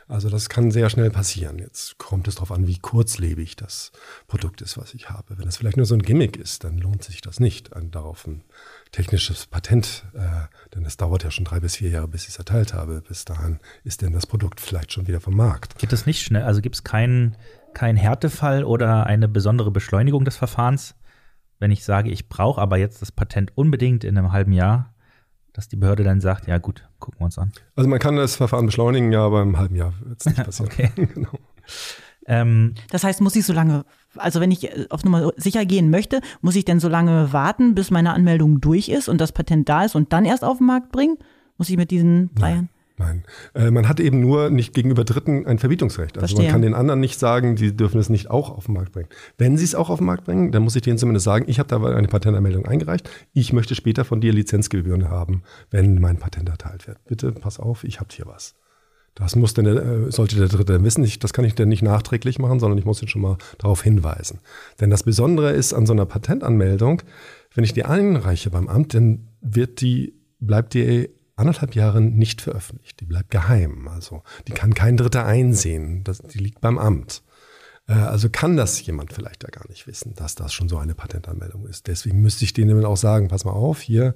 Also 0.08 0.30
das 0.30 0.48
kann 0.48 0.70
sehr 0.70 0.88
schnell 0.88 1.10
passieren. 1.10 1.58
Jetzt 1.58 1.98
kommt 1.98 2.28
es 2.28 2.36
darauf 2.36 2.52
an, 2.52 2.66
wie 2.66 2.78
kurzlebig 2.78 3.56
das 3.56 3.90
Produkt 4.28 4.62
ist, 4.62 4.78
was 4.78 4.94
ich 4.94 5.10
habe. 5.10 5.36
Wenn 5.38 5.48
es 5.48 5.56
vielleicht 5.56 5.76
nur 5.76 5.86
so 5.86 5.94
ein 5.94 6.02
Gimmick 6.02 6.36
ist, 6.36 6.62
dann 6.62 6.78
lohnt 6.78 7.02
sich 7.02 7.20
das 7.20 7.40
nicht, 7.40 7.74
ein, 7.74 7.90
darauf 7.90 8.26
ein 8.26 8.44
technisches 8.92 9.46
Patent, 9.46 10.04
äh, 10.14 10.74
denn 10.74 10.84
es 10.84 10.96
dauert 10.96 11.24
ja 11.24 11.32
schon 11.32 11.44
drei 11.44 11.58
bis 11.58 11.76
vier 11.76 11.90
Jahre, 11.90 12.06
bis 12.06 12.22
ich 12.22 12.30
es 12.30 12.38
erteilt 12.38 12.72
habe. 12.72 13.00
Bis 13.00 13.24
dahin 13.24 13.58
ist 13.82 14.02
denn 14.02 14.12
das 14.12 14.26
Produkt 14.26 14.60
vielleicht 14.60 14.92
schon 14.92 15.08
wieder 15.08 15.20
vom 15.20 15.34
Markt. 15.34 15.78
Geht 15.78 15.92
es 15.92 16.06
nicht 16.06 16.22
schnell? 16.22 16.44
Also 16.44 16.60
gibt 16.60 16.76
es 16.76 16.84
keinen 16.84 17.36
kein 17.74 17.96
Härtefall 17.96 18.64
oder 18.64 19.06
eine 19.06 19.28
besondere 19.28 19.72
Beschleunigung 19.72 20.24
des 20.24 20.36
Verfahrens? 20.36 20.94
Wenn 21.58 21.70
ich 21.70 21.84
sage, 21.84 22.10
ich 22.10 22.28
brauche 22.28 22.60
aber 22.60 22.76
jetzt 22.78 23.02
das 23.02 23.10
Patent 23.10 23.56
unbedingt 23.56 24.04
in 24.04 24.16
einem 24.16 24.30
halben 24.30 24.52
Jahr, 24.52 24.94
dass 25.56 25.68
die 25.68 25.76
Behörde 25.76 26.04
dann 26.04 26.20
sagt, 26.20 26.46
ja 26.46 26.58
gut, 26.58 26.86
gucken 26.98 27.20
wir 27.20 27.24
uns 27.24 27.38
an. 27.38 27.50
Also 27.76 27.88
man 27.88 27.98
kann 27.98 28.16
das 28.16 28.36
Verfahren 28.36 28.66
beschleunigen, 28.66 29.10
ja, 29.10 29.24
aber 29.24 29.40
im 29.40 29.56
halben 29.58 29.74
Jahr 29.74 29.94
wird 30.04 30.20
es 30.20 30.26
nicht 30.26 30.36
passieren. 30.44 30.70
okay. 30.70 30.90
genau. 31.14 31.30
Ähm, 32.26 32.74
das 32.90 33.04
heißt, 33.04 33.22
muss 33.22 33.36
ich 33.36 33.46
so 33.46 33.52
lange, 33.52 33.84
also 34.16 34.40
wenn 34.40 34.50
ich 34.50 34.90
auf 34.90 35.04
Nummer 35.04 35.30
sicher 35.36 35.64
gehen 35.64 35.88
möchte, 35.88 36.20
muss 36.42 36.56
ich 36.56 36.64
denn 36.66 36.78
so 36.78 36.88
lange 36.88 37.32
warten, 37.32 37.74
bis 37.74 37.90
meine 37.90 38.12
Anmeldung 38.12 38.60
durch 38.60 38.88
ist 38.88 39.08
und 39.08 39.18
das 39.20 39.32
Patent 39.32 39.68
da 39.68 39.84
ist 39.84 39.94
und 39.94 40.12
dann 40.12 40.24
erst 40.26 40.44
auf 40.44 40.58
den 40.58 40.66
Markt 40.66 40.92
bringen? 40.92 41.16
Muss 41.56 41.70
ich 41.70 41.76
mit 41.78 41.90
diesen 41.90 42.34
drei 42.34 42.50
Jahren? 42.50 42.68
Nein, 42.98 43.24
äh, 43.54 43.70
man 43.70 43.88
hat 43.88 44.00
eben 44.00 44.20
nur 44.20 44.48
nicht 44.48 44.72
gegenüber 44.72 45.04
Dritten 45.04 45.46
ein 45.46 45.58
Verbietungsrecht. 45.58 46.16
Also 46.16 46.28
Verstehe. 46.28 46.44
man 46.44 46.52
kann 46.52 46.62
den 46.62 46.74
anderen 46.74 47.00
nicht 47.00 47.18
sagen, 47.18 47.56
die 47.56 47.76
dürfen 47.76 48.00
es 48.00 48.08
nicht 48.08 48.30
auch 48.30 48.48
auf 48.50 48.66
den 48.66 48.74
Markt 48.74 48.92
bringen. 48.92 49.08
Wenn 49.36 49.58
sie 49.58 49.64
es 49.64 49.74
auch 49.74 49.90
auf 49.90 49.98
den 49.98 50.06
Markt 50.06 50.24
bringen, 50.24 50.50
dann 50.50 50.62
muss 50.62 50.76
ich 50.76 50.82
denen 50.82 50.96
zumindest 50.96 51.24
sagen, 51.24 51.44
ich 51.46 51.58
habe 51.58 51.68
da 51.68 51.82
eine 51.82 52.08
Patentanmeldung 52.08 52.64
eingereicht. 52.64 53.10
Ich 53.34 53.52
möchte 53.52 53.74
später 53.74 54.06
von 54.06 54.22
dir 54.22 54.32
Lizenzgebühren 54.32 55.10
haben, 55.10 55.42
wenn 55.70 56.00
mein 56.00 56.16
Patent 56.16 56.48
erteilt 56.48 56.86
wird. 56.86 57.04
Bitte 57.04 57.32
pass 57.32 57.60
auf, 57.60 57.84
ich 57.84 58.00
habe 58.00 58.08
hier 58.12 58.26
was. 58.26 58.54
Das 59.14 59.36
muss 59.36 59.54
denn, 59.54 59.66
äh, 59.66 60.10
sollte 60.10 60.36
der 60.36 60.48
Dritte 60.48 60.82
wissen. 60.82 61.04
Ich, 61.04 61.18
das 61.18 61.34
kann 61.34 61.44
ich 61.44 61.54
denn 61.54 61.68
nicht 61.68 61.82
nachträglich 61.82 62.38
machen, 62.38 62.60
sondern 62.60 62.78
ich 62.78 62.84
muss 62.86 63.02
ihn 63.02 63.08
schon 63.08 63.22
mal 63.22 63.36
darauf 63.58 63.82
hinweisen. 63.82 64.40
Denn 64.80 64.88
das 64.88 65.02
Besondere 65.02 65.52
ist 65.52 65.74
an 65.74 65.84
so 65.84 65.92
einer 65.92 66.06
Patentanmeldung, 66.06 67.02
wenn 67.54 67.64
ich 67.64 67.72
die 67.72 67.84
einreiche 67.84 68.50
beim 68.50 68.68
Amt, 68.68 68.94
dann 68.94 69.28
wird 69.40 69.80
die, 69.80 70.14
bleibt 70.38 70.74
die 70.74 71.10
anderthalb 71.36 71.74
Jahren 71.74 72.16
nicht 72.16 72.40
veröffentlicht. 72.40 73.00
Die 73.00 73.06
bleibt 73.06 73.30
geheim. 73.30 73.88
Also 73.88 74.22
die 74.48 74.52
kann 74.52 74.74
kein 74.74 74.96
Dritter 74.96 75.24
einsehen. 75.24 76.02
Das, 76.04 76.18
die 76.18 76.38
liegt 76.38 76.60
beim 76.60 76.78
Amt. 76.78 77.22
Äh, 77.88 77.92
also 77.92 78.28
kann 78.30 78.56
das 78.56 78.84
jemand 78.84 79.12
vielleicht 79.12 79.44
ja 79.44 79.50
gar 79.50 79.68
nicht 79.68 79.86
wissen, 79.86 80.14
dass 80.14 80.34
das 80.34 80.52
schon 80.52 80.68
so 80.68 80.78
eine 80.78 80.94
Patentanmeldung 80.94 81.66
ist. 81.66 81.86
Deswegen 81.86 82.20
müsste 82.20 82.44
ich 82.44 82.52
denen 82.52 82.84
auch 82.84 82.96
sagen, 82.96 83.28
pass 83.28 83.44
mal 83.44 83.52
auf, 83.52 83.80
hier, 83.80 84.14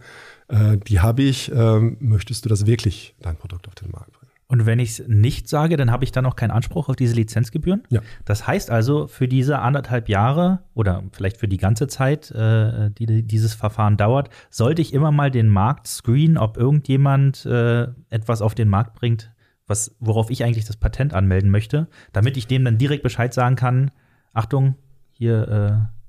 äh, 0.48 0.76
die 0.76 1.00
habe 1.00 1.22
ich, 1.22 1.52
äh, 1.52 1.80
möchtest 1.80 2.44
du 2.44 2.48
das 2.48 2.66
wirklich, 2.66 3.14
dein 3.20 3.36
Produkt 3.36 3.68
auf 3.68 3.74
den 3.74 3.90
Markt 3.90 4.12
bringen? 4.12 4.19
Und 4.50 4.66
wenn 4.66 4.80
ich 4.80 4.98
es 4.98 5.06
nicht 5.06 5.48
sage, 5.48 5.76
dann 5.76 5.92
habe 5.92 6.02
ich 6.02 6.10
dann 6.10 6.26
auch 6.26 6.34
keinen 6.34 6.50
Anspruch 6.50 6.88
auf 6.88 6.96
diese 6.96 7.14
Lizenzgebühren. 7.14 7.84
Ja. 7.88 8.00
Das 8.24 8.48
heißt 8.48 8.68
also, 8.68 9.06
für 9.06 9.28
diese 9.28 9.60
anderthalb 9.60 10.08
Jahre 10.08 10.58
oder 10.74 11.04
vielleicht 11.12 11.36
für 11.36 11.46
die 11.46 11.56
ganze 11.56 11.86
Zeit, 11.86 12.32
äh, 12.32 12.90
die 12.90 13.22
dieses 13.22 13.54
Verfahren 13.54 13.96
dauert, 13.96 14.28
sollte 14.50 14.82
ich 14.82 14.92
immer 14.92 15.12
mal 15.12 15.30
den 15.30 15.48
Markt 15.48 15.86
screenen, 15.86 16.36
ob 16.36 16.56
irgendjemand 16.56 17.46
äh, 17.46 17.86
etwas 18.08 18.42
auf 18.42 18.56
den 18.56 18.68
Markt 18.68 18.94
bringt, 18.94 19.30
was, 19.68 19.94
worauf 20.00 20.30
ich 20.30 20.42
eigentlich 20.42 20.64
das 20.64 20.76
Patent 20.76 21.14
anmelden 21.14 21.52
möchte, 21.52 21.86
damit 22.12 22.36
ich 22.36 22.48
dem 22.48 22.64
dann 22.64 22.76
direkt 22.76 23.04
Bescheid 23.04 23.32
sagen 23.32 23.54
kann, 23.54 23.92
Achtung, 24.34 24.74
hier 25.12 25.48
äh, 25.48 25.99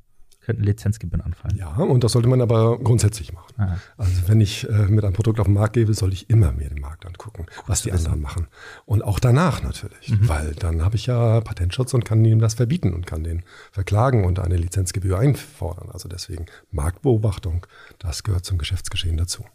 könnten 0.41 0.63
Lizenzgebühren 0.63 1.21
anfallen. 1.21 1.56
Ja, 1.56 1.69
und 1.75 2.04
das 2.04 2.13
sollte 2.13 2.27
man 2.27 2.41
aber 2.41 2.80
grundsätzlich 2.80 3.32
machen. 3.32 3.54
Aha. 3.58 3.77
Also 3.97 4.27
wenn 4.27 4.41
ich 4.41 4.67
äh, 4.67 4.88
mit 4.88 5.04
einem 5.04 5.13
Produkt 5.13 5.39
auf 5.39 5.45
den 5.45 5.54
Markt 5.54 5.73
gebe, 5.73 5.93
soll 5.93 6.13
ich 6.13 6.30
immer 6.30 6.51
mir 6.51 6.67
den 6.69 6.82
Markt 6.82 7.06
angucken, 7.06 7.45
Gut 7.45 7.63
was 7.67 7.84
die 7.84 7.91
anderen 7.91 8.21
machen. 8.21 8.47
Und 8.86 9.04
auch 9.04 9.19
danach 9.19 9.62
natürlich, 9.63 10.10
mhm. 10.10 10.27
weil 10.27 10.54
dann 10.56 10.84
habe 10.84 10.95
ich 10.95 11.06
ja 11.06 11.41
Patentschutz 11.41 11.93
und 11.93 12.06
kann 12.06 12.25
ihm 12.25 12.39
das 12.39 12.56
verbieten 12.56 12.93
und 12.93 13.06
kann 13.06 13.23
den 13.23 13.43
verklagen 13.71 14.25
und 14.25 14.39
eine 14.39 14.58
Lizenzgebühr 14.58 15.19
einfordern. 15.19 15.89
Also 15.91 16.10
deswegen 16.10 16.47
Marktbeobachtung, 16.71 17.67
das 17.99 18.23
gehört 18.23 18.45
zum 18.45 18.58
Geschäftsgeschehen 18.58 19.17
dazu. 19.17 19.45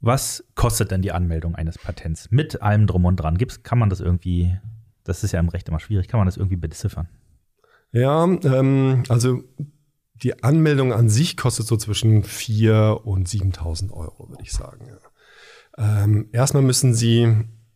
Was 0.00 0.44
kostet 0.54 0.90
denn 0.90 1.00
die 1.00 1.12
Anmeldung 1.12 1.54
eines 1.54 1.78
Patents 1.78 2.30
mit 2.30 2.60
allem 2.60 2.86
drum 2.86 3.06
und 3.06 3.16
dran? 3.16 3.38
Gibt's, 3.38 3.62
kann 3.62 3.78
man 3.78 3.88
das 3.88 4.00
irgendwie, 4.00 4.56
das 5.04 5.24
ist 5.24 5.32
ja 5.32 5.40
im 5.40 5.48
Recht 5.48 5.68
immer 5.68 5.80
schwierig, 5.80 6.06
kann 6.06 6.18
man 6.18 6.26
das 6.26 6.36
irgendwie 6.36 6.56
beziffern? 6.56 7.08
Ja, 7.92 8.24
ähm, 8.24 9.02
also 9.08 9.42
die 10.14 10.42
Anmeldung 10.42 10.92
an 10.92 11.08
sich 11.08 11.36
kostet 11.36 11.66
so 11.66 11.76
zwischen 11.76 12.22
4.000 12.24 12.92
und 12.92 13.28
7.000 13.28 13.92
Euro, 13.92 14.28
würde 14.28 14.42
ich 14.42 14.52
sagen. 14.52 14.86
Ja. 14.88 16.04
Ähm, 16.04 16.28
erstmal 16.32 16.62
müssen 16.62 16.94
Sie 16.94 17.32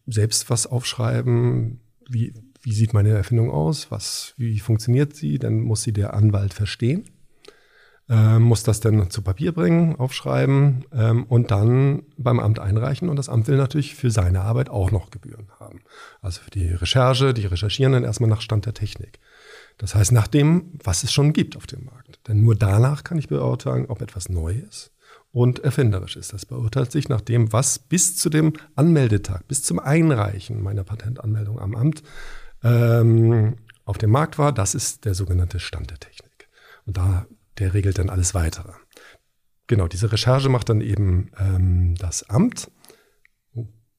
selbst 0.07 0.51
was 0.51 0.67
aufschreiben. 0.67 1.81
Wie, 2.09 2.35
wie 2.63 2.73
sieht 2.73 2.95
meine 2.95 3.11
Erfindung 3.11 3.51
aus? 3.51 3.91
Was, 3.91 4.35
wie 4.37 4.59
funktioniert 4.59 5.15
sie? 5.15 5.39
Dann 5.39 5.61
muss 5.61 5.83
sie 5.83 5.93
der 5.93 6.15
Anwalt 6.15 6.55
verstehen. 6.55 7.05
äh, 8.09 8.39
muss 8.39 8.65
das 8.65 8.81
dann 8.81 9.09
zu 9.11 9.23
Papier 9.23 9.53
bringen, 9.53 9.97
aufschreiben 9.97 10.85
ähm, 10.93 11.25
und 11.25 11.51
dann 11.53 12.03
beim 12.19 12.41
Amt 12.41 12.59
einreichen. 12.59 13.09
Und 13.09 13.17
das 13.17 13.29
Amt 13.29 13.47
will 13.47 13.57
natürlich 13.57 13.95
für 13.95 14.11
seine 14.11 14.41
Arbeit 14.43 14.69
auch 14.69 14.91
noch 14.91 15.11
Gebühren 15.11 15.49
haben. 15.61 15.81
Also 16.21 16.41
für 16.43 16.51
die 16.51 16.69
Recherche, 16.69 17.33
die 17.33 17.47
recherchieren 17.47 17.93
dann 17.93 18.05
erstmal 18.05 18.31
nach 18.31 18.41
Stand 18.41 18.67
der 18.67 18.75
Technik. 18.75 19.21
Das 19.79 19.95
heißt, 19.95 20.13
nach 20.13 20.27
dem, 20.27 20.79
was 20.83 21.03
es 21.05 21.13
schon 21.13 21.33
gibt 21.33 21.57
auf 21.57 21.67
dem 21.67 21.85
Markt. 21.85 22.21
Denn 22.29 22.43
nur 22.43 22.55
danach 22.55 23.05
kann 23.05 23.19
ich 23.19 23.29
beurteilen, 23.29 23.87
ob 23.87 24.03
etwas 24.03 24.29
neu 24.29 24.55
ist 24.55 24.93
und 25.33 25.61
erfinderisch 25.61 26.17
ist. 26.17 26.33
Das 26.33 26.47
beurteilt 26.47 26.93
sich 26.93 27.09
nach 27.09 27.21
dem, 27.21 27.53
was 27.53 27.79
bis 27.79 28.17
zu 28.17 28.31
dem 28.31 28.53
Anmeldetag, 28.75 29.47
bis 29.49 29.63
zum 29.63 29.79
Einreichen 29.79 30.63
meiner 30.63 30.85
Patentanmeldung 30.85 31.59
am 31.59 31.75
Amt 31.75 32.03
ähm, 32.63 33.57
auf 33.85 33.99
dem 33.99 34.11
Markt 34.11 34.39
war. 34.39 34.53
Das 34.53 34.75
ist 34.75 35.05
der 35.05 35.15
sogenannte 35.15 35.61
Stand 35.61 35.91
der 35.91 35.99
Technik. 35.99 36.49
Und 36.85 36.97
da 36.97 37.27
der 37.61 37.75
regelt 37.75 37.99
dann 37.99 38.11
alles 38.11 38.35
weitere. 38.35 38.73
Genau, 39.67 39.87
diese 39.87 40.11
Recherche 40.11 40.49
macht 40.49 40.69
dann 40.69 40.81
eben 40.81 41.31
ähm, 41.39 41.95
das 41.97 42.29
Amt. 42.29 42.71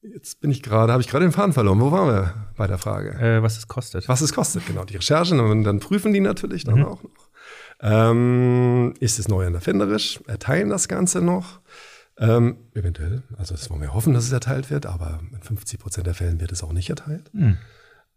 Jetzt 0.02 0.42
bin 0.42 0.50
ich 0.50 0.64
gerade, 0.64 0.92
habe 0.92 1.02
ich 1.02 1.08
gerade 1.08 1.26
den 1.26 1.32
Faden 1.32 1.54
verloren. 1.54 1.80
Wo 1.80 1.92
waren 1.92 2.08
wir 2.08 2.34
bei 2.58 2.66
der 2.66 2.80
Frage? 2.80 3.12
Äh, 3.20 3.44
was 3.44 3.58
es 3.58 3.68
kostet. 3.68 4.08
Was 4.10 4.22
es 4.22 4.34
kostet, 4.34 4.66
genau. 4.66 4.84
Die 4.84 4.96
Recherche, 4.96 5.40
und 5.40 5.64
dann 5.64 5.80
prüfen 5.80 6.12
die 6.12 6.20
natürlich 6.20 6.64
dann 6.64 6.80
mhm. 6.80 6.86
auch 6.86 7.04
noch. 7.04 7.30
Ähm, 7.82 8.94
ist 9.00 9.20
es 9.20 9.28
neu 9.28 9.46
und 9.46 9.54
erfinderisch? 9.54 10.20
Erteilen 10.28 10.70
das 10.70 10.88
Ganze 10.88 11.22
noch? 11.22 11.60
Ähm, 12.18 12.58
eventuell, 12.74 13.24
also 13.38 13.54
das 13.54 13.70
wollen 13.70 13.82
wir 13.82 13.94
hoffen, 13.94 14.14
dass 14.14 14.26
es 14.26 14.32
erteilt 14.32 14.70
wird, 14.70 14.86
aber 14.86 15.20
in 15.34 15.42
50 15.42 15.80
Prozent 15.80 16.08
der 16.08 16.14
Fällen 16.14 16.40
wird 16.40 16.52
es 16.52 16.64
auch 16.64 16.74
nicht 16.74 16.90
erteilt. 16.90 17.34
Mhm. 17.34 17.58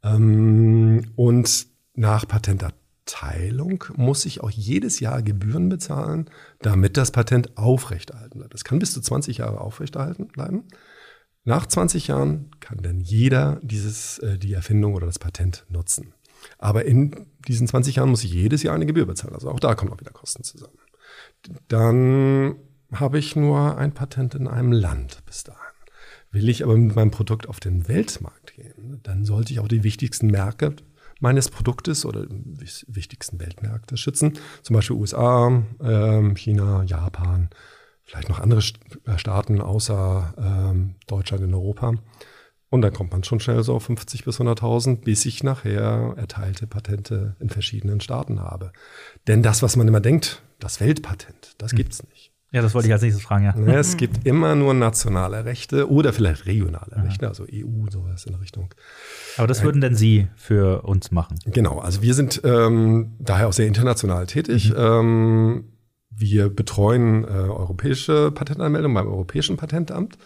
Ähm, 0.03 1.12
und 1.16 1.66
nach 1.94 2.27
Patentat 2.27 2.75
Teilung 3.07 3.85
muss 3.97 4.25
ich 4.25 4.40
auch 4.42 4.51
jedes 4.51 5.01
Jahr 5.01 5.23
Gebühren 5.23 5.68
bezahlen, 5.68 6.31
damit 6.61 6.97
das 6.97 7.11
Patent 7.11 7.57
aufrechterhalten 7.57 8.38
bleibt. 8.38 8.55
Das 8.55 8.64
kann 8.64 8.79
bis 8.79 8.94
zu 8.94 9.01
20 9.01 9.38
Jahre 9.38 9.61
aufrechterhalten 9.61 10.29
bleiben. 10.29 10.64
Nach 11.45 11.67
20 11.67 12.09
Jahren 12.09 12.51
kann 12.61 12.79
dann 12.83 13.01
jeder 13.01 13.61
dieses, 13.63 14.19
äh, 14.19 14.39
die 14.39 14.55
Erfindung 14.55 14.95
oder 14.95 15.07
das 15.07 15.19
Patent 15.19 15.67
nutzen. 15.69 16.15
Aber 16.59 16.85
in 16.85 17.27
diesen 17.47 17.67
20 17.67 17.97
Jahren 17.97 18.11
muss 18.11 18.25
ich 18.25 18.33
jedes 18.33 18.63
Jahr 18.63 18.75
eine 18.75 18.87
Gebühr 18.87 19.07
bezahlen. 19.07 19.35
Also 19.35 19.51
auch 19.51 19.61
da 19.61 19.75
kommen 19.75 19.93
auch 19.93 20.01
wieder 20.01 20.11
Kosten 20.11 20.43
zusammen. 20.43 20.79
Dann 21.69 22.57
habe 22.93 23.19
ich 23.19 23.37
nur 23.37 23.77
ein 23.77 23.93
Patent 23.93 24.35
in 24.35 24.49
einem 24.49 24.73
Land 24.73 25.23
bis 25.27 25.45
dahin. 25.45 25.61
Will 26.31 26.49
ich 26.49 26.65
aber 26.65 26.77
mit 26.77 26.97
meinem 26.97 27.11
Produkt 27.11 27.49
auf 27.49 27.61
den 27.61 27.87
Weltmarkt 27.89 28.55
gehen, 28.55 29.01
dann 29.03 29.25
sollte 29.25 29.53
ich 29.53 29.61
auch 29.61 29.69
die 29.69 29.85
wichtigsten 29.85 30.27
Märkte 30.29 30.75
meines 31.21 31.49
Produktes 31.49 32.05
oder 32.05 32.27
wichtigsten 32.29 33.39
Weltmärkte 33.39 33.97
schützen. 33.97 34.39
Zum 34.63 34.75
Beispiel 34.75 34.97
USA, 34.97 35.63
ähm, 35.81 36.35
China, 36.35 36.83
Japan, 36.85 37.51
vielleicht 38.05 38.29
noch 38.29 38.40
andere 38.40 38.61
äh, 39.07 39.19
Staaten 39.19 39.61
außer 39.61 40.35
ähm, 40.38 40.95
Deutschland 41.07 41.43
in 41.45 41.55
Europa. 41.55 41.95
Und 42.71 42.83
dann 42.83 42.93
kommt 42.93 43.12
man 43.12 43.23
schon 43.23 43.38
schnell 43.38 43.62
so 43.62 43.75
auf 43.75 43.85
50 43.85 44.25
bis 44.25 44.40
100.000, 44.40 45.03
bis 45.03 45.27
ich 45.27 45.45
nachher 45.45 46.14
erteilte 46.17 46.67
Patente 46.67 47.37
in 47.38 47.49
verschiedenen 47.49 48.01
Staaten 48.01 48.40
habe. 48.40 48.73
Denn 49.29 49.43
das, 49.43 49.62
was 49.62 49.77
man 49.77 49.87
immer 49.87 50.01
denkt, 50.01 50.43
das 50.59 50.81
Weltpatent, 50.81 51.55
das 51.59 51.71
hm. 51.71 51.77
gibt's 51.77 52.03
nicht. 52.03 52.33
Ja, 52.51 52.62
das 52.62 52.73
wollte 52.73 52.87
ich 52.87 52.93
als 52.93 53.03
nächstes 53.03 53.25
fragen, 53.25 53.45
ja. 53.45 53.79
Es 53.79 53.97
gibt 53.97 54.25
immer 54.27 54.55
nur 54.55 54.75
nationale 54.75 55.45
Rechte 55.45 55.90
oder 55.90 56.12
vielleicht 56.12 56.47
regionale 56.47 57.03
Rechte, 57.05 57.27
also 57.27 57.45
EU, 57.53 57.90
sowas 57.90 58.27
in 58.27 58.33
der 58.33 58.40
Richtung. 58.40 58.73
Aber 59.37 59.49
das 59.49 59.64
würden 59.64 59.81
denn 59.81 59.97
Sie 59.97 60.29
für 60.37 60.83
uns 60.83 61.11
machen? 61.11 61.37
Genau, 61.47 61.81
also 61.81 62.01
wir 62.01 62.14
sind 62.14 62.43
ähm, 62.45 63.17
daher 63.19 63.49
auch 63.49 63.53
sehr 63.53 63.67
international 63.67 64.27
tätig. 64.27 64.71
Mhm. 64.71 64.77
Ähm, 64.79 65.64
wir 66.16 66.48
betreuen 66.48 67.24
äh, 67.24 67.29
europäische 67.29 68.31
Patentanmeldungen 68.31 68.94
beim 68.94 69.09
Europäischen 69.09 69.57
Patentamt. 69.57 70.18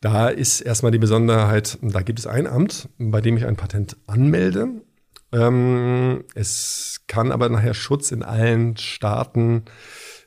Da 0.00 0.28
ist 0.28 0.60
erstmal 0.60 0.92
die 0.92 0.98
Besonderheit, 0.98 1.78
da 1.82 2.02
gibt 2.02 2.18
es 2.18 2.26
ein 2.26 2.46
Amt, 2.46 2.88
bei 2.98 3.20
dem 3.20 3.36
ich 3.36 3.46
ein 3.46 3.56
Patent 3.56 3.96
anmelde. 4.06 4.68
Ähm, 5.32 6.24
es 6.34 7.02
kann 7.06 7.32
aber 7.32 7.48
nachher 7.48 7.74
Schutz 7.74 8.12
in 8.12 8.22
allen 8.22 8.76
Staaten 8.76 9.64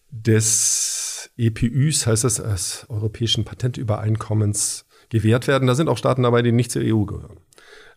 des 0.09 1.31
EPÜs, 1.37 2.05
heißt 2.05 2.25
das, 2.25 2.35
des 2.35 2.85
Europäischen 2.89 3.45
Patentübereinkommens, 3.45 4.85
gewährt 5.09 5.47
werden. 5.47 5.67
Da 5.67 5.75
sind 5.75 5.89
auch 5.89 5.97
Staaten 5.97 6.23
dabei, 6.23 6.41
die 6.41 6.51
nicht 6.51 6.71
zur 6.71 6.83
EU 6.83 7.05
gehören. 7.05 7.37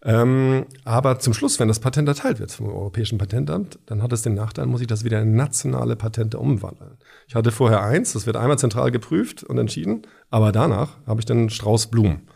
Ähm, 0.04 0.66
aber 0.84 1.18
zum 1.18 1.32
Schluss, 1.32 1.58
wenn 1.58 1.68
das 1.68 1.80
Patent 1.80 2.06
erteilt 2.08 2.38
wird 2.38 2.52
vom 2.52 2.68
Europäischen 2.68 3.16
Patentamt, 3.16 3.78
dann 3.86 4.02
hat 4.02 4.12
es 4.12 4.20
den 4.20 4.34
Nachteil, 4.34 4.66
muss 4.66 4.82
ich 4.82 4.86
das 4.86 5.02
wieder 5.02 5.22
in 5.22 5.34
nationale 5.34 5.96
Patente 5.96 6.38
umwandeln. 6.38 6.98
Ich 7.26 7.34
hatte 7.34 7.50
vorher 7.50 7.82
eins, 7.82 8.12
das 8.12 8.26
wird 8.26 8.36
einmal 8.36 8.58
zentral 8.58 8.90
geprüft 8.90 9.44
und 9.44 9.56
entschieden, 9.56 10.02
aber 10.30 10.52
danach 10.52 10.98
habe 11.06 11.20
ich 11.20 11.26
dann 11.26 11.48
Strauß 11.48 11.86
Blumen 11.86 12.28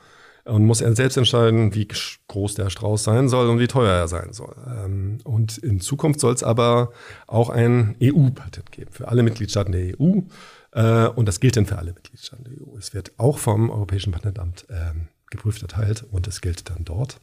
und 0.49 0.65
muss 0.65 0.81
er 0.81 0.97
selbst 0.97 1.19
entscheiden, 1.19 1.75
wie 1.75 1.87
groß 2.29 2.55
der 2.55 2.71
Strauß 2.71 3.05
sein 3.05 3.29
soll 3.29 3.51
und 3.51 3.59
wie 3.59 3.67
teuer 3.67 3.93
er 3.93 4.09
sein 4.09 4.33
soll. 4.33 4.57
Ähm, 4.67 5.19
und 5.25 5.59
in 5.59 5.81
Zukunft 5.81 6.21
soll 6.21 6.33
es 6.33 6.43
aber 6.43 6.93
auch 7.27 7.51
ein 7.51 7.97
EU-Patent 8.03 8.73
geben 8.73 8.91
für 8.93 9.09
alle 9.09 9.23
Mitgliedstaaten 9.23 9.73
der 9.73 10.01
EU. 10.01 10.21
Äh, 10.73 11.09
und 11.09 11.27
das 11.27 11.41
gilt 11.41 11.59
dann 11.59 11.67
für 11.67 11.77
alle 11.77 11.93
Mitgliedstaaten 11.93 12.45
der 12.45 12.55
EU. 12.55 12.79
Es 12.79 12.95
wird 12.95 13.13
auch 13.19 13.39
vom 13.39 13.69
Europäischen 13.69 14.13
Patentamt 14.13 14.67
ähm, 14.71 15.09
geprüft 15.31 15.61
erteilt 15.61 16.07
und 16.11 16.27
es 16.27 16.41
gilt 16.41 16.71
dann 16.71 16.85
dort. 16.85 17.21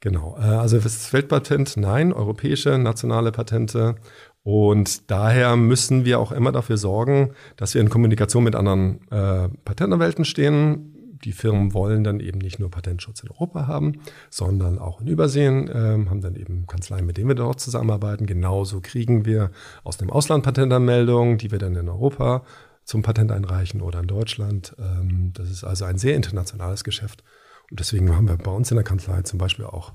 Genau. 0.00 0.36
Äh, 0.38 0.44
also 0.44 0.78
das 0.78 1.12
Weltpatent, 1.12 1.76
nein, 1.76 2.12
europäische, 2.12 2.78
nationale 2.78 3.32
Patente. 3.32 3.96
Und 4.42 5.10
daher 5.10 5.56
müssen 5.56 6.04
wir 6.04 6.20
auch 6.20 6.32
immer 6.32 6.52
dafür 6.52 6.76
sorgen, 6.76 7.32
dass 7.56 7.74
wir 7.74 7.80
in 7.80 7.90
Kommunikation 7.90 8.44
mit 8.44 8.54
anderen 8.54 9.00
äh, 9.10 9.48
Patentanwälten 9.64 10.24
stehen 10.24 10.94
die 11.24 11.32
Firmen 11.32 11.74
wollen 11.74 12.04
dann 12.04 12.20
eben 12.20 12.38
nicht 12.38 12.58
nur 12.58 12.70
Patentschutz 12.70 13.22
in 13.22 13.30
Europa 13.30 13.66
haben, 13.66 14.00
sondern 14.30 14.78
auch 14.78 15.00
in 15.00 15.08
Überseen, 15.08 15.70
ähm, 15.72 16.10
haben 16.10 16.20
dann 16.20 16.36
eben 16.36 16.66
Kanzleien, 16.66 17.06
mit 17.06 17.16
denen 17.16 17.28
wir 17.28 17.34
dort 17.34 17.60
zusammenarbeiten. 17.60 18.26
Genauso 18.26 18.80
kriegen 18.80 19.24
wir 19.24 19.50
aus 19.84 19.96
dem 19.96 20.10
Ausland 20.10 20.44
Patentanmeldungen, 20.44 21.38
die 21.38 21.50
wir 21.50 21.58
dann 21.58 21.76
in 21.76 21.88
Europa 21.88 22.44
zum 22.84 23.02
Patent 23.02 23.32
einreichen 23.32 23.82
oder 23.82 24.00
in 24.00 24.06
Deutschland. 24.06 24.74
Ähm, 24.78 25.32
das 25.34 25.50
ist 25.50 25.64
also 25.64 25.84
ein 25.84 25.98
sehr 25.98 26.16
internationales 26.16 26.84
Geschäft. 26.84 27.22
Und 27.70 27.80
deswegen 27.80 28.14
haben 28.14 28.28
wir 28.28 28.36
bei 28.36 28.50
uns 28.50 28.70
in 28.70 28.76
der 28.76 28.84
Kanzlei 28.84 29.22
zum 29.22 29.38
Beispiel 29.38 29.64
auch, 29.64 29.92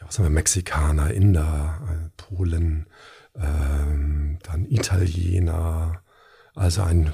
ja, 0.00 0.06
was 0.06 0.18
haben 0.18 0.26
wir, 0.26 0.30
Mexikaner, 0.30 1.12
Inder, 1.12 1.80
äh, 1.88 2.08
Polen, 2.16 2.86
ähm, 3.34 4.38
dann 4.42 4.66
Italiener, 4.66 6.02
also 6.54 6.82
ein 6.82 7.12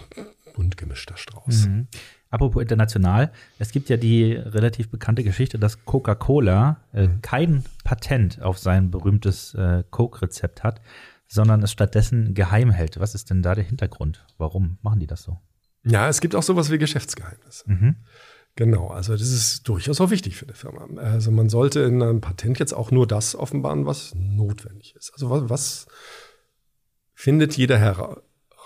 bunt 0.55 0.77
gemischter 0.77 1.17
Strauß. 1.17 1.67
Mhm. 1.67 1.89
Apropos 2.31 2.63
international, 2.63 3.31
es 3.59 3.71
gibt 3.71 3.89
ja 3.89 3.97
die 3.97 4.33
relativ 4.33 4.89
bekannte 4.89 5.23
Geschichte, 5.23 5.59
dass 5.59 5.85
Coca-Cola 5.85 6.81
äh, 6.93 7.09
kein 7.23 7.65
Patent 7.85 8.43
auf 8.43 8.59
sein 8.59 8.91
berühmtes 8.91 9.55
äh, 9.55 9.85
Coke-Rezept 9.91 10.65
hat, 10.65 10.81
sondern 11.29 11.63
es 11.63 11.71
stattdessen 11.71 12.35
geheim 12.35 12.71
hält. 12.71 12.99
Was 12.99 13.15
ist 13.15 13.31
denn 13.31 13.43
da 13.43 13.55
der 13.55 13.65
Hintergrund? 13.65 14.27
Warum 14.37 14.79
machen 14.83 15.01
die 15.01 15.07
das 15.07 15.23
so? 15.23 15.39
Ja, 15.85 16.09
es 16.09 16.21
gibt 16.21 16.35
auch 16.35 16.43
sowas 16.43 16.71
wie 16.71 16.79
Geschäftsgeheimnisse. 16.79 17.65
Mhm. 17.67 17.97
Genau, 18.57 18.89
also 18.89 19.13
das 19.13 19.31
ist 19.31 19.69
durchaus 19.69 20.01
auch 20.01 20.11
wichtig 20.11 20.37
für 20.37 20.47
eine 20.47 20.55
Firma. 20.55 20.87
Also 21.01 21.33
man 21.33 21.49
sollte 21.49 21.81
in 21.81 22.01
einem 22.03 22.21
Patent 22.21 22.59
jetzt 22.61 22.73
auch 22.73 22.93
nur 22.93 23.07
das 23.07 23.35
offenbaren, 23.35 23.85
was 23.85 24.15
notwendig 24.15 24.95
ist. 24.97 25.13
Also 25.13 25.29
was, 25.29 25.49
was 25.49 25.87
findet 27.15 27.57
jeder 27.57 27.79
heraus? 27.79 28.19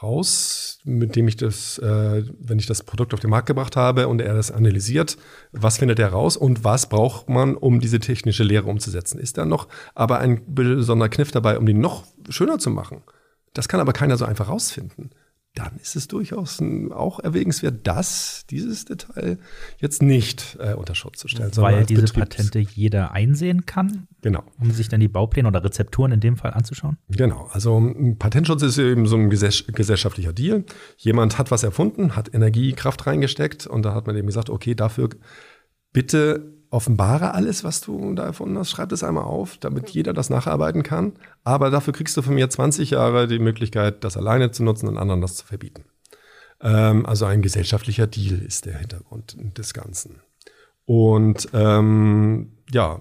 raus, 0.03 0.79
mit 0.85 1.17
dem 1.17 1.29
ich 1.29 1.37
das, 1.37 1.79
äh, 1.79 2.25
wenn 2.39 2.59
ich 2.59 2.67
das 2.67 2.83
Produkt 2.83 3.15
auf 3.15 3.21
den 3.21 3.31
Markt 3.31 3.47
gebracht 3.47 3.77
habe 3.77 4.09
und 4.09 4.21
er 4.21 4.35
das 4.35 4.51
analysiert, 4.51 5.17
was 5.53 5.79
findet 5.79 5.99
er 5.99 6.09
raus 6.09 6.37
und 6.37 6.65
was 6.65 6.89
braucht 6.89 7.29
man, 7.29 7.57
um 7.57 7.81
diese 7.81 7.99
technische 7.99 8.45
Lehre 8.45 8.69
umzusetzen? 8.69 9.19
Ist 9.19 9.39
da 9.39 9.45
noch 9.45 9.69
aber 9.95 10.19
ein 10.19 10.43
besonderer 10.55 11.09
Kniff 11.09 11.31
dabei, 11.31 11.59
um 11.59 11.67
die 11.67 11.75
noch 11.75 12.05
schöner 12.29 12.59
zu 12.59 12.71
machen? 12.71 13.03
Das 13.55 13.69
kann 13.69 13.81
aber 13.81 13.93
keiner 13.93 14.17
so 14.17 14.25
einfach 14.25 14.49
rausfinden 14.49 15.11
dann 15.59 15.77
ist 15.83 15.97
es 15.97 16.07
durchaus 16.07 16.63
auch 16.91 17.19
erwägenswert, 17.19 17.87
dass 17.87 18.45
dieses 18.49 18.85
Detail 18.85 19.39
jetzt 19.79 20.03
nicht 20.03 20.57
äh, 20.61 20.75
unter 20.75 20.95
Schutz 20.95 21.19
zu 21.19 21.27
stellen. 21.27 21.51
Weil 21.57 21.85
diese 21.85 22.07
Patente 22.13 22.61
jeder 22.61 23.13
einsehen 23.13 23.67
kann? 23.67 24.07
Genau. 24.23 24.45
Um 24.61 24.71
sich 24.71 24.89
dann 24.89 25.01
die 25.01 25.09
Baupläne 25.09 25.49
oder 25.49 25.65
Rezepturen 25.65 26.13
in 26.13 26.21
dem 26.21 26.37
Fall 26.37 26.53
anzuschauen? 26.55 26.97
Genau. 27.09 27.49
Also 27.53 27.93
Patentschutz 28.19 28.63
ist 28.63 28.79
eben 28.79 29.07
so 29.07 29.17
ein 29.17 29.31
gesellschaftlicher 29.31 30.33
Deal. 30.33 30.65
Jemand 30.97 31.39
hat 31.39 31.51
was 31.51 31.65
erfunden, 31.65 32.15
hat 32.15 32.33
Energie, 32.35 32.73
Kraft 32.73 33.07
reingesteckt 33.07 33.67
und 33.67 33.83
da 33.83 33.95
hat 33.95 34.07
man 34.07 34.17
eben 34.17 34.29
gesagt, 34.29 34.51
okay, 34.51 34.75
dafür 34.75 35.09
bitte 35.93 36.58
offenbare 36.71 37.35
alles, 37.35 37.65
was 37.65 37.81
du 37.81 38.15
da 38.15 38.25
erfunden 38.25 38.59
hast, 38.59 38.71
schreib 38.71 38.91
das 38.91 39.03
einmal 39.03 39.25
auf, 39.25 39.57
damit 39.59 39.91
jeder 39.91 40.13
das 40.13 40.31
nacharbeiten 40.31 40.83
kann. 40.83 41.13
Aber 41.45 41.71
dafür 41.71 41.93
kriegst 41.93 42.17
du 42.17 42.23
von 42.23 42.35
mir 42.35 42.49
20 42.51 42.91
Jahre 42.91 43.27
die 43.27 43.39
Möglichkeit, 43.39 44.05
das 44.05 44.17
alleine 44.17 44.51
zu 44.51 44.63
nutzen 44.63 44.89
und 44.89 44.99
anderen 44.99 45.21
das 45.21 45.37
zu 45.37 45.47
verbieten. 45.47 45.85
Ähm, 46.61 47.07
also 47.07 47.25
ein 47.25 47.43
gesellschaftlicher 47.43 48.07
Deal 48.07 48.39
ist 48.41 48.67
der 48.67 48.79
Hintergrund 48.79 49.37
des 49.57 49.75
Ganzen. 49.75 50.21
Und 50.85 51.49
ähm, 51.53 52.53
ja, 52.71 53.01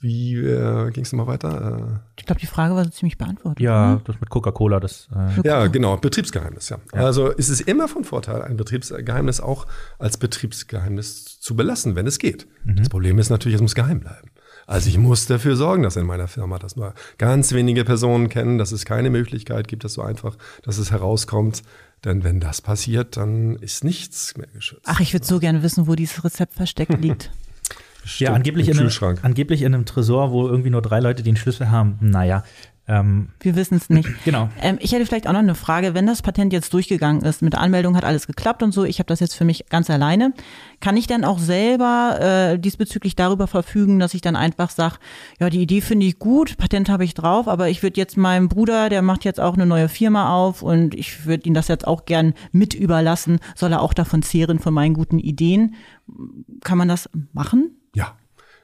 Wie 0.00 0.36
äh, 0.36 0.90
ging 0.90 1.02
es 1.02 1.12
nochmal 1.12 1.34
weiter? 1.34 2.02
Ich 2.16 2.24
glaube, 2.24 2.40
die 2.40 2.46
Frage 2.46 2.74
war 2.76 2.84
so 2.84 2.90
ziemlich 2.90 3.18
beantwortet. 3.18 3.60
Ja, 3.60 3.94
oder? 3.94 4.02
das 4.04 4.20
mit 4.20 4.30
Coca-Cola, 4.30 4.78
das. 4.78 5.08
Äh, 5.14 5.40
Ja, 5.46 5.66
genau, 5.66 5.96
Betriebsgeheimnis, 5.96 6.68
ja. 6.68 6.78
Also 6.92 7.28
ist 7.30 7.48
es 7.48 7.60
immer 7.60 7.88
von 7.88 8.04
Vorteil, 8.04 8.42
ein 8.42 8.56
Betriebsgeheimnis 8.56 9.40
auch 9.40 9.66
als 9.98 10.16
Betriebsgeheimnis 10.16 11.40
zu 11.40 11.56
belassen, 11.56 11.96
wenn 11.96 12.06
es 12.06 12.18
geht. 12.18 12.46
Das 12.64 12.88
Problem 12.88 13.18
ist 13.18 13.30
natürlich, 13.30 13.56
es 13.56 13.62
muss 13.62 13.74
geheim 13.74 14.00
bleiben. 14.00 14.30
Also 14.68 14.90
ich 14.90 14.98
muss 14.98 15.24
dafür 15.24 15.56
sorgen, 15.56 15.82
dass 15.82 15.96
in 15.96 16.04
meiner 16.04 16.28
Firma 16.28 16.58
das 16.58 16.76
nur 16.76 16.92
ganz 17.16 17.52
wenige 17.52 17.84
Personen 17.84 18.28
kennen, 18.28 18.58
dass 18.58 18.70
es 18.70 18.84
keine 18.84 19.08
Möglichkeit 19.08 19.66
gibt, 19.66 19.82
dass 19.82 19.94
so 19.94 20.02
einfach, 20.02 20.36
dass 20.62 20.76
es 20.76 20.90
herauskommt. 20.90 21.62
Denn 22.04 22.22
wenn 22.22 22.38
das 22.38 22.60
passiert, 22.60 23.16
dann 23.16 23.56
ist 23.56 23.82
nichts 23.82 24.36
mehr 24.36 24.46
geschützt. 24.48 24.82
Ach, 24.84 25.00
ich 25.00 25.14
würde 25.14 25.24
so 25.24 25.40
gerne 25.40 25.62
wissen, 25.62 25.86
wo 25.86 25.94
dieses 25.94 26.22
Rezept 26.22 26.52
versteckt 26.54 26.92
liegt. 27.00 27.30
Ja, 28.18 28.32
angeblich 28.32 28.68
im 28.68 28.72
in, 28.72 28.78
einem, 28.78 28.86
Kühlschrank. 28.88 29.20
angeblich 29.22 29.62
in 29.62 29.74
einem 29.74 29.84
Tresor, 29.84 30.32
wo 30.32 30.48
irgendwie 30.48 30.70
nur 30.70 30.82
drei 30.82 31.00
Leute 31.00 31.22
den 31.22 31.36
Schlüssel 31.36 31.70
haben. 31.70 31.98
Naja, 32.00 32.42
ähm, 32.88 33.28
Wir 33.40 33.54
wissen 33.54 33.76
es 33.76 33.90
nicht. 33.90 34.08
genau. 34.24 34.48
Ähm, 34.62 34.78
ich 34.80 34.92
hätte 34.92 35.04
vielleicht 35.04 35.28
auch 35.28 35.32
noch 35.32 35.40
eine 35.40 35.54
Frage. 35.54 35.92
Wenn 35.92 36.06
das 36.06 36.22
Patent 36.22 36.54
jetzt 36.54 36.72
durchgegangen 36.72 37.22
ist, 37.22 37.42
mit 37.42 37.52
der 37.52 37.60
Anmeldung 37.60 37.94
hat 37.96 38.04
alles 38.04 38.26
geklappt 38.26 38.62
und 38.62 38.72
so, 38.72 38.84
ich 38.84 38.98
habe 38.98 39.06
das 39.06 39.20
jetzt 39.20 39.34
für 39.34 39.44
mich 39.44 39.66
ganz 39.68 39.90
alleine, 39.90 40.32
kann 40.80 40.96
ich 40.96 41.06
dann 41.06 41.24
auch 41.24 41.38
selber 41.38 42.18
äh, 42.18 42.58
diesbezüglich 42.58 43.14
darüber 43.14 43.46
verfügen, 43.46 43.98
dass 43.98 44.14
ich 44.14 44.22
dann 44.22 44.36
einfach 44.36 44.70
sage, 44.70 44.96
ja, 45.38 45.50
die 45.50 45.60
Idee 45.60 45.82
finde 45.82 46.06
ich 46.06 46.18
gut, 46.18 46.56
Patent 46.56 46.88
habe 46.88 47.04
ich 47.04 47.12
drauf, 47.12 47.46
aber 47.46 47.68
ich 47.68 47.82
würde 47.82 48.00
jetzt 48.00 48.16
meinem 48.16 48.48
Bruder, 48.48 48.88
der 48.88 49.02
macht 49.02 49.24
jetzt 49.26 49.38
auch 49.38 49.54
eine 49.54 49.66
neue 49.66 49.90
Firma 49.90 50.34
auf 50.34 50.62
und 50.62 50.94
ich 50.94 51.26
würde 51.26 51.46
ihm 51.46 51.54
das 51.54 51.68
jetzt 51.68 51.86
auch 51.86 52.06
gern 52.06 52.32
mit 52.52 52.72
überlassen, 52.72 53.38
soll 53.54 53.72
er 53.72 53.82
auch 53.82 53.92
davon 53.92 54.22
zehren, 54.22 54.60
von 54.60 54.72
meinen 54.72 54.94
guten 54.94 55.18
Ideen. 55.18 55.74
Kann 56.64 56.78
man 56.78 56.88
das 56.88 57.10
machen? 57.34 57.77
Ja. 57.94 58.16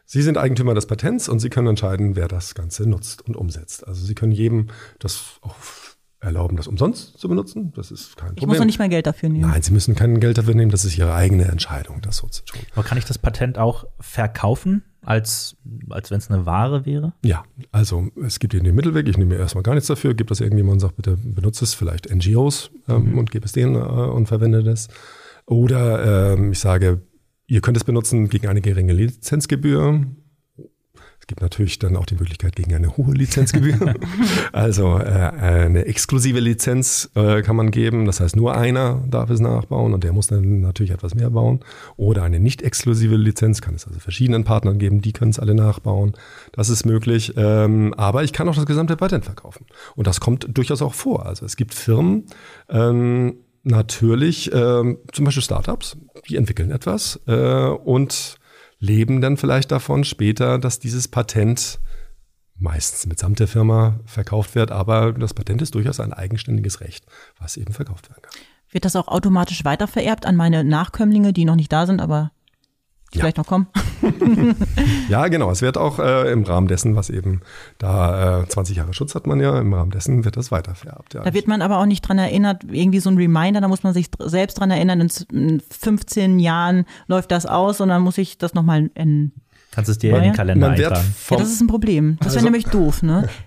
Sie 0.07 0.21
sind 0.21 0.37
Eigentümer 0.37 0.75
des 0.75 0.87
Patents 0.87 1.29
und 1.29 1.39
Sie 1.39 1.49
können 1.49 1.69
entscheiden, 1.69 2.15
wer 2.15 2.29
das 2.29 2.55
Ganze 2.55 2.89
nutzt 2.89 3.23
und 3.23 3.37
umsetzt. 3.37 3.87
Also 3.87 4.05
Sie 4.05 4.15
können 4.15 4.33
jedem 4.33 4.67
das 4.99 5.39
auch 5.41 5.57
erlauben, 6.21 6.57
das 6.57 6.67
umsonst 6.67 7.19
zu 7.19 7.29
benutzen. 7.29 7.73
Das 7.77 7.91
ist 7.91 8.17
kein 8.17 8.29
Ich 8.31 8.37
Problem. 8.37 8.49
muss 8.49 8.59
noch 8.59 8.67
nicht 8.67 8.79
mal 8.79 8.89
Geld 8.89 9.07
dafür 9.07 9.29
nehmen. 9.29 9.49
Nein, 9.49 9.63
Sie 9.63 9.73
müssen 9.73 9.95
kein 9.95 10.21
Geld 10.21 10.39
dafür 10.39 10.55
nehmen. 10.55 10.71
Das 10.71 10.85
ist 10.85 10.97
Ihre 10.99 11.15
eigene 11.15 11.45
Entscheidung, 11.45 12.01
das 12.03 12.19
so 12.19 12.27
zu 12.29 12.45
tun. 12.45 12.61
Aber 12.75 12.83
kann 12.83 12.99
ich 12.99 13.05
das 13.05 13.19
Patent 13.19 13.59
auch 13.59 13.87
verkaufen, 14.01 14.83
als, 15.03 15.57
als 15.91 16.11
wenn 16.11 16.19
es 16.19 16.31
eine 16.31 16.47
Ware 16.47 16.87
wäre? 16.87 17.13
Ja, 17.25 17.45
also 17.73 18.09
es 18.25 18.39
gibt 18.39 18.55
eben 18.55 18.65
den 18.65 18.75
Mittelweg. 18.75 19.07
Ich 19.09 19.19
nehme 19.19 19.35
mir 19.35 19.41
erstmal 19.41 19.63
gar 19.63 19.75
nichts 19.75 19.89
dafür. 19.89 20.15
Gibt 20.15 20.31
das 20.31 20.41
irgendjemand 20.41 20.75
und 20.75 20.81
sagt, 20.81 20.97
bitte 20.97 21.17
benutze 21.17 21.65
es, 21.65 21.75
vielleicht 21.75 22.15
NGOs 22.15 22.71
ähm, 22.89 23.19
und 23.19 23.31
gebe 23.31 23.45
es 23.45 23.53
denen 23.53 23.75
äh, 23.75 23.79
und 23.79 24.27
verwende 24.27 24.63
das. 24.63 24.89
Oder 25.47 26.33
ähm, 26.35 26.53
ich 26.53 26.59
sage, 26.59 27.03
ihr 27.47 27.61
könnt 27.61 27.77
es 27.77 27.85
benutzen 27.85 28.29
gegen 28.29 28.49
eine 28.49 28.61
geringe 28.61 28.93
Lizenzgebühr. 28.93 30.07
Es 31.25 31.29
gibt 31.29 31.41
natürlich 31.41 31.79
dann 31.79 31.97
auch 31.97 32.05
die 32.05 32.17
Möglichkeit 32.17 32.55
gegen 32.55 32.75
eine 32.75 32.99
hohe 32.99 33.15
Lizenzgebühr. 33.15 33.95
also 34.53 34.99
äh, 34.99 35.03
eine 35.03 35.87
exklusive 35.87 36.39
Lizenz 36.39 37.11
äh, 37.15 37.41
kann 37.41 37.57
man 37.57 37.71
geben. 37.71 38.05
Das 38.05 38.21
heißt, 38.21 38.37
nur 38.37 38.55
einer 38.55 39.03
darf 39.09 39.31
es 39.31 39.41
nachbauen 39.41 39.95
und 39.95 40.05
der 40.05 40.13
muss 40.13 40.27
dann 40.27 40.61
natürlich 40.61 40.93
etwas 40.93 41.15
mehr 41.15 41.31
bauen. 41.31 41.61
Oder 41.97 42.25
eine 42.25 42.41
nicht 42.41 42.61
exklusive 42.61 43.17
Lizenz 43.17 43.63
kann 43.63 43.75
es 43.75 43.87
also 43.87 44.01
verschiedenen 44.01 44.45
Partnern 44.45 44.79
geben, 44.79 45.01
die 45.01 45.15
können 45.15 45.31
es 45.31 45.39
alle 45.39 45.55
nachbauen. 45.55 46.13
Das 46.53 46.69
ist 46.69 46.85
möglich. 46.85 47.33
Ähm, 47.39 47.95
aber 47.95 48.23
ich 48.23 48.35
kann 48.35 48.47
auch 48.51 48.55
das 48.55 48.67
gesamte 48.67 48.95
Patent 48.95 49.25
verkaufen. 49.25 49.65
Und 49.97 50.07
das 50.07 50.21
kommt 50.21 50.47
durchaus 50.53 50.83
auch 50.83 50.93
vor. 50.93 51.25
Also 51.25 51.47
es 51.47 51.57
gibt 51.57 51.73
Firmen, 51.73 52.25
ähm, 52.69 53.37
natürlich 53.65 54.53
ähm, 54.53 54.99
zum 55.13 55.25
Beispiel 55.25 55.43
Startups, 55.43 55.97
die 56.29 56.37
entwickeln 56.37 56.71
etwas 56.71 57.21
äh, 57.27 57.67
und 57.67 58.37
leben 58.79 59.21
dann 59.21 59.37
vielleicht 59.37 59.73
davon 59.73 60.05
später, 60.05 60.59
dass 60.59 60.79
dieses 60.79 61.09
Patent 61.09 61.81
meistens 62.57 63.07
mitsamt 63.07 63.41
der 63.41 63.49
Firma 63.49 63.99
verkauft 64.05 64.55
wird, 64.55 64.71
aber 64.71 65.13
das 65.13 65.35
Patent 65.35 65.63
ist 65.63 65.75
durchaus 65.75 66.01
ein 66.01 66.13
eigenständiges 66.13 66.81
Recht, 66.81 67.05
was 67.39 67.57
eben 67.57 67.73
verkauft 67.73 68.09
werden 68.11 68.23
kann. 68.23 68.33
Wird 68.71 68.85
das 68.85 68.97
auch 68.97 69.09
automatisch 69.09 69.65
weitervererbt 69.65 70.27
an 70.27 70.37
meine 70.37 70.65
Nachkömmlinge, 70.65 71.33
die 71.33 71.45
noch 71.45 71.57
nicht 71.57 71.73
da 71.73 71.87
sind, 71.87 72.01
aber 72.01 72.33
Ja. 73.15 73.21
vielleicht 73.21 73.37
noch 73.39 73.47
kommen? 73.47 73.67
Ja, 75.09 75.29
genau. 75.29 75.51
Es 75.51 75.63
wird 75.63 75.77
auch 75.79 75.99
äh, 75.99 76.31
im 76.33 76.43
Rahmen 76.45 76.67
dessen, 76.67 76.97
was 76.97 77.11
eben 77.11 77.41
da 77.79 78.43
äh, 78.43 78.49
20 78.49 78.77
Jahre 78.77 78.95
Schutz 78.95 79.15
hat 79.15 79.27
man 79.27 79.41
ja, 79.41 79.59
im 79.59 79.73
Rahmen 79.73 79.91
dessen 79.91 80.25
wird 80.25 80.37
das 80.37 80.51
weitervererbt. 80.51 81.15
Ja. 81.15 81.23
Da 81.23 81.35
wird 81.35 81.47
man 81.47 81.63
aber 81.63 81.79
auch 81.79 81.87
nicht 81.87 82.03
dran 82.03 82.19
erinnert, 82.19 82.65
irgendwie 82.71 83.01
so 83.01 83.11
ein 83.11 83.17
Reminder, 83.17 83.61
da 83.61 83.69
muss 83.69 83.83
man 83.83 83.93
sich 83.95 84.07
selbst 84.19 84.55
dran 84.59 84.71
erinnern, 84.71 85.01
in 85.03 85.09
z- 85.11 85.31
in 85.33 85.61
15 85.61 86.39
Jahren 86.39 86.85
läuft 87.07 87.31
das 87.31 87.47
aus 87.47 87.81
und 87.81 87.89
dann 87.91 88.03
muss 88.03 88.19
ich 88.19 88.39
das 88.39 88.55
nochmal 88.55 88.91
in. 88.95 89.33
Kannst 89.73 89.91
es 89.91 89.99
dir 89.99 90.11
Ja, 90.13 90.17
in 90.19 90.23
den. 90.25 90.33
Kalender 90.33 90.69
man 90.69 90.77
eintragen. 90.77 91.15
Ja, 91.31 91.37
das 91.37 91.49
ist 91.51 91.61
ein 91.61 91.67
Problem. 91.67 92.17
Das 92.21 92.29
wäre 92.29 92.37
Also- 92.37 92.45
nämlich 92.47 92.65
doof, 92.67 93.03
ne? 93.03 93.29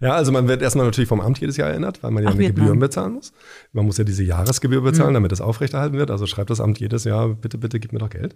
Ja, 0.00 0.14
also 0.14 0.32
man 0.32 0.48
wird 0.48 0.62
erstmal 0.62 0.84
natürlich 0.84 1.06
vom 1.08 1.20
Amt 1.20 1.38
jedes 1.38 1.56
Jahr 1.56 1.68
erinnert, 1.70 2.02
weil 2.02 2.10
man 2.10 2.24
ja 2.24 2.28
Ach, 2.30 2.32
eine 2.34 2.40
wird 2.42 2.56
Gebühr 2.56 2.70
man. 2.70 2.80
bezahlen 2.80 3.12
muss. 3.12 3.32
Man 3.72 3.86
muss 3.86 3.98
ja 3.98 4.02
diese 4.04 4.24
Jahresgebühr 4.24 4.80
bezahlen, 4.82 5.14
damit 5.14 5.30
das 5.30 5.40
aufrechterhalten 5.40 5.96
wird. 5.96 6.10
Also 6.10 6.26
schreibt 6.26 6.50
das 6.50 6.60
Amt 6.60 6.80
jedes 6.80 7.04
Jahr, 7.04 7.28
bitte, 7.28 7.56
bitte, 7.56 7.78
gib 7.78 7.92
mir 7.92 8.00
doch 8.00 8.10
Geld. 8.10 8.34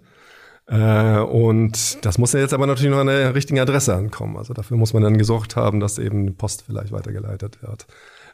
Äh, 0.67 1.19
und 1.19 2.05
das 2.05 2.17
muss 2.17 2.33
ja 2.33 2.39
jetzt 2.39 2.53
aber 2.53 2.67
natürlich 2.67 2.91
noch 2.91 2.99
an 2.99 3.07
der 3.07 3.33
richtigen 3.33 3.59
Adresse 3.59 3.95
ankommen. 3.95 4.37
Also 4.37 4.53
dafür 4.53 4.77
muss 4.77 4.93
man 4.93 5.03
dann 5.03 5.17
gesorgt 5.17 5.55
haben, 5.55 5.79
dass 5.79 5.97
eben 5.97 6.35
Post 6.35 6.63
vielleicht 6.65 6.91
weitergeleitet 6.91 7.61
wird. 7.61 7.87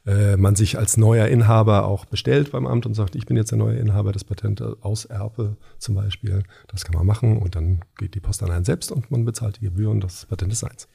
Äh, 0.05 0.35
man 0.35 0.55
sich 0.55 0.77
als 0.77 0.97
neuer 0.97 1.27
Inhaber 1.27 1.85
auch 1.85 2.05
bestellt 2.05 2.51
beim 2.51 2.67
Amt 2.67 2.85
und 2.85 2.93
sagt, 2.93 3.15
ich 3.15 3.25
bin 3.25 3.37
jetzt 3.37 3.51
der 3.51 3.57
neue 3.57 3.77
Inhaber 3.77 4.11
des 4.11 4.25
Patentes 4.25 4.75
aus 4.81 5.05
Erbe 5.05 5.55
zum 5.77 5.95
Beispiel. 5.95 6.43
Das 6.67 6.83
kann 6.83 6.95
man 6.95 7.05
machen 7.05 7.37
und 7.37 7.55
dann 7.55 7.81
geht 7.97 8.15
die 8.15 8.19
Post 8.19 8.43
an 8.43 8.51
einen 8.51 8.65
selbst 8.65 8.91
und 8.91 9.11
man 9.11 9.23
bezahlt 9.23 9.57
die 9.57 9.65
Gebühr 9.65 9.91
und 9.91 10.03
das 10.03 10.25
Patent 10.25 10.51
ist 10.51 10.59
seins. 10.59 10.89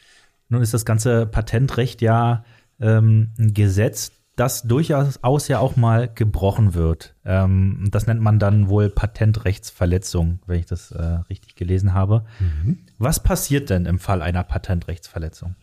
Nun 0.51 0.61
ist 0.61 0.75
das 0.75 0.85
ganze 0.85 1.25
Patentrecht 1.27 2.03
ja 2.03 2.45
ähm, 2.81 3.31
ein 3.39 3.55
Gesetz, 3.55 4.13
das 4.39 4.63
durchaus 4.63 5.49
ja 5.49 5.59
auch 5.59 5.77
mal 5.77 6.09
gebrochen 6.09 6.75
wird. 6.75 7.15
Ähm, 7.25 7.89
das 7.91 8.07
nennt 8.07 8.21
man 8.21 8.39
dann 8.39 8.69
wohl 8.69 8.89
Patentrechtsverletzung, 8.89 10.41
wenn 10.47 10.61
ich 10.61 10.67
das 10.67 10.93
äh, 10.93 11.03
richtig 11.29 11.57
gelesen 11.57 11.93
habe. 11.93 12.25
Was 12.99 13.23
passiert 13.23 13.71
denn 13.71 13.87
im 13.87 13.99
Fall 13.99 14.23
einer 14.23 14.45
Patentrechtsverletzung? 14.45 15.57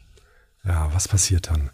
Ja, 0.66 0.94
was 0.94 1.08
passiert 1.08 1.50
dann? 1.50 1.70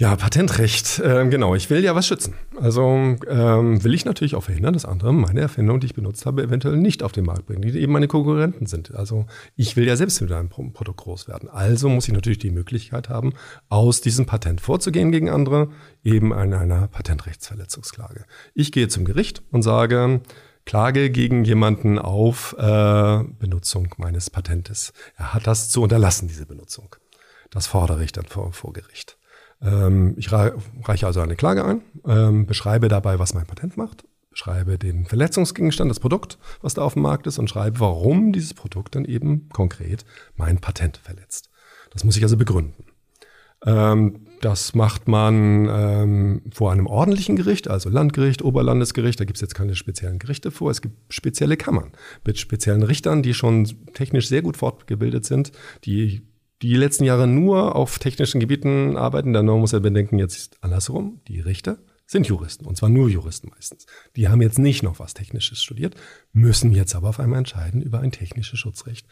Ja, 0.00 0.14
Patentrecht, 0.14 1.02
ähm, 1.04 1.28
genau. 1.28 1.56
Ich 1.56 1.70
will 1.70 1.82
ja 1.82 1.92
was 1.96 2.06
schützen. 2.06 2.34
Also 2.60 3.16
ähm, 3.26 3.82
will 3.82 3.94
ich 3.94 4.04
natürlich 4.04 4.36
auch 4.36 4.44
verhindern, 4.44 4.74
dass 4.74 4.84
andere 4.84 5.12
meine 5.12 5.40
Erfindung, 5.40 5.80
die 5.80 5.86
ich 5.86 5.94
benutzt 5.94 6.24
habe, 6.24 6.44
eventuell 6.44 6.76
nicht 6.76 7.02
auf 7.02 7.10
den 7.10 7.24
Markt 7.24 7.46
bringen, 7.46 7.62
die 7.62 7.76
eben 7.76 7.94
meine 7.94 8.06
Konkurrenten 8.06 8.66
sind. 8.66 8.94
Also 8.94 9.26
ich 9.56 9.74
will 9.74 9.88
ja 9.88 9.96
selbst 9.96 10.20
mit 10.20 10.30
einem 10.30 10.50
Pro 10.50 10.62
Produkt 10.70 11.00
groß 11.00 11.26
werden. 11.26 11.48
Also 11.48 11.88
muss 11.88 12.06
ich 12.06 12.14
natürlich 12.14 12.38
die 12.38 12.52
Möglichkeit 12.52 13.08
haben, 13.08 13.32
aus 13.70 14.00
diesem 14.00 14.24
Patent 14.24 14.60
vorzugehen 14.60 15.10
gegen 15.10 15.30
andere, 15.30 15.68
eben 16.04 16.32
in 16.32 16.54
einer 16.54 16.86
Patentrechtsverletzungsklage. 16.86 18.24
Ich 18.54 18.70
gehe 18.70 18.86
zum 18.86 19.04
Gericht 19.04 19.42
und 19.50 19.62
sage, 19.62 20.20
Klage 20.64 21.10
gegen 21.10 21.42
jemanden 21.42 21.98
auf 21.98 22.54
äh, 22.56 23.24
Benutzung 23.40 23.92
meines 23.96 24.30
Patentes. 24.30 24.92
Er 25.16 25.34
hat 25.34 25.48
das 25.48 25.70
zu 25.70 25.82
unterlassen, 25.82 26.28
diese 26.28 26.46
Benutzung. 26.46 26.94
Das 27.50 27.66
fordere 27.66 28.04
ich 28.04 28.12
dann 28.12 28.26
vor, 28.26 28.52
vor 28.52 28.72
Gericht. 28.72 29.17
Ähm, 29.60 30.14
ich 30.16 30.30
rei- 30.32 30.52
reiche 30.84 31.06
also 31.06 31.20
eine 31.20 31.36
Klage 31.36 31.64
ein, 31.64 31.82
ähm, 32.06 32.46
beschreibe 32.46 32.88
dabei, 32.88 33.18
was 33.18 33.34
mein 33.34 33.46
Patent 33.46 33.76
macht, 33.76 34.04
beschreibe 34.30 34.78
den 34.78 35.06
Verletzungsgegenstand, 35.06 35.90
das 35.90 36.00
Produkt, 36.00 36.38
was 36.62 36.74
da 36.74 36.82
auf 36.82 36.94
dem 36.94 37.02
Markt 37.02 37.26
ist 37.26 37.38
und 37.38 37.50
schreibe, 37.50 37.80
warum 37.80 38.32
dieses 38.32 38.54
Produkt 38.54 38.94
dann 38.94 39.04
eben 39.04 39.48
konkret 39.50 40.04
mein 40.36 40.58
Patent 40.58 40.98
verletzt. 40.98 41.50
Das 41.90 42.04
muss 42.04 42.16
ich 42.16 42.22
also 42.22 42.36
begründen. 42.36 42.84
Ähm, 43.64 44.26
das 44.40 44.74
macht 44.76 45.08
man 45.08 46.40
vor 46.52 46.70
einem 46.70 46.86
ordentlichen 46.86 47.34
Gericht, 47.34 47.66
also 47.66 47.88
Landgericht, 47.88 48.42
Oberlandesgericht. 48.42 49.18
Da 49.18 49.24
gibt 49.24 49.36
es 49.38 49.40
jetzt 49.40 49.56
keine 49.56 49.74
speziellen 49.74 50.20
Gerichte 50.20 50.52
vor. 50.52 50.70
Es 50.70 50.80
gibt 50.80 51.12
spezielle 51.12 51.56
Kammern 51.56 51.90
mit 52.24 52.38
speziellen 52.38 52.84
Richtern, 52.84 53.24
die 53.24 53.34
schon 53.34 53.64
technisch 53.94 54.28
sehr 54.28 54.42
gut 54.42 54.56
fortgebildet 54.56 55.24
sind, 55.24 55.50
die 55.84 56.22
die 56.62 56.74
letzten 56.74 57.04
Jahre 57.04 57.26
nur 57.26 57.76
auf 57.76 57.98
technischen 57.98 58.40
Gebieten 58.40 58.96
arbeiten. 58.96 59.32
Dann 59.32 59.46
muss 59.46 59.72
er 59.72 59.80
bedenken, 59.80 60.18
jetzt 60.18 60.36
ist 60.36 60.62
andersrum. 60.62 61.20
Die 61.28 61.40
Richter 61.40 61.78
sind 62.08 62.26
Juristen 62.26 62.64
und 62.64 62.76
zwar 62.76 62.88
nur 62.88 63.08
Juristen 63.08 63.50
meistens. 63.50 63.86
Die 64.16 64.28
haben 64.28 64.40
jetzt 64.40 64.58
nicht 64.58 64.82
noch 64.82 64.98
was 64.98 65.12
Technisches 65.12 65.62
studiert, 65.62 65.94
müssen 66.32 66.72
jetzt 66.72 66.94
aber 66.94 67.10
auf 67.10 67.20
einmal 67.20 67.38
entscheiden 67.38 67.82
über 67.82 68.00
ein 68.00 68.12
technisches 68.12 68.58
Schutzrecht. 68.58 69.06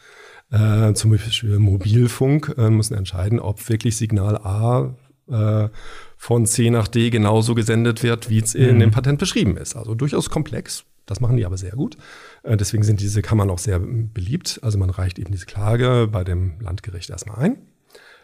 Äh, 0.49 0.93
zum 0.93 1.11
Beispiel 1.11 1.59
Mobilfunk 1.59 2.55
äh, 2.57 2.71
müssen 2.71 2.95
entscheiden, 2.95 3.39
ob 3.39 3.69
wirklich 3.69 3.97
Signal 3.97 4.37
A 4.37 4.95
äh, 5.29 5.69
von 6.17 6.47
C 6.47 6.71
nach 6.71 6.87
D 6.87 7.11
genauso 7.11 7.53
gesendet 7.53 8.01
wird, 8.01 8.31
wie 8.31 8.39
es 8.39 8.55
in 8.55 8.79
dem 8.79 8.89
Patent 8.89 9.19
beschrieben 9.19 9.57
ist. 9.57 9.75
Also 9.75 9.93
durchaus 9.93 10.31
komplex. 10.31 10.83
Das 11.07 11.19
machen 11.19 11.37
die 11.37 11.45
aber 11.45 11.57
sehr 11.57 11.71
gut. 11.71 11.97
Äh, 12.43 12.57
deswegen 12.57 12.83
sind 12.83 13.01
diese 13.01 13.23
Kammern 13.23 13.49
auch 13.49 13.57
sehr 13.57 13.79
beliebt. 13.79 14.59
Also 14.61 14.77
man 14.77 14.91
reicht 14.91 15.17
eben 15.17 15.31
diese 15.31 15.47
Klage 15.47 16.07
bei 16.11 16.23
dem 16.23 16.59
Landgericht 16.59 17.09
erstmal 17.09 17.39
ein. 17.39 17.57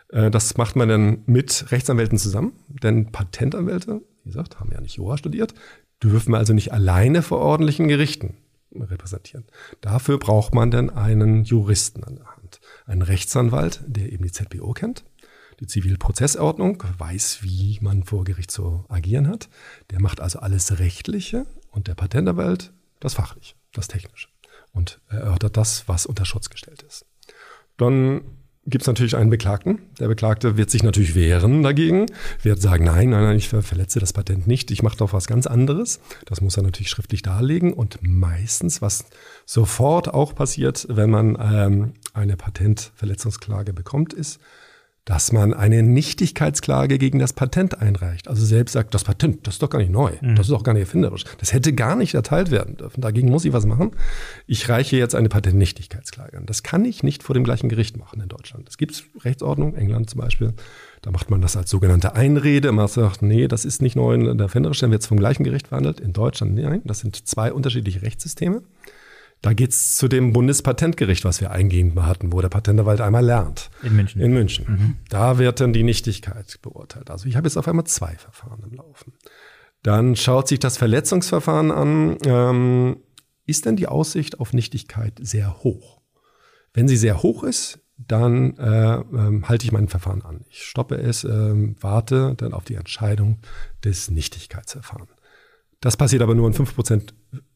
Äh, 0.10 0.30
Das 0.30 0.58
macht 0.58 0.76
man 0.76 0.88
dann 0.88 1.24
mit 1.26 1.72
Rechtsanwälten 1.72 2.20
zusammen, 2.20 2.54
denn 2.68 3.12
Patentanwälte, 3.12 4.02
wie 4.24 4.30
gesagt, 4.30 4.60
haben 4.60 4.72
ja 4.72 4.82
nicht 4.82 4.98
Jura 4.98 5.18
studiert, 5.18 5.56
dürfen 6.04 6.36
also 6.36 6.54
nicht 6.54 6.72
alleine 6.74 7.24
vor 7.24 7.40
ordentlichen 7.40 7.88
Gerichten 7.88 8.36
repräsentieren. 8.76 9.46
Dafür 9.82 10.18
braucht 10.18 10.54
man 10.54 10.72
dann 10.72 10.90
einen 10.90 11.44
Juristen 11.44 12.04
an 12.04 12.16
der 12.18 12.26
Hand. 12.28 12.60
einen 12.86 13.02
Rechtsanwalt, 13.02 13.82
der 13.88 14.12
eben 14.12 14.24
die 14.26 14.32
ZBO 14.32 14.74
kennt, 14.74 15.06
die 15.60 15.68
Zivilprozessordnung, 15.68 16.84
weiß, 16.98 17.40
wie 17.42 17.80
man 17.82 18.04
vor 18.04 18.26
Gericht 18.26 18.52
zu 18.52 18.86
agieren 18.90 19.28
hat. 19.28 19.50
Der 19.92 20.02
macht 20.02 20.20
also 20.20 20.40
alles 20.40 20.80
Rechtliche 20.80 21.46
und 21.74 21.88
der 21.88 21.96
Patentanwalt 21.96 22.72
das 23.00 23.16
Fachliche, 23.16 23.56
das 23.74 23.88
Technische 23.88 24.30
und 24.72 25.02
erörtert 25.10 25.58
das, 25.58 25.88
was 25.88 26.06
unter 26.06 26.26
Schutz 26.26 26.50
gestellt 26.50 26.84
ist. 26.84 27.06
Dann 27.78 28.22
gibt 28.66 28.84
es 28.84 28.88
natürlich 28.88 29.18
einen 29.18 29.30
Beklagten. 29.30 29.82
Der 30.00 30.08
Beklagte 30.08 30.56
wird 30.56 30.70
sich 30.70 30.84
natürlich 30.84 31.16
wehren 31.16 31.64
dagegen, 31.64 32.06
wird 32.42 32.62
sagen, 32.62 32.86
nein, 32.86 33.10
nein, 33.10 33.24
nein, 33.24 33.38
ich 33.38 33.50
verletze 33.50 34.00
das 34.00 34.14
Patent 34.14 34.48
nicht, 34.48 34.72
ich 34.72 34.84
mache 34.84 34.98
doch 34.98 35.12
was 35.12 35.28
ganz 35.28 35.48
anderes. 35.48 36.00
Das 36.26 36.40
muss 36.40 36.56
er 36.56 36.64
natürlich 36.64 36.90
schriftlich 36.90 37.22
darlegen 37.22 37.74
und 37.74 38.00
meistens, 38.02 38.82
was 38.82 39.06
sofort 39.46 40.14
auch 40.14 40.34
passiert, 40.34 40.88
wenn 40.90 41.10
man 41.10 41.38
ähm, 41.42 41.94
eine 42.14 42.38
Patentverletzungsklage 42.38 43.74
bekommt, 43.74 44.14
ist, 44.14 44.40
dass 45.06 45.34
man 45.34 45.54
eine 45.54 45.84
Nichtigkeitsklage 45.84 46.98
gegen 46.98 47.20
das 47.20 47.34
Patent 47.34 47.82
einreicht. 47.82 48.30
Also 48.30 48.46
selbst 48.46 48.72
sagt, 48.72 48.94
das 48.94 49.04
Patent, 49.04 49.46
das 49.46 49.56
ist 49.56 49.62
doch 49.62 49.70
gar 49.70 49.80
nicht 49.80 49.92
neu, 49.92 50.14
mhm. 50.22 50.36
das 50.36 50.48
ist 50.48 50.54
auch 50.54 50.64
gar 50.64 50.74
nicht 50.74 50.84
erfinderisch, 50.84 51.26
das 51.40 51.52
hätte 51.52 51.74
gar 51.74 51.98
nicht 51.98 52.14
erteilt 52.14 52.52
werden 52.52 52.78
dürfen. 52.78 53.02
Dagegen 53.02 53.30
muss 53.30 53.44
ich 53.44 53.52
was 53.52 53.66
machen. 53.66 53.92
Ich 54.48 54.70
reiche 54.70 54.96
jetzt 54.96 55.14
eine 55.14 55.28
Patentnichtigkeitsklage 55.28 56.38
an. 56.38 56.46
Das 56.46 56.64
kann 56.64 56.86
ich 56.86 57.04
nicht 57.04 57.22
vor 57.24 57.34
dem 57.34 57.44
gleichen 57.44 57.68
Gericht 57.68 57.98
machen 57.98 58.22
in 58.22 58.30
Deutschland. 58.30 58.70
Es 58.70 58.78
gibt 58.78 59.04
Rechtsordnung, 59.24 59.76
England 59.76 60.10
zum 60.10 60.22
Beispiel, 60.22 60.54
da 61.02 61.12
macht 61.12 61.30
man 61.30 61.42
das 61.42 61.58
als 61.58 61.70
sogenannte 61.70 62.16
Einrede. 62.16 62.72
Man 62.72 62.88
sagt, 62.88 63.22
nee, 63.22 63.50
das 63.50 63.66
ist 63.66 63.82
nicht 63.82 63.98
neu 63.98 64.14
in 64.14 64.38
der 64.38 64.46
erfinderisch, 64.46 64.80
dann 64.80 64.92
wird 64.92 65.02
es 65.02 65.08
vom 65.08 65.18
gleichen 65.18 65.44
Gericht 65.44 65.68
verhandelt. 65.68 66.00
In 66.00 66.14
Deutschland, 66.14 66.56
nein, 66.56 66.82
das 66.86 67.00
sind 67.00 67.28
zwei 67.28 67.52
unterschiedliche 67.52 68.02
Rechtssysteme. 68.04 68.62
Da 69.44 69.52
geht's 69.52 69.98
zu 69.98 70.08
dem 70.08 70.32
Bundespatentgericht, 70.32 71.26
was 71.26 71.42
wir 71.42 71.52
eingehend 71.52 72.02
hatten, 72.02 72.32
wo 72.32 72.40
der 72.40 72.48
Patentanwalt 72.48 73.02
einmal 73.02 73.26
lernt. 73.26 73.70
In 73.84 73.94
München. 73.94 74.22
In 74.22 74.34
München. 74.34 74.66
Mhm. 74.68 74.96
Da 75.10 75.38
wird 75.38 75.60
dann 75.60 75.74
die 75.74 75.84
Nichtigkeit 75.84 76.60
beurteilt. 76.62 77.12
Also 77.12 77.28
ich 77.28 77.36
habe 77.36 77.46
jetzt 77.46 77.58
auf 77.58 77.68
einmal 77.68 77.84
zwei 77.84 78.16
Verfahren 78.16 78.64
im 78.64 78.78
Laufen. 78.78 79.12
Dann 79.84 80.16
schaut 80.16 80.48
sich 80.48 80.60
das 80.60 80.78
Verletzungsverfahren 80.78 81.72
an. 81.72 82.18
Ähm, 82.26 82.98
ist 83.46 83.66
denn 83.66 83.76
die 83.76 83.90
Aussicht 83.90 84.40
auf 84.40 84.54
Nichtigkeit 84.54 85.20
sehr 85.22 85.62
hoch? 85.62 86.02
Wenn 86.72 86.88
sie 86.88 86.96
sehr 86.96 87.22
hoch 87.22 87.44
ist, 87.44 87.82
dann 87.98 88.56
äh, 88.56 88.96
ähm, 88.96 89.50
halte 89.50 89.66
ich 89.66 89.74
mein 89.74 89.90
Verfahren 89.90 90.22
an. 90.22 90.46
Ich 90.50 90.64
stoppe 90.64 90.96
es, 90.96 91.26
äh, 91.26 91.74
warte 91.82 92.36
dann 92.38 92.54
auf 92.54 92.64
die 92.64 92.76
Entscheidung 92.76 93.40
des 93.84 94.10
Nichtigkeitsverfahrens. 94.10 95.12
Das 95.82 95.98
passiert 95.98 96.22
aber 96.22 96.34
nur 96.34 96.48
in 96.48 96.54
5% 96.54 97.14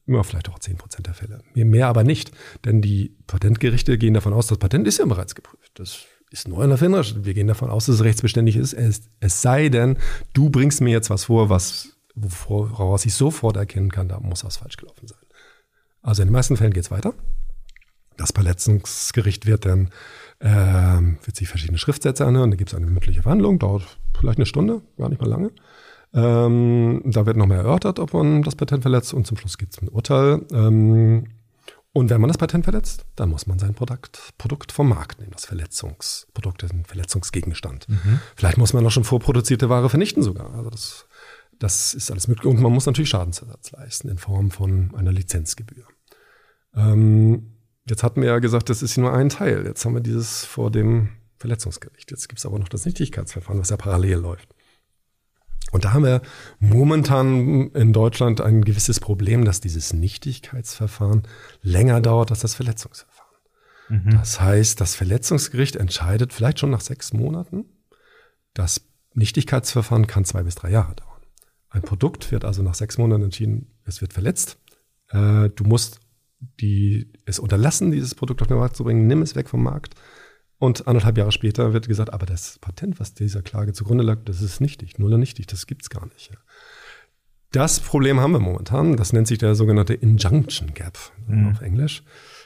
immer 0.08 0.24
vielleicht 0.24 0.50
auch 0.50 0.60
10 0.60 0.78
Prozent 0.78 1.08
der 1.08 1.14
Fälle. 1.14 1.42
Mehr 1.54 1.88
aber 1.88 2.04
nicht, 2.04 2.32
denn 2.66 2.82
die 2.82 3.16
Patentgerichte 3.28 3.98
gehen 3.98 4.14
davon 4.14 4.34
aus, 4.34 4.48
das 4.48 4.58
Patent 4.58 4.88
ist 4.88 4.98
ja 4.98 5.06
bereits 5.06 5.36
geprüft. 5.36 5.72
Das 5.76 6.06
ist 6.32 6.48
neu 6.48 6.64
und 6.64 6.72
erfinderisch. 6.72 7.16
Wir 7.22 7.34
gehen 7.34 7.48
davon 7.48 7.70
aus, 7.70 7.86
dass 7.86 7.96
es 7.96 8.04
rechtsbeständig 8.04 8.56
ist. 8.56 8.74
Es, 8.74 9.04
es 9.20 9.42
sei 9.42 9.70
denn, 9.70 9.98
du 10.34 10.50
bringst 10.50 10.82
mir 10.82 10.92
jetzt 10.92 11.10
was 11.10 11.26
vor, 11.26 11.50
was, 11.50 11.98
woraus 12.16 13.06
ich 13.06 13.14
sofort 13.14 13.58
erkennen 13.58 13.92
kann, 13.92 14.08
da 14.08 14.20
muss 14.20 14.44
was 14.44 14.58
falsch 14.58 14.78
gelaufen 14.78 15.08
sein. 15.08 15.20
Also 16.02 16.22
in 16.22 16.30
den 16.30 16.34
meisten 16.34 16.58
Fällen 16.58 16.74
geht 16.74 16.86
es 16.86 16.92
weiter. 16.92 17.14
Das 18.16 18.32
Verletzungsgericht 18.32 19.46
wird 19.46 19.66
dann 19.66 19.92
äh, 20.40 20.48
wird 20.48 21.36
sich 21.36 21.48
verschiedene 21.48 21.78
Schriftsätze 21.78 22.26
anhören. 22.26 22.52
Da 22.52 22.58
gibt 22.58 22.72
es 22.72 22.76
eine 22.76 22.86
mündliche 22.86 23.24
Verhandlung, 23.24 23.60
dauert 23.60 23.98
vielleicht 24.18 24.40
eine 24.40 24.46
Stunde, 24.46 24.82
gar 24.98 25.10
nicht 25.10 25.22
mal 25.22 25.30
lange. 25.30 25.52
Ähm, 26.14 27.02
da 27.06 27.26
wird 27.26 27.38
nochmal 27.38 27.60
erörtert, 27.60 28.00
ob 28.00 28.14
man 28.14 28.44
das 28.44 28.56
Patent 28.56 28.82
verletzt 28.82 29.14
und 29.14 29.28
zum 29.28 29.38
Schluss 29.38 29.58
gibt 29.58 29.74
es 29.74 29.82
ein 29.82 29.90
Urteil. 29.90 30.42
Ähm, 30.52 31.26
und 31.94 32.12
wenn 32.12 32.22
man 32.22 32.28
das 32.28 32.38
Patent 32.38 32.64
verletzt, 32.64 33.06
dann 33.16 33.30
muss 33.30 33.48
man 33.48 33.58
sein 33.58 33.74
Produkt, 33.74 34.34
Produkt 34.38 34.72
vom 34.72 34.90
Markt 34.90 35.20
nehmen, 35.20 35.32
das 35.32 35.46
Verletzungsprodukt, 35.46 36.62
den 36.62 36.86
Verletzungsgegenstand. 36.86 37.90
Mhm. 37.90 38.20
Vielleicht 38.36 38.58
muss 38.60 38.74
man 38.74 38.86
auch 38.86 38.92
schon 38.92 39.04
vorproduzierte 39.04 39.70
Ware 39.70 39.90
vernichten 39.90 40.22
sogar. 40.22 40.54
Also 40.54 40.70
das, 40.70 41.08
das 41.58 41.94
ist 41.96 42.12
alles 42.12 42.28
möglich. 42.28 42.46
Und 42.46 42.62
man 42.62 42.72
muss 42.72 42.86
natürlich 42.86 43.10
Schadensersatz 43.10 43.72
leisten 43.72 44.10
in 44.10 44.20
Form 44.20 44.52
von 44.52 44.94
einer 44.96 45.12
Lizenzgebühr. 45.12 45.86
Ähm, 46.76 47.54
jetzt 47.90 48.04
hatten 48.04 48.22
wir 48.22 48.30
ja 48.30 48.40
gesagt, 48.40 48.70
das 48.70 48.84
ist 48.84 48.98
nur 48.98 49.12
ein 49.12 49.30
Teil. 49.30 49.66
Jetzt 49.66 49.84
haben 49.84 49.96
wir 49.96 50.02
dieses 50.02 50.46
vor 50.46 50.70
dem 50.70 51.10
Verletzungsgericht. 51.38 52.12
Jetzt 52.12 52.30
gibt 52.30 52.38
es 52.38 52.46
aber 52.46 52.60
noch 52.60 52.70
das 52.70 52.86
Nichtigkeitsverfahren, 52.86 53.60
was 53.60 53.70
ja 53.70 53.78
parallel 53.78 54.18
läuft. 54.18 54.50
Und 55.72 55.86
da 55.86 55.94
haben 55.94 56.04
wir 56.04 56.22
momentan 56.60 57.72
in 57.72 57.92
Deutschland 57.92 58.40
ein 58.42 58.64
gewisses 58.64 59.00
Problem, 59.00 59.44
dass 59.44 59.60
dieses 59.60 59.94
Nichtigkeitsverfahren 59.94 61.24
länger 61.62 62.00
dauert 62.00 62.32
als 62.32 62.40
das 62.40 62.56
Verletzungsverfahren. 62.56 63.36
Mhm. 63.90 64.12
Das 64.12 64.40
heißt, 64.40 64.80
das 64.80 64.96
Verletzungsgericht 64.96 65.76
entscheidet 65.76 66.34
vielleicht 66.34 66.60
schon 66.60 66.70
nach 66.70 66.82
sechs 66.82 67.14
Monaten. 67.14 67.66
Das 68.54 68.82
Nichtigkeitsverfahren 69.14 70.08
kann 70.08 70.26
zwei 70.26 70.44
bis 70.44 70.56
drei 70.56 70.72
Jahre 70.72 70.96
dauern. 70.96 71.22
Ein 71.70 71.82
Produkt 71.82 72.32
wird 72.32 72.46
also 72.46 72.64
nach 72.64 72.76
sechs 72.76 72.98
Monaten 72.98 73.24
entschieden, 73.24 73.68
es 73.84 74.02
wird 74.02 74.14
verletzt. 74.14 74.58
Äh, 75.10 75.50
du 75.50 75.64
musst 75.64 76.00
die, 76.60 77.12
es 77.26 77.40
unterlassen, 77.40 77.92
dieses 77.92 78.16
Produkt 78.16 78.42
auf 78.42 78.48
den 78.48 78.58
Markt 78.58 78.76
zu 78.76 78.84
bringen, 78.84 79.08
nimm 79.08 79.22
es 79.22 79.36
weg 79.36 79.50
vom 79.50 79.64
Markt. 79.64 79.96
Und 80.60 80.88
anderthalb 80.88 81.18
Jahre 81.18 81.32
später 81.32 81.74
wird 81.74 81.88
gesagt, 81.88 82.14
aber 82.14 82.26
das 82.26 82.58
Patent, 82.60 83.00
was 83.00 83.14
dieser 83.14 83.42
Klage 83.42 83.74
zugrunde 83.74 84.04
lag, 84.04 84.20
das 84.26 84.42
ist 84.42 84.60
nichtig, 84.60 84.98
null 84.98 85.14
und 85.14 85.20
nichtig, 85.20 85.48
das 85.48 85.68
gibt's 85.68 85.90
gar 85.90 86.06
nicht. 86.08 86.32
Das 87.52 87.80
Problem 87.80 88.20
haben 88.20 88.34
wir 88.34 88.40
momentan. 88.40 88.98
Das 88.98 89.14
nennt 89.14 89.28
sich 89.28 89.38
der 89.38 89.56
sogenannte 89.56 89.94
Injunction 89.94 90.74
Gap 90.74 90.98
mhm. 91.28 91.52
auf 91.52 91.62
Englisch. 91.62 92.04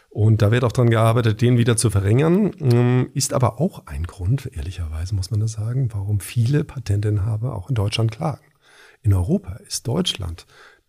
Und 0.09 0.41
da 0.41 0.51
wird 0.51 0.65
auch 0.65 0.73
dran 0.73 0.89
gearbeitet, 0.89 1.41
den 1.41 1.57
wieder 1.57 1.77
zu 1.77 1.89
verringern. 1.89 2.51
Ähm, 2.59 3.09
ist 3.13 3.33
aber 3.33 3.61
auch 3.61 3.87
ein 3.87 4.03
Grund, 4.03 4.49
ehrlicherweise 4.53 5.15
muss 5.15 5.31
man 5.31 5.39
das 5.39 5.53
sagen, 5.53 5.89
warum 5.93 6.19
viele 6.19 6.65
Patentinhaber 6.65 7.55
auch 7.55 7.69
in 7.69 7.75
Deutschland 7.75 8.11
klagen. 8.11 8.45
In 9.01 9.13
Europa 9.13 9.53
ist 9.67 9.87
Deutschland 9.87 10.45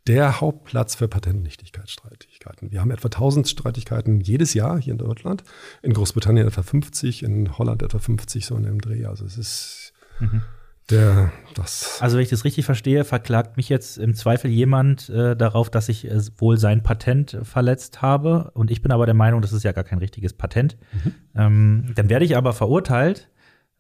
der 0.07 0.41
Hauptplatz 0.41 0.97
für 0.97 1.09
Patentnichtigkeitsstreitigkeiten. 1.09 2.73
Wir 2.73 2.81
haben 2.81 2.91
etwa 2.91 3.07
1000 3.07 3.49
Streitigkeiten 3.49 4.21
jedes 4.21 4.55
Jahr 4.55 4.81
hier 4.81 4.93
in 4.93 4.99
Deutschland, 4.99 5.45
in 5.83 5.93
Großbritannien 5.93 6.47
etwa 6.47 6.63
50, 6.63 7.23
in 7.23 7.57
Holland 7.57 7.83
etwa 7.83 7.99
50, 7.99 8.45
so 8.45 8.57
in 8.57 8.65
dem 8.65 8.81
Dreh. 8.81 9.07
Also 9.07 9.25
es 9.25 9.39
ist 9.39 9.93
mhm. 10.19 10.43
der, 10.91 11.33
das. 11.55 11.99
Also 12.01 12.17
wenn 12.17 12.25
ich 12.25 12.31
das 12.31 12.45
richtig 12.45 12.65
verstehe, 12.65 13.05
verklagt 13.05 13.57
mich 13.57 13.69
jetzt 13.69 13.97
im 13.97 14.15
Zweifel 14.15 14.51
jemand 14.51 15.09
äh, 15.09 15.37
darauf, 15.37 15.71
dass 15.71 15.89
ich 15.89 16.11
äh, 16.11 16.21
wohl 16.37 16.59
sein 16.59 16.83
Patent 16.83 17.39
verletzt 17.45 18.03
habe 18.03 18.51
und 18.55 18.73
ich 18.73 18.83
bin 18.83 18.91
aber 18.91 19.07
der 19.07 19.15
Meinung, 19.15 19.41
das 19.41 19.53
ist 19.53 19.63
ja 19.63 19.71
gar 19.71 19.85
kein 19.85 19.99
richtiges 19.99 20.33
Patent. 20.33 20.77
Mhm. 20.93 21.15
Ähm, 21.37 21.93
dann 21.95 22.09
werde 22.09 22.25
ich 22.25 22.37
aber 22.37 22.53
verurteilt 22.53 23.29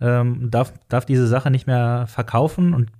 ähm, 0.02 0.50
darf, 0.50 0.74
darf 0.88 1.06
diese 1.06 1.28
Sache 1.28 1.50
nicht 1.50 1.66
mehr 1.66 2.06
verkaufen 2.08 2.74
und 2.74 2.90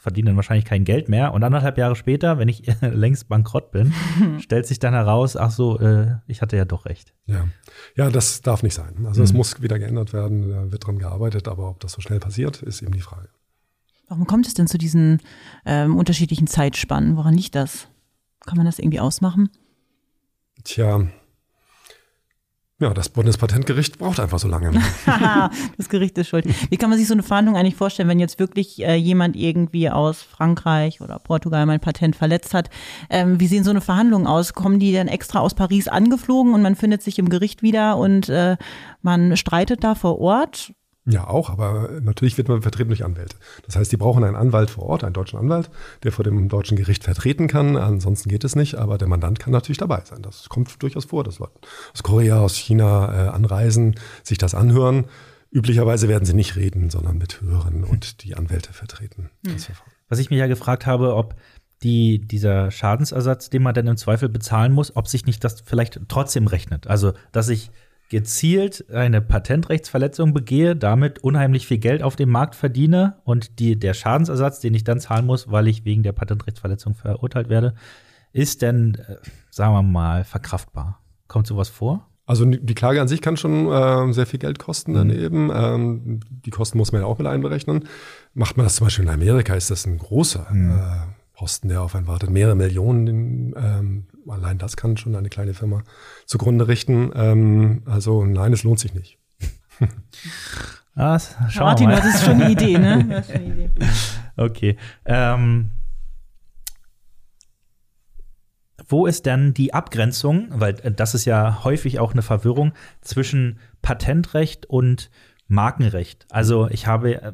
verdiene 0.00 0.30
dann 0.30 0.36
wahrscheinlich 0.36 0.64
kein 0.64 0.84
Geld 0.84 1.08
mehr. 1.08 1.34
Und 1.34 1.42
anderthalb 1.42 1.76
Jahre 1.76 1.96
später, 1.96 2.38
wenn 2.38 2.48
ich 2.48 2.62
längst 2.80 3.28
bankrott 3.28 3.72
bin, 3.72 3.92
stellt 4.38 4.66
sich 4.66 4.78
dann 4.78 4.94
heraus, 4.94 5.36
ach 5.36 5.50
so, 5.50 5.78
äh, 5.80 6.18
ich 6.28 6.42
hatte 6.42 6.56
ja 6.56 6.64
doch 6.64 6.86
recht. 6.86 7.12
Ja, 7.26 7.48
ja 7.96 8.10
das 8.10 8.42
darf 8.42 8.62
nicht 8.62 8.74
sein. 8.74 9.06
Also 9.06 9.22
es 9.22 9.32
mhm. 9.32 9.38
muss 9.38 9.60
wieder 9.60 9.78
geändert 9.78 10.12
werden, 10.12 10.48
da 10.48 10.70
wird 10.70 10.86
dran 10.86 10.98
gearbeitet, 10.98 11.48
aber 11.48 11.68
ob 11.68 11.80
das 11.80 11.92
so 11.92 12.00
schnell 12.00 12.20
passiert, 12.20 12.62
ist 12.62 12.80
eben 12.80 12.92
die 12.92 13.00
Frage. 13.00 13.28
Warum 14.08 14.26
kommt 14.26 14.46
es 14.46 14.54
denn 14.54 14.68
zu 14.68 14.78
diesen 14.78 15.20
ähm, 15.64 15.96
unterschiedlichen 15.96 16.46
Zeitspannen? 16.46 17.16
Woran 17.16 17.34
liegt 17.34 17.56
das? 17.56 17.88
Kann 18.46 18.56
man 18.56 18.66
das 18.66 18.78
irgendwie 18.78 19.00
ausmachen? 19.00 19.50
Tja, 20.62 21.08
ja, 22.78 22.92
das 22.92 23.08
Bundespatentgericht 23.08 23.98
braucht 23.98 24.20
einfach 24.20 24.38
so 24.38 24.48
lange. 24.48 24.70
das 25.78 25.88
Gericht 25.88 26.18
ist 26.18 26.28
schuld. 26.28 26.44
Wie 26.70 26.76
kann 26.76 26.90
man 26.90 26.98
sich 26.98 27.08
so 27.08 27.14
eine 27.14 27.22
Verhandlung 27.22 27.56
eigentlich 27.56 27.74
vorstellen, 27.74 28.08
wenn 28.08 28.20
jetzt 28.20 28.38
wirklich 28.38 28.84
äh, 28.84 28.96
jemand 28.96 29.34
irgendwie 29.34 29.88
aus 29.88 30.20
Frankreich 30.22 31.00
oder 31.00 31.18
Portugal 31.18 31.64
mein 31.64 31.80
Patent 31.80 32.16
verletzt 32.16 32.52
hat? 32.52 32.68
Ähm, 33.08 33.40
wie 33.40 33.46
sehen 33.46 33.64
so 33.64 33.70
eine 33.70 33.80
Verhandlungen 33.80 34.26
aus? 34.26 34.52
Kommen 34.52 34.78
die 34.78 34.92
dann 34.92 35.08
extra 35.08 35.40
aus 35.40 35.54
Paris 35.54 35.88
angeflogen 35.88 36.52
und 36.52 36.60
man 36.60 36.76
findet 36.76 37.02
sich 37.02 37.18
im 37.18 37.30
Gericht 37.30 37.62
wieder 37.62 37.96
und 37.96 38.28
äh, 38.28 38.58
man 39.00 39.38
streitet 39.38 39.82
da 39.82 39.94
vor 39.94 40.18
Ort? 40.18 40.74
Ja, 41.08 41.28
auch, 41.28 41.50
aber 41.50 41.88
natürlich 42.02 42.36
wird 42.36 42.48
man 42.48 42.62
vertreten 42.62 42.88
durch 42.88 43.04
Anwälte. 43.04 43.36
Das 43.64 43.76
heißt, 43.76 43.92
die 43.92 43.96
brauchen 43.96 44.24
einen 44.24 44.34
Anwalt 44.34 44.70
vor 44.70 44.84
Ort, 44.84 45.04
einen 45.04 45.12
deutschen 45.12 45.38
Anwalt, 45.38 45.70
der 46.02 46.10
vor 46.10 46.24
dem 46.24 46.48
deutschen 46.48 46.76
Gericht 46.76 47.04
vertreten 47.04 47.46
kann. 47.46 47.76
Ansonsten 47.76 48.28
geht 48.28 48.42
es 48.42 48.56
nicht, 48.56 48.74
aber 48.74 48.98
der 48.98 49.06
Mandant 49.06 49.38
kann 49.38 49.52
natürlich 49.52 49.78
dabei 49.78 50.02
sein. 50.04 50.22
Das 50.22 50.48
kommt 50.48 50.82
durchaus 50.82 51.04
vor, 51.04 51.22
dass 51.22 51.38
Leute 51.38 51.54
aus 51.94 52.02
Korea, 52.02 52.40
aus 52.40 52.56
China 52.56 53.26
äh, 53.26 53.28
anreisen, 53.28 53.94
sich 54.24 54.38
das 54.38 54.56
anhören. 54.56 55.06
Üblicherweise 55.52 56.08
werden 56.08 56.24
sie 56.24 56.34
nicht 56.34 56.56
reden, 56.56 56.90
sondern 56.90 57.18
mithören 57.18 57.84
und 57.84 58.24
die 58.24 58.34
Anwälte 58.34 58.72
vertreten. 58.72 59.30
Hm. 59.46 59.56
Was 60.08 60.18
ich 60.18 60.30
mich 60.30 60.40
ja 60.40 60.48
gefragt 60.48 60.86
habe, 60.86 61.14
ob 61.14 61.36
die, 61.82 62.18
dieser 62.18 62.72
Schadensersatz, 62.72 63.48
den 63.48 63.62
man 63.62 63.74
dann 63.74 63.86
im 63.86 63.96
Zweifel 63.96 64.28
bezahlen 64.28 64.72
muss, 64.72 64.96
ob 64.96 65.06
sich 65.06 65.24
nicht 65.26 65.44
das 65.44 65.60
vielleicht 65.60 66.00
trotzdem 66.08 66.48
rechnet. 66.48 66.88
Also, 66.88 67.12
dass 67.30 67.48
ich 67.48 67.70
gezielt 68.08 68.88
eine 68.90 69.20
Patentrechtsverletzung 69.20 70.32
begehe, 70.32 70.76
damit 70.76 71.18
unheimlich 71.24 71.66
viel 71.66 71.78
Geld 71.78 72.02
auf 72.02 72.16
dem 72.16 72.30
Markt 72.30 72.54
verdiene 72.54 73.16
und 73.24 73.58
die, 73.58 73.78
der 73.78 73.94
Schadensersatz, 73.94 74.60
den 74.60 74.74
ich 74.74 74.84
dann 74.84 75.00
zahlen 75.00 75.26
muss, 75.26 75.50
weil 75.50 75.66
ich 75.68 75.84
wegen 75.84 76.02
der 76.02 76.12
Patentrechtsverletzung 76.12 76.94
verurteilt 76.94 77.48
werde, 77.48 77.74
ist 78.32 78.62
denn, 78.62 78.94
äh, 78.94 79.16
sagen 79.50 79.72
wir 79.74 79.82
mal, 79.82 80.24
verkraftbar? 80.24 81.00
Kommt 81.26 81.46
sowas 81.46 81.68
vor? 81.68 82.08
Also 82.26 82.44
die 82.44 82.74
Klage 82.74 83.00
an 83.00 83.06
sich 83.06 83.22
kann 83.22 83.36
schon 83.36 83.68
äh, 83.70 84.12
sehr 84.12 84.26
viel 84.26 84.40
Geld 84.40 84.58
kosten 84.58 84.94
dann 84.94 85.10
eben. 85.10 85.50
Ähm, 85.54 86.20
die 86.28 86.50
Kosten 86.50 86.76
muss 86.76 86.90
man 86.90 87.02
ja 87.02 87.06
auch 87.06 87.18
mit 87.18 87.26
einberechnen. 87.28 87.84
Macht 88.34 88.56
man 88.56 88.66
das 88.66 88.76
zum 88.76 88.86
Beispiel 88.86 89.04
in 89.04 89.10
Amerika, 89.10 89.54
ist 89.54 89.70
das 89.70 89.86
ein 89.86 89.96
großer 89.96 90.46
äh, 90.52 91.36
Posten, 91.38 91.68
der 91.68 91.82
auf 91.82 91.94
einen 91.94 92.08
wartet. 92.08 92.30
Mehrere 92.30 92.56
Millionen. 92.56 93.54
Ähm, 93.56 94.06
allein 94.28 94.58
das 94.58 94.76
kann 94.76 94.96
schon 94.96 95.14
eine 95.14 95.28
kleine 95.28 95.54
Firma 95.54 95.82
zugrunde 96.24 96.68
richten. 96.68 97.10
Ähm, 97.14 97.82
also 97.86 98.24
nein, 98.24 98.52
es 98.52 98.62
lohnt 98.62 98.80
sich 98.80 98.94
nicht. 98.94 99.18
Ah, 100.98 101.20
Martin, 101.56 101.90
mal. 101.90 101.96
das 101.96 102.06
ist 102.06 102.24
schon 102.24 102.40
eine 102.40 102.50
Idee, 102.50 102.78
ne? 102.78 103.04
Das 103.10 103.26
ist 103.28 103.32
schon 103.34 103.44
eine 103.44 103.64
Idee. 103.64 103.70
Okay. 104.38 104.76
Ähm, 105.04 105.72
wo 108.88 109.06
ist 109.06 109.26
denn 109.26 109.52
die 109.52 109.74
Abgrenzung, 109.74 110.48
weil 110.50 110.80
äh, 110.80 110.92
das 110.92 111.14
ist 111.14 111.24
ja 111.24 111.64
häufig 111.64 111.98
auch 111.98 112.12
eine 112.12 112.22
Verwirrung 112.22 112.72
zwischen 113.00 113.58
Patentrecht 113.82 114.66
und 114.66 115.10
Markenrecht. 115.48 116.26
Also 116.30 116.68
ich 116.68 116.86
habe, 116.86 117.22
äh, 117.22 117.32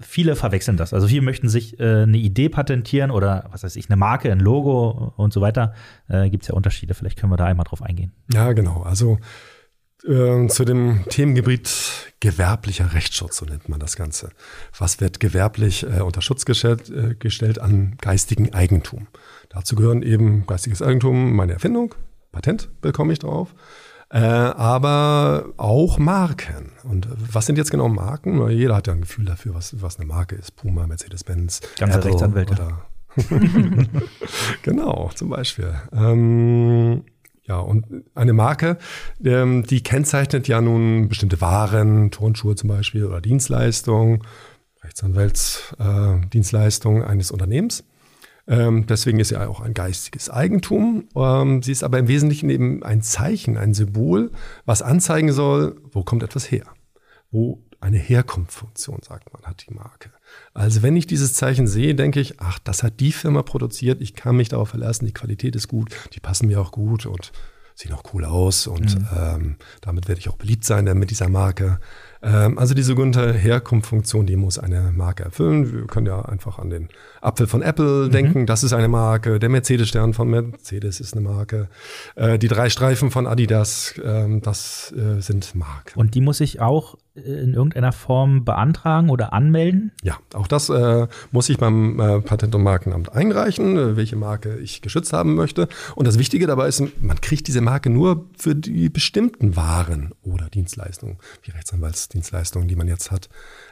viele 0.00 0.36
verwechseln 0.36 0.76
das. 0.76 0.92
Also 0.92 1.08
viele 1.08 1.22
möchten 1.22 1.48
sich 1.48 1.78
äh, 1.78 2.02
eine 2.02 2.18
Idee 2.18 2.48
patentieren 2.48 3.10
oder 3.10 3.48
was 3.50 3.62
weiß 3.62 3.76
ich, 3.76 3.88
eine 3.88 3.96
Marke, 3.96 4.30
ein 4.30 4.40
Logo 4.40 5.12
und 5.16 5.32
so 5.32 5.40
weiter. 5.40 5.74
Äh, 6.08 6.30
Gibt 6.30 6.44
es 6.44 6.48
ja 6.48 6.54
Unterschiede. 6.54 6.94
Vielleicht 6.94 7.18
können 7.18 7.32
wir 7.32 7.36
da 7.36 7.46
einmal 7.46 7.64
drauf 7.64 7.82
eingehen. 7.82 8.12
Ja, 8.32 8.52
genau. 8.52 8.82
Also 8.82 9.18
äh, 10.06 10.48
zu 10.48 10.64
dem 10.64 11.04
Themengebiet 11.08 12.14
gewerblicher 12.20 12.92
Rechtsschutz, 12.92 13.36
so 13.36 13.46
nennt 13.46 13.68
man 13.68 13.80
das 13.80 13.96
Ganze. 13.96 14.30
Was 14.78 15.00
wird 15.00 15.20
gewerblich 15.20 15.84
äh, 15.84 16.00
unter 16.00 16.22
Schutz 16.22 16.44
gestellt, 16.44 16.90
äh, 16.90 17.14
gestellt 17.14 17.58
an 17.58 17.96
geistigen 18.00 18.52
Eigentum? 18.52 19.06
Dazu 19.48 19.76
gehören 19.76 20.02
eben 20.02 20.46
geistiges 20.46 20.82
Eigentum, 20.82 21.34
meine 21.34 21.52
Erfindung, 21.52 21.94
Patent 22.32 22.68
bekomme 22.80 23.12
ich 23.12 23.20
drauf, 23.20 23.54
äh, 24.10 24.18
aber 24.18 25.46
auch 25.56 25.98
Marken. 25.98 26.72
Und 26.84 27.08
was 27.32 27.46
sind 27.46 27.58
jetzt 27.58 27.70
genau 27.70 27.88
Marken? 27.88 28.48
Jeder 28.50 28.76
hat 28.76 28.86
ja 28.86 28.92
ein 28.92 29.02
Gefühl 29.02 29.24
dafür, 29.24 29.54
was, 29.54 29.80
was 29.82 29.98
eine 29.98 30.06
Marke 30.06 30.36
ist. 30.36 30.56
Puma, 30.56 30.86
Mercedes-Benz, 30.86 31.60
Ganze 31.78 32.04
Rechtsanwälte. 32.04 32.74
Genau, 34.62 35.10
zum 35.14 35.30
Beispiel. 35.30 35.72
Ähm, 35.92 37.04
ja, 37.46 37.58
und 37.58 37.86
eine 38.14 38.32
Marke, 38.32 38.78
ähm, 39.24 39.64
die 39.64 39.82
kennzeichnet 39.82 40.46
ja 40.48 40.60
nun 40.60 41.08
bestimmte 41.08 41.40
Waren, 41.40 42.10
Turnschuhe 42.10 42.56
zum 42.56 42.68
Beispiel 42.68 43.04
oder 43.04 43.20
Dienstleistungen, 43.20 44.22
Rechtsanwaltsdienstleistungen 44.82 47.02
äh, 47.02 47.06
eines 47.06 47.30
Unternehmens. 47.30 47.84
Ähm, 48.46 48.86
deswegen 48.86 49.20
ist 49.20 49.28
sie 49.28 49.36
auch 49.36 49.60
ein 49.60 49.74
geistiges 49.74 50.28
Eigentum. 50.28 51.08
Ähm, 51.16 51.62
sie 51.62 51.72
ist 51.72 51.82
aber 51.82 51.98
im 51.98 52.08
Wesentlichen 52.08 52.50
eben 52.50 52.82
ein 52.82 53.02
Zeichen, 53.02 53.56
ein 53.56 53.74
Symbol, 53.74 54.30
was 54.66 54.82
anzeigen 54.82 55.32
soll, 55.32 55.80
wo 55.92 56.02
kommt 56.02 56.22
etwas 56.22 56.50
her. 56.50 56.64
Wo 57.30 57.62
eine 57.80 57.98
Herkunftsfunktion, 57.98 59.00
sagt 59.02 59.32
man, 59.32 59.42
hat 59.42 59.66
die 59.68 59.74
Marke. 59.74 60.10
Also 60.54 60.82
wenn 60.82 60.96
ich 60.96 61.06
dieses 61.06 61.34
Zeichen 61.34 61.66
sehe, 61.66 61.94
denke 61.94 62.20
ich, 62.20 62.40
ach, 62.40 62.58
das 62.58 62.82
hat 62.82 63.00
die 63.00 63.12
Firma 63.12 63.42
produziert, 63.42 64.00
ich 64.00 64.14
kann 64.14 64.36
mich 64.36 64.48
darauf 64.48 64.70
verlassen, 64.70 65.04
die 65.04 65.12
Qualität 65.12 65.54
ist 65.54 65.68
gut, 65.68 65.94
die 66.14 66.20
passen 66.20 66.46
mir 66.46 66.60
auch 66.60 66.72
gut 66.72 67.04
und 67.06 67.32
sehen 67.74 67.92
auch 67.92 68.04
cool 68.14 68.24
aus 68.24 68.66
und 68.66 68.96
ähm, 69.14 69.56
damit 69.80 70.08
werde 70.08 70.20
ich 70.20 70.28
auch 70.28 70.36
beliebt 70.36 70.64
sein 70.64 70.84
mit 70.96 71.10
dieser 71.10 71.28
Marke. 71.28 71.80
Ähm, 72.24 72.58
also 72.58 72.74
die 72.74 72.82
sogenannte 72.82 73.32
Herkunftsfunktion, 73.32 74.26
die 74.26 74.36
muss 74.36 74.58
eine 74.58 74.92
Marke 74.92 75.24
erfüllen. 75.24 75.72
Wir 75.72 75.86
können 75.86 76.06
ja 76.06 76.22
einfach 76.22 76.58
an 76.58 76.70
den 76.70 76.88
Apfel 77.20 77.46
von 77.46 77.62
Apple 77.62 78.08
denken, 78.08 78.46
das 78.46 78.64
ist 78.64 78.72
eine 78.72 78.88
Marke. 78.88 79.38
Der 79.38 79.48
Mercedes-Stern 79.50 80.14
von 80.14 80.28
Mercedes 80.30 81.00
ist 81.00 81.14
eine 81.14 81.22
Marke. 81.22 81.68
Äh, 82.16 82.38
die 82.38 82.48
drei 82.48 82.70
Streifen 82.70 83.10
von 83.10 83.26
Adidas, 83.26 83.94
ähm, 84.02 84.40
das 84.40 84.92
äh, 84.96 85.20
sind 85.20 85.54
Marken. 85.54 85.98
Und 85.98 86.14
die 86.14 86.20
muss 86.22 86.40
ich 86.40 86.60
auch 86.60 86.96
in 87.14 87.54
irgendeiner 87.54 87.92
Form 87.92 88.44
beantragen 88.44 89.08
oder 89.08 89.32
anmelden? 89.32 89.92
Ja, 90.02 90.18
auch 90.34 90.48
das 90.48 90.68
äh, 90.68 91.06
muss 91.30 91.48
ich 91.48 91.58
beim 91.58 92.00
äh, 92.00 92.20
Patent- 92.20 92.54
und 92.54 92.62
Markenamt 92.62 93.12
einreichen, 93.12 93.76
äh, 93.76 93.96
welche 93.96 94.16
Marke 94.16 94.56
ich 94.58 94.82
geschützt 94.82 95.12
haben 95.12 95.36
möchte. 95.36 95.68
Und 95.94 96.08
das 96.08 96.18
Wichtige 96.18 96.48
dabei 96.48 96.66
ist, 96.66 96.82
man 97.00 97.20
kriegt 97.20 97.46
diese 97.46 97.60
Marke 97.60 97.88
nur 97.88 98.26
für 98.36 98.56
die 98.56 98.88
bestimmten 98.88 99.54
Waren 99.54 100.12
oder 100.22 100.48
Dienstleistungen, 100.50 101.18
wie 101.42 101.52
Rechtsanwaltsdienstleistungen, 101.52 102.66
die 102.66 102.76
man 102.76 102.88
jetzt 102.88 103.12
hat. 103.12 103.28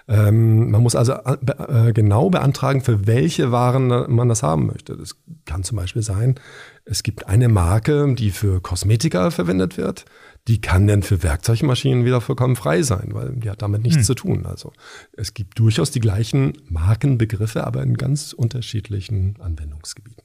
Ähm, 0.07 0.70
man 0.70 0.82
muss 0.82 0.95
also 0.95 1.12
äh, 1.12 1.88
äh, 1.88 1.93
genau 1.93 2.30
beantragen, 2.30 2.80
für 2.80 3.09
welche 3.09 3.51
Waren 3.51 3.88
man 4.14 4.28
das 4.28 4.45
haben 4.45 4.66
möchte. 4.66 4.97
Das 4.97 5.16
kann 5.47 5.64
zum 5.64 5.76
Beispiel 5.76 6.03
sein, 6.03 6.36
es 6.84 7.03
gibt 7.03 7.28
eine 7.28 7.49
Marke, 7.49 8.14
die 8.14 8.30
für 8.30 8.61
Kosmetika 8.61 9.30
verwendet 9.30 9.76
wird. 9.76 10.05
Die 10.49 10.61
kann 10.61 10.88
dann 10.88 11.03
für 11.03 11.22
Werkzeugmaschinen 11.22 12.05
wieder 12.05 12.20
vollkommen 12.20 12.57
frei 12.57 12.82
sein, 12.82 13.11
weil 13.12 13.32
die 13.36 13.49
hat 13.49 13.62
damit 13.62 13.82
nichts 13.82 14.07
zu 14.07 14.14
tun. 14.14 14.45
Also 14.45 14.72
es 15.12 15.34
gibt 15.34 15.59
durchaus 15.59 15.93
die 15.93 16.01
gleichen 16.01 16.55
Markenbegriffe, 16.68 17.64
aber 17.64 17.82
in 17.82 17.95
ganz 17.95 18.32
unterschiedlichen 18.32 19.36
Anwendungsgebieten. 19.40 20.24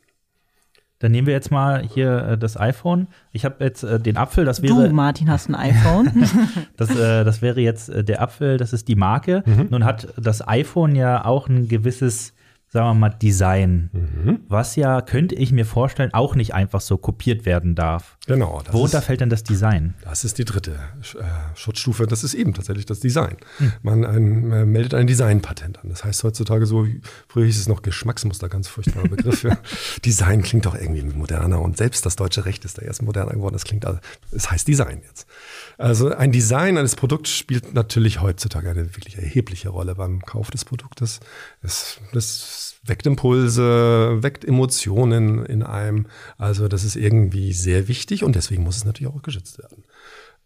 Dann 1.00 1.12
nehmen 1.12 1.28
wir 1.28 1.34
jetzt 1.36 1.52
mal 1.52 1.84
hier 1.88 2.24
äh, 2.24 2.38
das 2.38 2.60
iPhone. 2.60 3.08
Ich 3.32 3.46
habe 3.46 3.64
jetzt 3.64 3.84
äh, 3.84 4.00
den 4.00 4.18
Apfel, 4.18 4.46
das 4.46 4.64
wäre 4.64 4.88
Du, 4.88 4.94
Martin, 4.94 5.30
hast 5.30 5.48
ein 5.48 5.56
iPhone. 5.56 6.28
das, 6.76 6.90
äh, 6.90 7.24
das 7.24 7.44
wäre 7.44 7.62
jetzt 7.62 7.90
äh, 7.90 8.04
der 8.04 8.22
Apfel, 8.22 8.58
das 8.58 8.74
ist 8.74 8.88
die 8.88 8.96
Marke. 8.96 9.44
Nun 9.70 9.86
hat 9.86 10.08
das 10.18 10.48
iPhone 10.48 10.96
ja 10.96 11.24
auch 11.24 11.48
ein 11.48 11.68
gewisses, 11.68 12.34
sagen 12.70 12.88
wir 12.88 12.94
mal, 12.94 13.10
Design, 13.10 13.90
was 14.50 14.76
ja, 14.76 15.02
könnte 15.02 15.36
ich 15.36 15.52
mir 15.52 15.66
vorstellen, 15.66 16.14
auch 16.14 16.36
nicht 16.36 16.54
einfach 16.54 16.82
so 16.82 16.98
kopiert 16.98 17.46
werden 17.46 17.76
darf. 17.76 18.18
Genau. 18.28 18.62
Worunter 18.72 19.00
ist, 19.00 19.06
fällt 19.06 19.22
denn 19.22 19.30
das 19.30 19.44
Design? 19.44 19.94
das 20.04 20.26
ist 20.26 20.38
die 20.38 20.46
dritte 20.46 20.72
äh, 20.72 21.24
Schutzstufe. 21.56 22.08
Das 22.08 22.24
ist 22.24 22.34
eben 22.34 22.54
tatsächlich 22.54 22.86
das 22.86 23.00
Design. 23.00 23.38
Man 23.82 24.04
ein, 24.04 24.52
äh, 24.52 24.66
meldet 24.66 24.94
ein 24.96 25.08
Designpatent 25.08 25.80
an. 25.80 25.90
Das 25.90 26.04
heißt 26.04 26.24
heutzutage 26.24 26.66
so, 26.66 26.86
früher 27.28 27.46
hieß 27.46 27.58
es 27.58 27.70
noch 27.70 27.82
Geschmacksmuster, 27.82 28.50
ganz 28.50 28.68
furchtbarer 28.68 29.08
Begriff. 29.10 29.44
Ja. 29.44 29.58
Design 30.04 30.42
klingt 30.42 30.66
doch 30.66 30.76
irgendwie 30.76 31.04
moderner 31.04 31.62
und 31.62 31.78
selbst 31.78 32.06
das 32.06 32.18
deutsche 32.18 32.46
Recht 32.46 32.66
ist 32.66 32.78
da 32.78 32.82
erst 32.82 33.02
moderner 33.02 33.32
geworden. 33.32 33.54
Das 33.54 33.64
klingt, 33.64 33.86
also, 33.86 34.00
es 34.32 34.52
heißt 34.52 34.68
Design 34.68 35.02
jetzt. 35.08 35.26
Also 35.78 36.10
ein 36.10 36.32
Design 36.32 36.78
eines 36.78 36.96
Produkts 36.96 37.30
spielt 37.30 37.74
natürlich 37.74 38.22
heutzutage 38.22 38.70
eine 38.70 38.96
wirklich 38.96 39.18
erhebliche 39.18 39.70
Rolle 39.70 39.94
beim 39.94 40.22
Kauf 40.22 40.50
des 40.50 40.66
Produktes. 40.66 41.20
Es, 41.62 42.00
das 42.14 42.76
weckt 42.84 43.06
Impulse, 43.06 44.24
weckt 44.24 44.44
Emotionen 44.44 45.46
in 45.46 45.62
einem. 45.62 46.08
Also 46.38 46.68
das 46.68 46.84
ist 46.84 46.96
irgendwie 46.96 47.54
sehr 47.54 47.88
wichtig 47.88 48.24
und 48.24 48.36
deswegen 48.36 48.64
muss 48.64 48.78
es 48.78 48.86
natürlich 48.86 49.14
auch 49.14 49.22
geschützt 49.22 49.60
werden. 49.60 49.84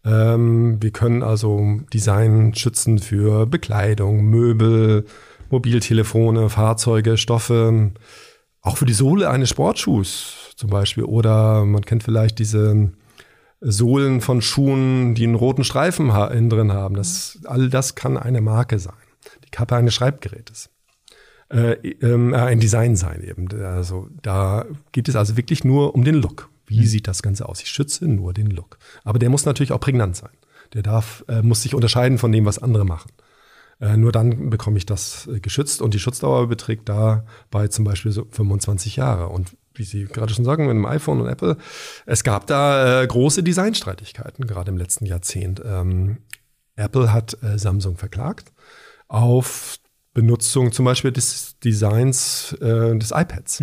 Ähm, 0.04 0.82
wir 0.82 0.90
können 0.90 1.22
also 1.22 1.80
Design 1.92 2.54
schützen 2.54 2.98
für 2.98 3.46
Bekleidung, 3.46 4.24
Möbel, 4.24 5.06
Mobiltelefone, 5.50 6.50
Fahrzeuge, 6.50 7.16
Stoffe, 7.16 7.92
auch 8.60 8.76
für 8.76 8.86
die 8.86 8.92
Sohle 8.92 9.30
eines 9.30 9.48
Sportschuhs 9.48 10.52
zum 10.56 10.68
Beispiel. 10.70 11.04
Oder 11.04 11.64
man 11.64 11.82
kennt 11.82 12.02
vielleicht 12.02 12.38
diese 12.38 12.92
Sohlen 13.64 14.20
von 14.20 14.42
Schuhen, 14.42 15.14
die 15.14 15.24
einen 15.24 15.36
roten 15.36 15.64
Streifen 15.64 16.12
ha 16.12 16.26
innen 16.26 16.50
drin 16.50 16.72
haben. 16.72 16.96
Das, 16.96 17.38
all 17.44 17.70
das 17.70 17.94
kann 17.94 18.16
eine 18.18 18.40
Marke 18.40 18.78
sein. 18.78 18.94
Die 19.44 19.50
Kappe 19.50 19.76
eines 19.76 19.94
Schreibgerätes. 19.94 20.68
Äh, 21.48 21.72
ähm, 22.00 22.34
äh, 22.34 22.38
ein 22.38 22.60
Design 22.60 22.96
sein 22.96 23.22
eben. 23.22 23.48
Also 23.62 24.08
da 24.20 24.64
geht 24.90 25.08
es 25.08 25.16
also 25.16 25.36
wirklich 25.36 25.64
nur 25.64 25.94
um 25.94 26.02
den 26.04 26.16
Look. 26.16 26.50
Wie 26.66 26.86
sieht 26.86 27.06
das 27.06 27.22
Ganze 27.22 27.48
aus? 27.48 27.62
Ich 27.62 27.68
schütze 27.68 28.08
nur 28.08 28.32
den 28.32 28.50
Look. 28.50 28.78
Aber 29.04 29.18
der 29.18 29.28
muss 29.28 29.44
natürlich 29.44 29.72
auch 29.72 29.80
prägnant 29.80 30.16
sein. 30.16 30.30
Der 30.72 30.82
darf, 30.82 31.24
äh, 31.28 31.42
muss 31.42 31.62
sich 31.62 31.74
unterscheiden 31.74 32.18
von 32.18 32.32
dem, 32.32 32.46
was 32.46 32.58
andere 32.58 32.84
machen. 32.84 33.12
Äh, 33.80 33.96
nur 33.96 34.12
dann 34.12 34.48
bekomme 34.48 34.78
ich 34.78 34.86
das 34.86 35.26
äh, 35.26 35.40
geschützt 35.40 35.82
und 35.82 35.92
die 35.92 35.98
Schutzdauer 35.98 36.46
beträgt 36.48 36.88
dabei 36.88 37.68
zum 37.68 37.84
Beispiel 37.84 38.12
so 38.12 38.26
25 38.30 38.96
Jahre. 38.96 39.28
Und 39.28 39.56
wie 39.74 39.84
Sie 39.84 40.04
gerade 40.04 40.32
schon 40.32 40.44
sagen, 40.44 40.66
mit 40.66 40.74
dem 40.74 40.86
iPhone 40.86 41.20
und 41.20 41.28
Apple, 41.28 41.56
es 42.06 42.24
gab 42.24 42.46
da 42.46 43.02
äh, 43.02 43.06
große 43.06 43.42
Designstreitigkeiten, 43.42 44.46
gerade 44.46 44.70
im 44.70 44.76
letzten 44.76 45.06
Jahrzehnt. 45.06 45.62
Ähm, 45.64 46.18
Apple 46.76 47.12
hat 47.12 47.36
äh, 47.42 47.58
Samsung 47.58 47.96
verklagt 47.96 48.52
auf 49.08 49.78
Benutzung 50.14 50.72
zum 50.72 50.84
Beispiel 50.84 51.12
des 51.12 51.58
Designs 51.60 52.52
äh, 52.60 52.96
des 52.96 53.12
iPads. 53.12 53.60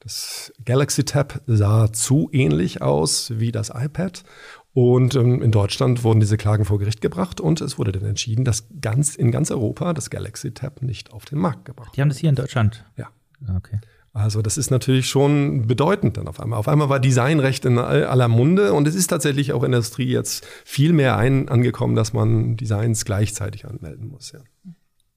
Das 0.00 0.52
Galaxy 0.64 1.04
Tab 1.04 1.42
sah 1.46 1.92
zu 1.92 2.30
ähnlich 2.32 2.80
aus 2.80 3.32
wie 3.36 3.52
das 3.52 3.70
iPad. 3.74 4.24
Und 4.72 5.16
ähm, 5.16 5.42
in 5.42 5.50
Deutschland 5.50 6.04
wurden 6.04 6.20
diese 6.20 6.36
Klagen 6.36 6.64
vor 6.64 6.78
Gericht 6.78 7.00
gebracht 7.00 7.40
und 7.40 7.60
es 7.60 7.76
wurde 7.76 7.90
dann 7.90 8.04
entschieden, 8.04 8.44
dass 8.44 8.68
ganz 8.80 9.16
in 9.16 9.32
ganz 9.32 9.50
Europa 9.50 9.92
das 9.94 10.10
Galaxy 10.10 10.54
Tab 10.54 10.80
nicht 10.80 11.12
auf 11.12 11.24
den 11.24 11.38
Markt 11.38 11.64
gebracht 11.64 11.96
Die 11.96 12.00
haben 12.00 12.08
das 12.08 12.18
hier 12.18 12.30
in 12.30 12.36
Deutschland. 12.36 12.84
Ja. 12.96 13.08
Okay. 13.56 13.80
Also 14.12 14.42
das 14.42 14.58
ist 14.58 14.70
natürlich 14.70 15.08
schon 15.08 15.68
bedeutend 15.68 16.16
dann 16.16 16.26
auf 16.26 16.40
einmal. 16.40 16.58
Auf 16.58 16.66
einmal 16.66 16.88
war 16.88 16.98
Designrecht 16.98 17.64
in 17.64 17.78
all- 17.78 18.04
aller 18.04 18.26
Munde 18.26 18.72
und 18.72 18.88
es 18.88 18.96
ist 18.96 19.06
tatsächlich 19.06 19.52
auch 19.52 19.62
in 19.62 19.70
der 19.70 19.78
Industrie 19.78 20.10
jetzt 20.10 20.44
viel 20.64 20.92
mehr 20.92 21.16
ein 21.16 21.48
angekommen, 21.48 21.94
dass 21.94 22.12
man 22.12 22.56
Designs 22.56 23.04
gleichzeitig 23.04 23.66
anmelden 23.66 24.08
muss. 24.08 24.32
Ja. 24.32 24.40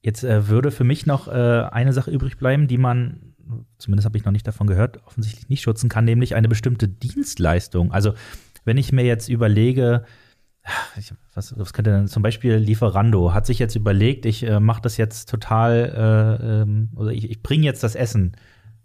Jetzt 0.00 0.22
äh, 0.22 0.46
würde 0.48 0.70
für 0.70 0.84
mich 0.84 1.06
noch 1.06 1.26
äh, 1.26 1.32
eine 1.32 1.92
Sache 1.92 2.12
übrig 2.12 2.36
bleiben, 2.36 2.68
die 2.68 2.78
man, 2.78 3.34
zumindest 3.78 4.04
habe 4.04 4.16
ich 4.16 4.24
noch 4.24 4.32
nicht 4.32 4.46
davon 4.46 4.68
gehört, 4.68 5.04
offensichtlich 5.06 5.48
nicht 5.48 5.62
schützen 5.62 5.88
kann, 5.88 6.04
nämlich 6.04 6.36
eine 6.36 6.48
bestimmte 6.48 6.86
Dienstleistung. 6.86 7.90
Also 7.90 8.14
wenn 8.64 8.76
ich 8.76 8.92
mir 8.92 9.04
jetzt 9.04 9.28
überlege, 9.28 10.04
was, 11.34 11.58
was 11.58 11.72
könnte 11.72 11.90
denn 11.90 12.06
zum 12.06 12.22
Beispiel 12.22 12.54
Lieferando 12.54 13.34
hat 13.34 13.44
sich 13.44 13.58
jetzt 13.58 13.74
überlegt, 13.74 14.24
ich 14.24 14.44
äh, 14.44 14.60
mache 14.60 14.82
das 14.82 14.98
jetzt 14.98 15.28
total, 15.28 16.38
äh, 16.40 16.62
ähm, 16.62 16.90
oder 16.94 17.10
ich, 17.10 17.28
ich 17.28 17.42
bringe 17.42 17.64
jetzt 17.64 17.82
das 17.82 17.96
Essen 17.96 18.36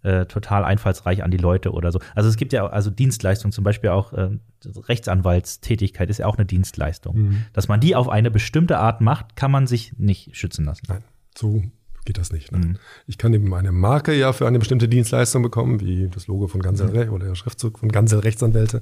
äh, 0.04 0.26
total 0.26 0.64
einfallsreich 0.64 1.24
an 1.24 1.32
die 1.32 1.38
Leute 1.38 1.72
oder 1.72 1.92
so. 1.92 2.00
Also 2.16 2.30
es 2.30 2.38
gibt 2.38 2.54
ja 2.54 2.66
also 2.68 2.90
Dienstleistungen, 2.90 3.52
zum 3.52 3.64
Beispiel 3.64 3.90
auch 3.90 4.14
äh, 4.14 4.30
Rechtsanwaltstätigkeit 4.66 6.10
ist 6.10 6.20
ja 6.20 6.26
auch 6.26 6.38
eine 6.38 6.46
Dienstleistung. 6.46 7.18
Mhm. 7.18 7.46
Dass 7.54 7.68
man 7.68 7.80
die 7.80 7.96
auf 7.96 8.10
eine 8.10 8.32
bestimmte 8.32 8.78
Art 8.78 9.02
macht, 9.02 9.36
kann 9.36 9.52
man 9.52 9.68
sich 9.68 9.94
nicht 9.98 10.36
schützen 10.36 10.66
lassen. 10.66 10.86
Nein, 10.88 11.04
so 11.38 11.64
geht 12.06 12.18
das 12.18 12.32
nicht. 12.32 12.52
Ne? 12.52 12.58
Mhm. 12.60 12.78
Ich 13.08 13.18
kann 13.18 13.34
eben 13.34 13.54
eine 13.54 13.72
Marke 13.72 14.14
ja 14.16 14.34
für 14.34 14.48
eine 14.48 14.60
bestimmte 14.60 14.88
Dienstleistung 14.88 15.44
bekommen, 15.44 15.80
wie 15.80 16.08
das 16.08 16.28
Logo 16.28 16.48
von 16.48 16.62
Gansel 16.62 17.08
mhm. 17.08 17.14
oder 17.14 17.28
der 17.28 17.36
Schriftzug 17.36 17.80
von 17.80 17.90
Gansel 17.90 18.20
Rechtsanwälte. 18.20 18.82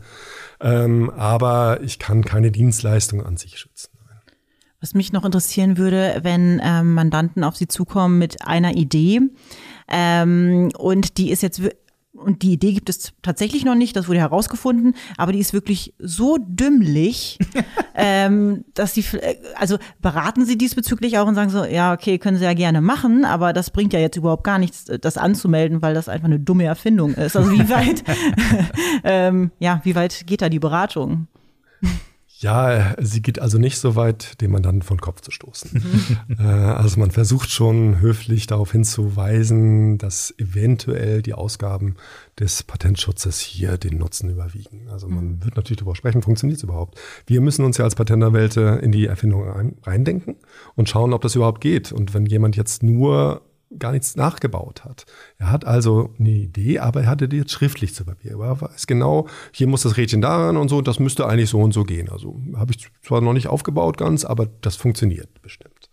Ähm, 0.61 1.09
aber 1.09 1.82
ich 1.82 1.99
kann 1.99 2.24
keine 2.24 2.51
Dienstleistung 2.51 3.26
an 3.26 3.38
sich 3.38 3.57
schützen. 3.57 3.89
Was 4.80 4.93
mich 4.93 5.11
noch 5.11 5.26
interessieren 5.26 5.78
würde, 5.78 6.20
wenn 6.22 6.61
ähm, 6.63 6.93
Mandanten 6.93 7.43
auf 7.43 7.57
Sie 7.57 7.68
zukommen 7.68 8.20
mit 8.20 8.45
einer 8.45 8.76
Idee 8.76 9.22
ähm, 9.88 10.69
und 10.77 11.17
die 11.17 11.31
ist 11.31 11.43
jetzt 11.43 11.61
und 12.17 12.41
die 12.41 12.53
Idee 12.53 12.73
gibt 12.73 12.89
es 12.89 13.13
tatsächlich 13.21 13.63
noch 13.63 13.75
nicht, 13.75 13.95
das 13.95 14.07
wurde 14.07 14.19
herausgefunden, 14.19 14.95
aber 15.17 15.31
die 15.31 15.39
ist 15.39 15.53
wirklich 15.53 15.93
so 15.99 16.38
dümmlich, 16.39 17.38
ähm, 17.95 18.65
dass 18.73 18.93
sie, 18.93 19.05
also 19.55 19.77
beraten 20.01 20.45
sie 20.45 20.57
diesbezüglich 20.57 21.17
auch 21.17 21.27
und 21.27 21.35
sagen 21.35 21.49
so, 21.49 21.63
ja, 21.63 21.93
okay, 21.93 22.17
können 22.17 22.38
sie 22.38 22.43
ja 22.43 22.53
gerne 22.53 22.81
machen, 22.81 23.23
aber 23.23 23.53
das 23.53 23.69
bringt 23.69 23.93
ja 23.93 23.99
jetzt 23.99 24.17
überhaupt 24.17 24.43
gar 24.43 24.57
nichts, 24.57 24.85
das 24.85 25.17
anzumelden, 25.17 25.81
weil 25.81 25.93
das 25.93 26.09
einfach 26.09 26.25
eine 26.27 26.39
dumme 26.39 26.65
Erfindung 26.65 27.13
ist. 27.13 27.35
Also 27.35 27.51
wie 27.51 27.69
weit, 27.69 28.03
ähm, 29.03 29.51
ja, 29.59 29.81
wie 29.83 29.95
weit 29.95 30.25
geht 30.25 30.41
da 30.41 30.49
die 30.49 30.59
Beratung? 30.59 31.27
Ja, 32.39 32.93
sie 32.99 33.23
geht 33.23 33.39
also 33.39 33.57
nicht 33.57 33.79
so 33.79 33.95
weit, 33.95 34.41
den 34.41 34.51
Mandanten 34.51 34.83
von 34.83 35.01
Kopf 35.01 35.21
zu 35.21 35.31
stoßen. 35.31 35.81
äh, 36.39 36.43
also 36.43 36.99
man 36.99 37.09
versucht 37.09 37.49
schon 37.49 37.99
höflich 37.99 38.45
darauf 38.45 38.71
hinzuweisen, 38.71 39.97
dass 39.97 40.35
eventuell 40.38 41.23
die 41.23 41.33
Ausgaben 41.33 41.95
des 42.39 42.61
Patentschutzes 42.61 43.39
hier 43.39 43.79
den 43.79 43.97
Nutzen 43.97 44.29
überwiegen. 44.29 44.88
Also 44.91 45.07
man 45.07 45.25
mhm. 45.25 45.43
wird 45.45 45.55
natürlich 45.55 45.79
darüber 45.79 45.95
sprechen, 45.95 46.21
funktioniert 46.21 46.57
es 46.57 46.63
überhaupt. 46.63 46.99
Wir 47.25 47.41
müssen 47.41 47.65
uns 47.65 47.77
ja 47.77 47.85
als 47.85 47.95
Patentanwälte 47.95 48.79
in 48.83 48.91
die 48.91 49.07
Erfindung 49.07 49.75
reindenken 49.83 50.35
und 50.75 50.89
schauen, 50.89 51.13
ob 51.13 51.23
das 51.23 51.33
überhaupt 51.33 51.61
geht. 51.61 51.91
Und 51.91 52.13
wenn 52.13 52.27
jemand 52.27 52.55
jetzt 52.55 52.83
nur 52.83 53.41
gar 53.80 53.91
nichts 53.91 54.15
nachgebaut 54.15 54.84
hat. 54.84 55.05
Er 55.38 55.51
hat 55.51 55.65
also 55.65 56.13
eine 56.19 56.30
Idee, 56.30 56.80
aber 56.80 57.01
er 57.01 57.09
hatte 57.09 57.28
die 57.28 57.38
jetzt 57.38 57.51
schriftlich 57.51 57.93
zu 57.93 58.05
Papier. 58.05 58.32
Er 58.39 58.61
weiß 58.61 58.88
genau, 58.88 59.28
hier 59.51 59.67
muss 59.67 59.84
das 59.84 59.97
Rädchen 59.97 60.21
daran 60.21 60.57
und 60.57 60.69
so, 60.69 60.82
das 60.82 60.99
müsste 60.99 61.28
eigentlich 61.28 61.49
so 61.49 61.59
und 61.59 61.73
so 61.73 61.84
gehen. 61.84 62.09
Also 62.09 62.39
habe 62.55 62.73
ich 62.73 62.89
zwar 63.01 63.21
noch 63.21 63.34
nicht 63.34 63.47
aufgebaut 63.47 63.97
ganz, 63.97 64.25
aber 64.25 64.47
das 64.61 64.75
funktioniert 64.75 65.41
bestimmt. 65.41 65.89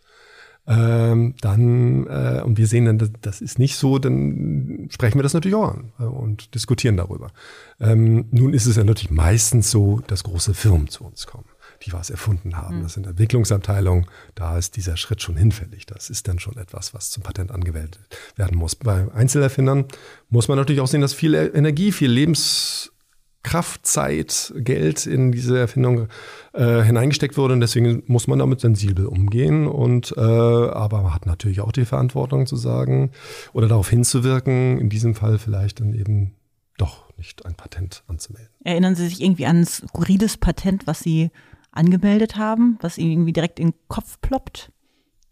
Ähm, 0.66 1.34
dann, 1.42 2.06
äh, 2.06 2.42
und 2.42 2.56
wir 2.56 2.66
sehen 2.66 2.86
dann, 2.86 3.12
das 3.20 3.42
ist 3.42 3.58
nicht 3.58 3.76
so, 3.76 3.98
dann 3.98 4.88
sprechen 4.90 5.18
wir 5.18 5.22
das 5.22 5.34
natürlich 5.34 5.56
auch 5.56 5.74
an 5.74 5.92
äh, 5.98 6.04
und 6.04 6.54
diskutieren 6.54 6.96
darüber. 6.96 7.32
Ähm, 7.80 8.26
nun 8.30 8.54
ist 8.54 8.64
es 8.64 8.76
ja 8.76 8.84
natürlich 8.84 9.10
meistens 9.10 9.70
so, 9.70 10.00
dass 10.06 10.24
große 10.24 10.54
Firmen 10.54 10.88
zu 10.88 11.04
uns 11.04 11.26
kommen 11.26 11.44
die 11.84 11.92
was 11.92 12.10
erfunden 12.10 12.56
haben. 12.56 12.78
Mhm. 12.78 12.82
Das 12.82 12.94
sind 12.94 13.06
Entwicklungsabteilungen, 13.06 14.06
da 14.34 14.58
ist 14.58 14.76
dieser 14.76 14.96
Schritt 14.96 15.22
schon 15.22 15.36
hinfällig. 15.36 15.86
Das 15.86 16.10
ist 16.10 16.28
dann 16.28 16.38
schon 16.38 16.56
etwas, 16.56 16.94
was 16.94 17.10
zum 17.10 17.22
Patent 17.22 17.50
angewählt 17.50 17.98
werden 18.36 18.56
muss. 18.56 18.74
Bei 18.74 19.06
Einzelerfindern 19.12 19.86
muss 20.30 20.48
man 20.48 20.58
natürlich 20.58 20.80
auch 20.80 20.86
sehen, 20.86 21.00
dass 21.00 21.14
viel 21.14 21.34
Energie, 21.34 21.92
viel 21.92 22.10
Lebenskraft, 22.10 23.86
Zeit, 23.86 24.52
Geld 24.56 25.06
in 25.06 25.32
diese 25.32 25.58
Erfindung 25.58 26.08
äh, 26.52 26.82
hineingesteckt 26.82 27.36
wurde 27.36 27.54
und 27.54 27.60
deswegen 27.60 28.02
muss 28.06 28.26
man 28.26 28.38
damit 28.38 28.60
sensibel 28.60 29.06
umgehen 29.06 29.66
und 29.66 30.14
äh, 30.16 30.20
aber 30.20 31.02
man 31.02 31.14
hat 31.14 31.26
natürlich 31.26 31.60
auch 31.60 31.72
die 31.72 31.84
Verantwortung 31.84 32.46
zu 32.46 32.56
sagen 32.56 33.10
oder 33.52 33.68
darauf 33.68 33.90
hinzuwirken, 33.90 34.78
in 34.78 34.88
diesem 34.88 35.14
Fall 35.14 35.38
vielleicht 35.38 35.80
dann 35.80 35.92
eben 35.92 36.34
doch 36.76 37.04
nicht 37.16 37.46
ein 37.46 37.54
Patent 37.54 38.02
anzumelden. 38.08 38.50
Erinnern 38.64 38.96
Sie 38.96 39.06
sich 39.06 39.22
irgendwie 39.22 39.46
an 39.46 39.60
ein 39.60 39.66
skurriles 39.66 40.36
Patent, 40.38 40.86
was 40.86 41.00
Sie 41.00 41.30
angemeldet 41.74 42.36
haben, 42.36 42.78
was 42.80 42.98
ihnen 42.98 43.12
irgendwie 43.12 43.32
direkt 43.32 43.58
in 43.58 43.70
den 43.70 43.78
Kopf 43.88 44.20
ploppt, 44.20 44.70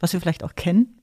was 0.00 0.12
wir 0.12 0.20
vielleicht 0.20 0.44
auch 0.44 0.54
kennen? 0.54 1.02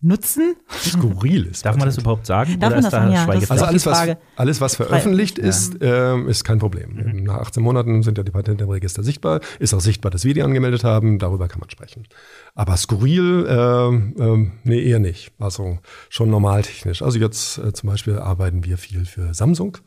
Nutzen? 0.00 0.54
Skurril 0.70 1.46
ist. 1.46 1.66
Darf 1.66 1.76
man 1.76 1.86
das 1.86 1.98
überhaupt 1.98 2.24
sagen? 2.24 2.60
Darf 2.60 2.72
man 2.72 2.82
das 2.82 2.92
sagen? 2.92 3.12
Ja, 3.12 3.26
das 3.26 3.50
also 3.50 3.64
alles 3.64 3.84
was, 3.84 4.16
alles, 4.36 4.60
was 4.60 4.76
veröffentlicht 4.76 5.40
ist, 5.40 5.82
ja. 5.82 6.16
äh, 6.16 6.30
ist 6.30 6.44
kein 6.44 6.60
Problem. 6.60 6.92
Mhm. 6.94 7.24
Nach 7.24 7.38
18 7.38 7.60
Monaten 7.60 8.04
sind 8.04 8.16
ja 8.16 8.22
die 8.22 8.30
Patente 8.30 8.62
im 8.62 8.70
Register 8.70 9.02
sichtbar. 9.02 9.40
Ist 9.58 9.74
auch 9.74 9.80
sichtbar, 9.80 10.12
dass 10.12 10.24
wir 10.24 10.34
die 10.34 10.44
angemeldet 10.44 10.84
haben. 10.84 11.18
Darüber 11.18 11.48
kann 11.48 11.58
man 11.58 11.68
sprechen. 11.70 12.06
Aber 12.54 12.76
skurril, 12.76 13.46
äh, 13.48 14.22
äh, 14.22 14.50
nee, 14.62 14.82
eher 14.84 15.00
nicht. 15.00 15.32
Also 15.40 15.78
schon 16.10 16.30
normaltechnisch. 16.30 17.02
Also 17.02 17.18
jetzt 17.18 17.58
äh, 17.58 17.72
zum 17.72 17.88
Beispiel 17.88 18.20
arbeiten 18.20 18.64
wir 18.64 18.78
viel 18.78 19.04
für 19.04 19.34
Samsung. 19.34 19.78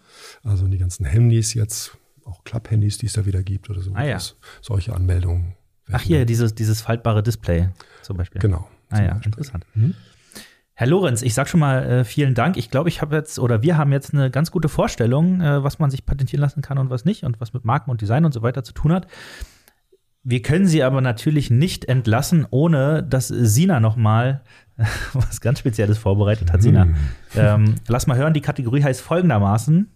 Also 0.43 0.67
die 0.67 0.77
ganzen 0.77 1.05
Handys 1.05 1.53
jetzt 1.53 1.97
auch 2.25 2.43
Club-Handys, 2.43 2.97
die 2.97 3.07
es 3.07 3.13
da 3.13 3.25
wieder 3.25 3.43
gibt 3.43 3.69
oder 3.69 3.81
so. 3.81 3.93
Ah, 3.93 4.03
ja. 4.03 4.19
Solche 4.61 4.93
Anmeldungen. 4.93 5.55
Ach 5.91 6.01
hier, 6.01 6.25
dieses, 6.25 6.55
dieses 6.55 6.81
faltbare 6.81 7.23
Display 7.23 7.69
zum 8.01 8.17
Beispiel. 8.17 8.41
Genau. 8.41 8.67
Ah 8.89 9.01
ja, 9.01 9.13
Beispiel. 9.13 9.25
interessant. 9.27 9.65
Mhm. 9.73 9.95
Herr 10.73 10.87
Lorenz, 10.87 11.21
ich 11.21 11.33
sag 11.33 11.47
schon 11.47 11.59
mal 11.59 11.83
äh, 11.83 12.03
vielen 12.03 12.33
Dank. 12.33 12.57
Ich 12.57 12.71
glaube, 12.71 12.89
ich 12.89 13.01
habe 13.01 13.15
jetzt 13.15 13.39
oder 13.39 13.61
wir 13.61 13.77
haben 13.77 13.91
jetzt 13.91 14.13
eine 14.13 14.31
ganz 14.31 14.51
gute 14.51 14.69
Vorstellung, 14.69 15.39
äh, 15.41 15.63
was 15.63 15.79
man 15.79 15.91
sich 15.91 16.05
patentieren 16.05 16.41
lassen 16.41 16.61
kann 16.61 16.77
und 16.77 16.89
was 16.89 17.05
nicht 17.05 17.23
und 17.23 17.39
was 17.39 17.53
mit 17.53 17.65
Marken 17.65 17.91
und 17.91 18.01
Design 18.01 18.25
und 18.25 18.33
so 18.33 18.41
weiter 18.41 18.63
zu 18.63 18.73
tun 18.73 18.91
hat. 18.91 19.07
Wir 20.23 20.41
können 20.41 20.67
Sie 20.67 20.83
aber 20.83 21.01
natürlich 21.01 21.49
nicht 21.49 21.85
entlassen, 21.85 22.47
ohne 22.49 23.03
dass 23.03 23.27
Sina 23.27 23.79
noch 23.79 23.95
mal 23.95 24.41
was 25.13 25.41
ganz 25.41 25.59
Spezielles 25.59 25.97
vorbereitet 25.97 26.51
hat. 26.51 26.61
Sina, 26.61 26.85
mhm. 26.85 26.95
ähm, 27.35 27.75
lass 27.87 28.07
mal 28.07 28.17
hören. 28.17 28.33
Die 28.33 28.41
Kategorie 28.41 28.83
heißt 28.83 29.01
folgendermaßen: 29.01 29.87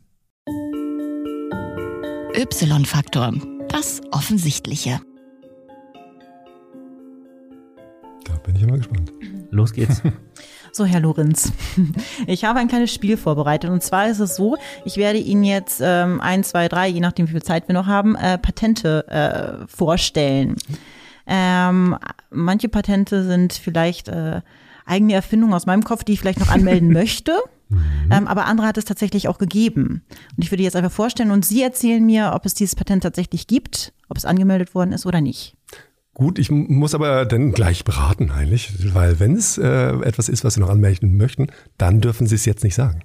Y-Faktor. 2.37 3.33
Das 3.69 4.01
Offensichtliche. 4.11 4.99
Da 8.25 8.33
bin 8.43 8.55
ich 8.55 8.63
immer 8.63 8.77
gespannt. 8.77 9.11
Los 9.51 9.73
geht's. 9.73 10.01
So, 10.71 10.83
Herr 10.83 10.99
Lorenz, 10.99 11.53
ich 12.27 12.43
habe 12.43 12.59
ein 12.59 12.67
kleines 12.67 12.93
Spiel 12.93 13.15
vorbereitet. 13.15 13.69
Und 13.69 13.81
zwar 13.81 14.09
ist 14.09 14.19
es 14.19 14.35
so, 14.35 14.57
ich 14.83 14.97
werde 14.97 15.19
Ihnen 15.19 15.45
jetzt 15.45 15.79
ähm, 15.81 16.19
ein, 16.19 16.43
zwei, 16.43 16.67
drei, 16.67 16.89
je 16.89 16.99
nachdem, 16.99 17.29
wie 17.29 17.31
viel 17.31 17.43
Zeit 17.43 17.69
wir 17.69 17.73
noch 17.73 17.85
haben, 17.85 18.17
äh, 18.17 18.37
Patente 18.37 19.07
äh, 19.07 19.65
vorstellen. 19.73 20.57
Ähm, 21.27 21.97
manche 22.29 22.67
Patente 22.67 23.23
sind 23.23 23.53
vielleicht 23.53 24.09
äh, 24.09 24.41
eigene 24.85 25.13
Erfindungen 25.13 25.53
aus 25.53 25.65
meinem 25.65 25.85
Kopf, 25.85 26.03
die 26.03 26.11
ich 26.11 26.19
vielleicht 26.19 26.41
noch 26.41 26.49
anmelden 26.49 26.89
möchte. 26.91 27.39
Mhm. 27.69 28.11
Ähm, 28.11 28.27
aber 28.27 28.45
andere 28.45 28.67
hat 28.67 28.77
es 28.77 28.85
tatsächlich 28.85 29.27
auch 29.27 29.37
gegeben. 29.37 30.03
Und 30.35 30.43
ich 30.43 30.51
würde 30.51 30.63
jetzt 30.63 30.75
einfach 30.75 30.91
vorstellen 30.91 31.31
und 31.31 31.45
Sie 31.45 31.61
erzählen 31.61 32.05
mir, 32.05 32.31
ob 32.33 32.45
es 32.45 32.53
dieses 32.53 32.75
Patent 32.75 33.03
tatsächlich 33.03 33.47
gibt, 33.47 33.93
ob 34.09 34.17
es 34.17 34.25
angemeldet 34.25 34.75
worden 34.75 34.91
ist 34.91 35.05
oder 35.05 35.21
nicht. 35.21 35.55
Gut, 36.13 36.39
ich 36.39 36.49
muss 36.49 36.95
aber 36.95 37.25
dann 37.25 37.51
gleich 37.51 37.83
beraten 37.83 38.31
eigentlich, 38.31 38.93
weil 38.93 39.19
wenn 39.19 39.35
es 39.35 39.57
äh, 39.57 39.89
etwas 40.01 40.29
ist, 40.29 40.45
was 40.45 40.53
Sie 40.53 40.61
noch 40.61 40.69
anmelden 40.69 41.17
möchten, 41.17 41.47
dann 41.77 41.99
dürfen 41.99 42.25
Sie 42.25 42.35
es 42.35 42.45
jetzt 42.45 42.63
nicht 42.63 42.75
sagen. 42.75 43.01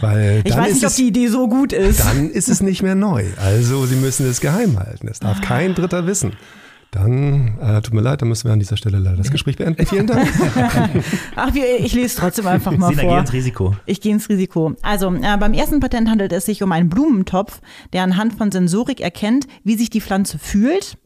Weil 0.00 0.42
ich 0.44 0.54
weiß 0.54 0.74
nicht, 0.74 0.86
ob 0.86 0.94
die 0.94 1.08
Idee 1.08 1.28
so 1.28 1.48
gut 1.48 1.72
ist. 1.72 2.00
Dann 2.00 2.30
ist 2.30 2.48
es 2.48 2.60
nicht 2.60 2.82
mehr 2.82 2.94
neu. 2.94 3.24
Also 3.38 3.86
Sie 3.86 3.96
müssen 3.96 4.28
es 4.28 4.40
geheim 4.40 4.78
halten. 4.78 5.08
Es 5.08 5.20
darf 5.20 5.40
kein 5.40 5.74
Dritter 5.74 6.06
wissen. 6.06 6.34
Dann, 6.94 7.58
äh, 7.60 7.82
tut 7.82 7.92
mir 7.92 8.02
leid, 8.02 8.22
dann 8.22 8.28
müssen 8.28 8.44
wir 8.44 8.52
an 8.52 8.60
dieser 8.60 8.76
Stelle 8.76 8.98
leider 8.98 9.16
das 9.16 9.32
Gespräch 9.32 9.56
beenden. 9.56 9.84
Vielen 9.84 10.06
Dank. 10.06 10.28
Ach, 11.34 11.52
ich 11.52 11.92
lese 11.92 12.16
trotzdem 12.16 12.46
einfach 12.46 12.70
mal 12.70 12.90
Sina, 12.90 13.02
vor. 13.02 13.14
Geh 13.14 13.18
ins 13.18 13.32
Risiko. 13.32 13.76
Ich 13.84 14.00
gehe 14.00 14.12
ins 14.12 14.28
Risiko. 14.28 14.76
Also, 14.80 15.12
äh, 15.12 15.36
beim 15.36 15.54
ersten 15.54 15.80
Patent 15.80 16.08
handelt 16.08 16.32
es 16.32 16.46
sich 16.46 16.62
um 16.62 16.70
einen 16.70 16.88
Blumentopf, 16.88 17.60
der 17.92 18.04
anhand 18.04 18.34
von 18.34 18.52
Sensorik 18.52 19.00
erkennt, 19.00 19.48
wie 19.64 19.74
sich 19.74 19.90
die 19.90 20.00
Pflanze 20.00 20.38
fühlt 20.38 20.96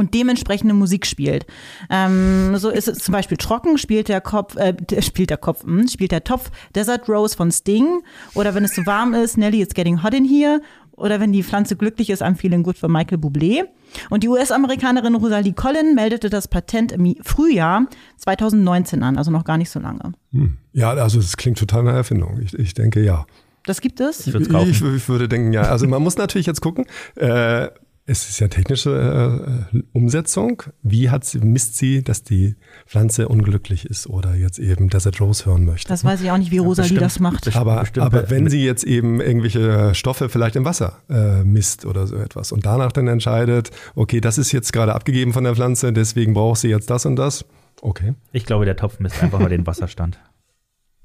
und 0.00 0.14
dementsprechende 0.14 0.74
Musik 0.74 1.06
spielt. 1.06 1.46
Ähm, 1.88 2.56
so 2.56 2.70
ist 2.70 2.88
es 2.88 2.98
zum 2.98 3.12
Beispiel 3.12 3.36
trocken, 3.36 3.78
spielt 3.78 4.08
der 4.08 4.20
Kopf, 4.20 4.56
äh, 4.56 4.74
spielt 5.02 5.30
der 5.30 5.36
Kopf, 5.36 5.62
mh, 5.64 5.82
hm, 5.82 5.88
spielt 5.88 6.10
der 6.10 6.24
Topf 6.24 6.50
Desert 6.74 7.08
Rose 7.08 7.36
von 7.36 7.52
Sting. 7.52 8.02
Oder 8.34 8.54
wenn 8.54 8.64
es 8.64 8.72
zu 8.72 8.84
warm 8.86 9.14
ist, 9.14 9.36
Nelly 9.36 9.62
it's 9.62 9.74
getting 9.74 10.02
hot 10.02 10.14
in 10.14 10.24
here. 10.24 10.60
Oder 10.92 11.18
wenn 11.18 11.32
die 11.32 11.42
Pflanze 11.42 11.76
glücklich 11.76 12.10
ist, 12.10 12.22
I'm 12.22 12.34
feeling 12.34 12.62
good 12.62 12.76
von 12.76 12.92
Michael 12.92 13.18
Bublé. 13.18 13.64
Und 14.10 14.22
die 14.22 14.28
US-Amerikanerin 14.28 15.14
Rosalie 15.14 15.54
Collin 15.54 15.94
meldete 15.94 16.28
das 16.28 16.46
Patent 16.46 16.92
im 16.92 17.16
Frühjahr 17.22 17.86
2019 18.18 19.02
an, 19.02 19.16
also 19.16 19.30
noch 19.30 19.44
gar 19.44 19.56
nicht 19.56 19.70
so 19.70 19.80
lange. 19.80 20.12
Hm. 20.32 20.58
Ja, 20.72 20.90
also 20.90 21.18
es 21.18 21.36
klingt 21.36 21.58
total 21.58 21.84
nach 21.84 21.94
Erfindung. 21.94 22.38
Ich, 22.42 22.52
ich 22.54 22.74
denke 22.74 23.02
ja. 23.02 23.26
Das 23.64 23.80
gibt 23.80 24.00
es? 24.00 24.26
Ich, 24.26 24.34
ich, 24.34 24.82
ich, 24.82 25.08
würde 25.08 25.28
denken, 25.28 25.52
ja. 25.52 25.62
Also 25.62 25.86
man 25.86 26.02
muss 26.02 26.16
natürlich 26.16 26.46
jetzt 26.46 26.60
gucken. 26.60 26.86
Äh, 27.16 27.68
es 28.10 28.28
ist 28.28 28.40
ja 28.40 28.48
technische 28.48 29.66
äh, 29.72 29.82
Umsetzung. 29.92 30.62
Wie 30.82 31.10
hat 31.10 31.24
sie, 31.24 31.38
misst 31.38 31.76
sie, 31.76 32.02
dass 32.02 32.22
die 32.24 32.56
Pflanze 32.86 33.28
unglücklich 33.28 33.86
ist 33.86 34.08
oder 34.08 34.34
jetzt 34.34 34.58
eben 34.58 34.88
Desert 34.88 35.20
Rose 35.20 35.46
hören 35.46 35.64
möchte? 35.64 35.88
Das 35.88 36.04
weiß 36.04 36.20
ich 36.20 36.30
auch 36.30 36.38
nicht, 36.38 36.50
wie 36.50 36.58
Rosalie 36.58 36.88
bestimmt. 36.88 37.02
das 37.02 37.20
macht. 37.20 37.56
aber, 37.56 37.80
bestimmt 37.80 38.06
aber 38.06 38.22
bei- 38.22 38.30
wenn 38.30 38.50
sie 38.50 38.64
jetzt 38.64 38.84
eben 38.84 39.20
irgendwelche 39.20 39.94
Stoffe 39.94 40.28
vielleicht 40.28 40.56
im 40.56 40.64
Wasser 40.64 40.98
äh, 41.08 41.44
misst 41.44 41.86
oder 41.86 42.06
so 42.06 42.16
etwas 42.16 42.50
und 42.52 42.66
danach 42.66 42.92
dann 42.92 43.06
entscheidet, 43.06 43.70
okay, 43.94 44.20
das 44.20 44.38
ist 44.38 44.50
jetzt 44.52 44.72
gerade 44.72 44.94
abgegeben 44.94 45.32
von 45.32 45.44
der 45.44 45.54
Pflanze, 45.54 45.92
deswegen 45.92 46.34
braucht 46.34 46.58
sie 46.60 46.68
jetzt 46.68 46.90
das 46.90 47.06
und 47.06 47.16
das. 47.16 47.44
Okay. 47.80 48.14
Ich 48.32 48.44
glaube, 48.44 48.64
der 48.64 48.76
Topf 48.76 48.98
misst 48.98 49.22
einfach 49.22 49.38
nur 49.38 49.48
den 49.48 49.66
Wasserstand. 49.66 50.18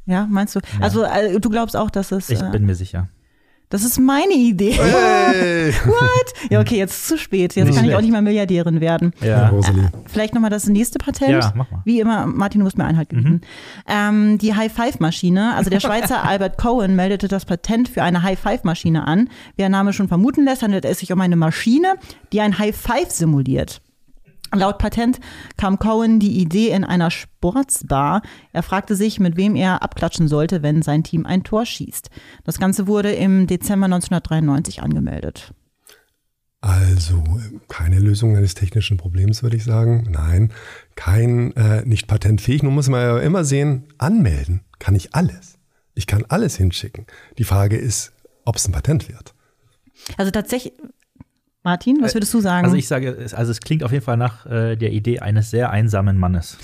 Ja, 0.08 0.28
meinst 0.30 0.56
du? 0.56 0.60
Also 0.82 1.04
äh, 1.04 1.40
du 1.40 1.50
glaubst 1.50 1.76
auch, 1.76 1.90
dass 1.90 2.12
es. 2.12 2.30
Ich 2.30 2.42
äh, 2.42 2.50
bin 2.52 2.66
mir 2.66 2.76
sicher. 2.76 3.10
Das 3.70 3.84
ist 3.84 4.00
meine 4.00 4.34
Idee. 4.34 4.72
Hey! 4.72 5.74
What? 5.86 6.52
Ja, 6.52 6.60
okay, 6.60 6.78
jetzt 6.78 6.94
ist 6.94 7.08
zu 7.08 7.18
spät. 7.18 7.56
Jetzt 7.56 7.66
Nicht 7.66 7.76
kann 7.76 7.86
ich 7.86 7.92
auch 7.92 7.98
schlecht. 8.00 8.04
nicht 8.04 8.12
mal 8.14 8.22
Milliardärin 8.22 8.82
werden. 8.82 9.14
Ja. 9.22 9.50
Rosalie. 9.50 9.92
Vielleicht 10.06 10.34
nochmal 10.34 10.50
das 10.50 10.68
nächste 10.68 11.00
Patent. 11.00 11.32
Ja, 11.32 11.54
mach 11.56 11.70
mal. 11.72 11.82
Wie 11.86 12.00
immer, 12.00 12.26
Martin, 12.28 12.60
du 12.60 12.66
musst 12.66 12.78
mir 12.78 12.86
Einhalt 12.86 13.10
gebieten. 13.10 13.42
Ähm, 13.88 14.38
die 14.38 14.54
High-Five-Maschine, 14.56 15.56
also 15.56 15.70
der 15.70 15.80
Schweizer 15.80 16.24
Albert 16.28 16.58
Cohen 16.58 16.96
meldete 16.96 17.28
das 17.28 17.46
Patent 17.46 17.90
für 17.90 18.04
eine 18.04 18.24
High-Five-Maschine 18.24 19.06
an. 19.08 19.30
Wie 19.56 19.62
der 19.62 19.70
Name 19.70 19.94
schon 19.94 20.08
vermuten 20.08 20.46
lässt, 20.46 20.62
handelt 20.64 20.86
es 20.86 21.00
sich 21.00 21.12
um 21.12 21.22
eine 21.22 21.36
Maschine, 21.36 21.96
die 22.34 22.42
ein 22.42 22.58
High-Five 22.58 23.12
simuliert. 23.12 23.82
Laut 24.54 24.78
Patent 24.78 25.20
kam 25.58 25.80
Cohen 25.80 26.20
die 26.20 26.40
Idee 26.40 26.70
in 26.70 26.84
einer 26.84 27.12
Sportsbar. 27.12 28.22
Er 28.54 28.64
fragte 28.64 28.96
sich, 28.96 29.20
mit 29.20 29.38
wem 29.38 29.56
er 29.56 29.82
abklatschen 29.82 30.28
sollte, 30.28 30.64
wenn 30.64 30.82
sein 30.82 31.04
Team 31.04 31.26
ein 31.26 31.44
Tor 31.44 31.66
schießt. 31.66 32.10
Das 32.44 32.60
Ganze 32.60 32.88
wurde 32.88 33.12
im 33.12 33.48
Dezember 33.48 33.86
1993 33.86 34.82
angemeldet. 34.82 35.54
Also 36.62 37.24
keine 37.68 38.00
Lösung 38.00 38.36
eines 38.36 38.56
technischen 38.56 38.98
Problems, 38.98 39.44
würde 39.44 39.56
ich 39.56 39.64
sagen. 39.64 40.08
Nein, 40.10 40.52
kein, 40.96 41.56
äh, 41.56 41.86
nicht 41.86 42.08
patentfähig. 42.08 42.64
Nun 42.64 42.74
muss 42.74 42.90
man 42.90 43.02
ja 43.02 43.20
immer 43.20 43.44
sehen, 43.44 43.86
anmelden 44.00 44.62
kann 44.80 44.96
ich 44.96 45.14
alles. 45.14 45.60
Ich 45.94 46.08
kann 46.08 46.26
alles 46.28 46.58
hinschicken. 46.58 47.06
Die 47.38 47.44
Frage 47.44 47.78
ist, 47.78 48.14
ob 48.46 48.56
es 48.56 48.68
ein 48.68 48.72
Patent 48.72 49.10
wird. 49.10 49.36
Also 50.18 50.32
tatsächlich, 50.32 50.74
Martin, 51.66 51.98
was 52.02 52.14
würdest 52.14 52.34
du 52.34 52.40
sagen? 52.40 52.64
Also 52.66 52.78
ich 52.78 52.88
sage, 52.88 53.10
es- 53.10 53.34
also 53.34 53.52
es 53.52 53.60
klingt 53.60 53.84
auf 53.84 53.92
jeden 53.92 54.06
Fall 54.06 54.16
nach 54.18 54.46
äh, 54.46 54.76
der 54.78 54.92
Idee 54.94 55.20
eines 55.20 55.50
sehr 55.52 55.72
einsamen 55.72 56.18
Mannes. 56.18 56.58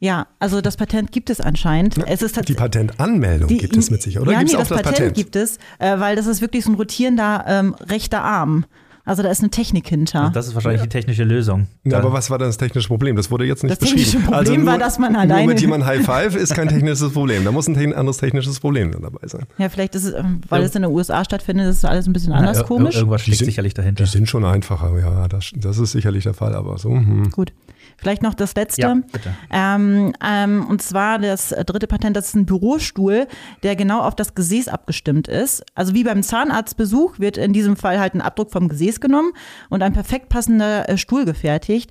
Ja, 0.00 0.26
also 0.38 0.60
das 0.60 0.76
Patent 0.76 1.12
gibt 1.12 1.28
es 1.28 1.40
anscheinend. 1.40 1.98
Es 2.06 2.22
ist 2.22 2.48
Die. 2.48 2.54
Patentanmeldung 2.54 3.48
gibt 3.48 3.76
es 3.76 3.90
mit 3.90 4.00
sich, 4.00 4.18
oder? 4.18 4.32
Ja, 4.32 4.38
gibt 4.38 4.52
nee, 4.52 4.56
es 4.60 4.70
auch 4.72 4.76
das, 4.76 4.82
Patent, 4.82 5.14
gibt 5.14 5.36
es, 5.36 5.58
äh, 5.80 5.98
weil 5.98 6.16
das 6.16 6.26
ist 6.26 6.40
wirklich 6.40 6.64
so 6.64 6.70
ein 6.70 6.76
rotierender 6.76 7.44
ähm, 7.46 7.74
rechter 7.80 8.22
Arm. 8.22 8.64
Also 9.08 9.22
da 9.22 9.30
ist 9.30 9.40
eine 9.40 9.50
Technik 9.50 9.88
hinter. 9.88 10.30
Das 10.34 10.46
ist 10.46 10.54
wahrscheinlich 10.54 10.82
die 10.82 10.88
technische 10.88 11.24
Lösung. 11.24 11.66
Ja, 11.84 11.98
aber 11.98 12.12
was 12.12 12.30
war 12.30 12.38
denn 12.38 12.48
das 12.48 12.58
technische 12.58 12.88
Problem? 12.88 13.16
Das 13.16 13.30
wurde 13.30 13.44
jetzt 13.46 13.64
nicht 13.64 13.72
Das 13.72 13.78
technische 13.80 14.18
beschrieben. 14.18 14.32
Also 14.34 14.44
Problem 14.52 14.64
nur, 14.64 14.72
war, 14.72 14.78
dass 14.78 14.98
man 14.98 15.12
Nur 15.12 15.20
alleine- 15.22 15.46
mit 15.46 15.60
jemandem 15.60 15.88
High 15.88 16.04
Five 16.04 16.36
ist 16.36 16.54
kein 16.54 16.68
technisches 16.68 17.12
Problem. 17.12 17.44
Da 17.44 17.50
muss 17.50 17.66
ein 17.68 17.74
te- 17.74 17.96
anderes 17.96 18.18
technisches 18.18 18.60
Problem 18.60 18.92
dann 18.92 19.02
dabei 19.02 19.26
sein. 19.26 19.46
ja, 19.58 19.68
vielleicht 19.68 19.94
ist 19.94 20.04
es, 20.04 20.14
ähm, 20.14 20.42
weil 20.48 20.62
es 20.62 20.74
in 20.74 20.82
den 20.82 20.90
USA 20.92 21.24
stattfindet, 21.24 21.68
ist 21.68 21.84
alles 21.84 22.06
ein 22.06 22.12
bisschen 22.12 22.32
Ja, 22.32 22.38
anders 22.38 22.58
ir- 22.60 22.64
komisch. 22.64 22.96
Irgendwas 22.96 23.22
steckt 23.22 23.38
sind- 23.38 23.46
sicherlich 23.46 23.74
dahinter. 23.74 24.04
Die 24.04 24.10
sind 24.10 24.28
schon 24.28 24.44
einfacher, 24.44 24.96
ja, 24.98 25.26
das, 25.28 25.50
das 25.56 25.78
ist 25.78 25.92
sicherlich 25.92 26.24
der 26.24 26.34
Fall, 26.34 26.54
aber 26.54 26.76
so. 26.78 26.90
Hm. 26.90 27.30
Gut. 27.30 27.52
Vielleicht 27.98 28.22
noch 28.22 28.34
das 28.34 28.54
letzte. 28.54 28.82
Ja, 28.82 28.94
bitte. 28.94 29.34
Ähm, 29.50 30.12
ähm, 30.24 30.66
und 30.68 30.80
zwar 30.80 31.18
das 31.18 31.48
dritte 31.48 31.88
Patent, 31.88 32.16
das 32.16 32.28
ist 32.28 32.36
ein 32.36 32.46
Bürostuhl, 32.46 33.26
der 33.64 33.74
genau 33.74 34.00
auf 34.00 34.14
das 34.14 34.36
Gesäß 34.36 34.68
abgestimmt 34.68 35.26
ist. 35.26 35.64
Also 35.74 35.94
wie 35.94 36.04
beim 36.04 36.22
Zahnarztbesuch 36.22 37.18
wird 37.18 37.36
in 37.36 37.52
diesem 37.52 37.76
Fall 37.76 37.98
halt 37.98 38.14
ein 38.14 38.20
Abdruck 38.20 38.52
vom 38.52 38.68
Gesäß 38.68 39.00
genommen 39.00 39.32
und 39.68 39.82
ein 39.82 39.92
perfekt 39.92 40.28
passender 40.28 40.88
äh, 40.88 40.96
Stuhl 40.96 41.24
gefertigt. 41.24 41.90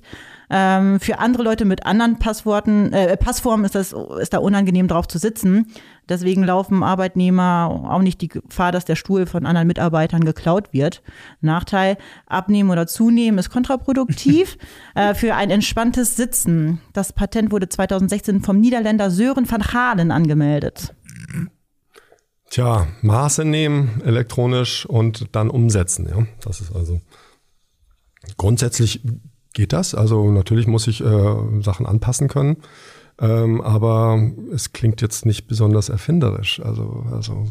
Ähm, 0.50 0.98
für 0.98 1.18
andere 1.18 1.42
Leute 1.42 1.66
mit 1.66 1.84
anderen 1.84 2.18
Passworten, 2.18 2.90
äh, 2.94 3.18
Passformen 3.18 3.66
ist 3.66 3.74
das 3.74 3.94
ist 4.20 4.32
da 4.32 4.38
unangenehm 4.38 4.88
drauf 4.88 5.06
zu 5.06 5.18
sitzen. 5.18 5.66
Deswegen 6.08 6.44
laufen 6.44 6.82
Arbeitnehmer 6.82 7.84
auch 7.90 8.02
nicht 8.02 8.20
die 8.20 8.28
Gefahr, 8.28 8.72
dass 8.72 8.84
der 8.84 8.96
Stuhl 8.96 9.26
von 9.26 9.46
anderen 9.46 9.66
Mitarbeitern 9.66 10.24
geklaut 10.24 10.72
wird. 10.72 11.02
Nachteil, 11.40 11.98
abnehmen 12.26 12.70
oder 12.70 12.86
zunehmen 12.86 13.38
ist 13.38 13.50
kontraproduktiv 13.50 14.58
äh, 14.94 15.14
für 15.14 15.34
ein 15.34 15.50
entspanntes 15.50 16.16
Sitzen. 16.16 16.80
Das 16.92 17.12
Patent 17.12 17.52
wurde 17.52 17.68
2016 17.68 18.42
vom 18.42 18.58
Niederländer 18.60 19.10
Sören 19.10 19.50
van 19.50 19.72
Halen 19.72 20.10
angemeldet. 20.10 20.94
Tja, 22.50 22.86
Maße 23.02 23.44
nehmen, 23.44 24.00
elektronisch 24.04 24.86
und 24.86 25.34
dann 25.36 25.50
umsetzen. 25.50 26.08
Ja, 26.08 26.26
das 26.40 26.60
ist 26.60 26.74
also 26.74 27.00
grundsätzlich 28.38 29.02
geht 29.52 29.72
das. 29.72 29.94
Also 29.94 30.30
natürlich 30.30 30.66
muss 30.66 30.86
ich 30.86 31.02
äh, 31.02 31.62
Sachen 31.62 31.84
anpassen 31.84 32.28
können, 32.28 32.58
ähm, 33.20 33.60
aber 33.60 34.20
es 34.52 34.72
klingt 34.72 35.00
jetzt 35.00 35.26
nicht 35.26 35.46
besonders 35.46 35.88
erfinderisch. 35.88 36.60
Also, 36.60 37.04
also 37.12 37.46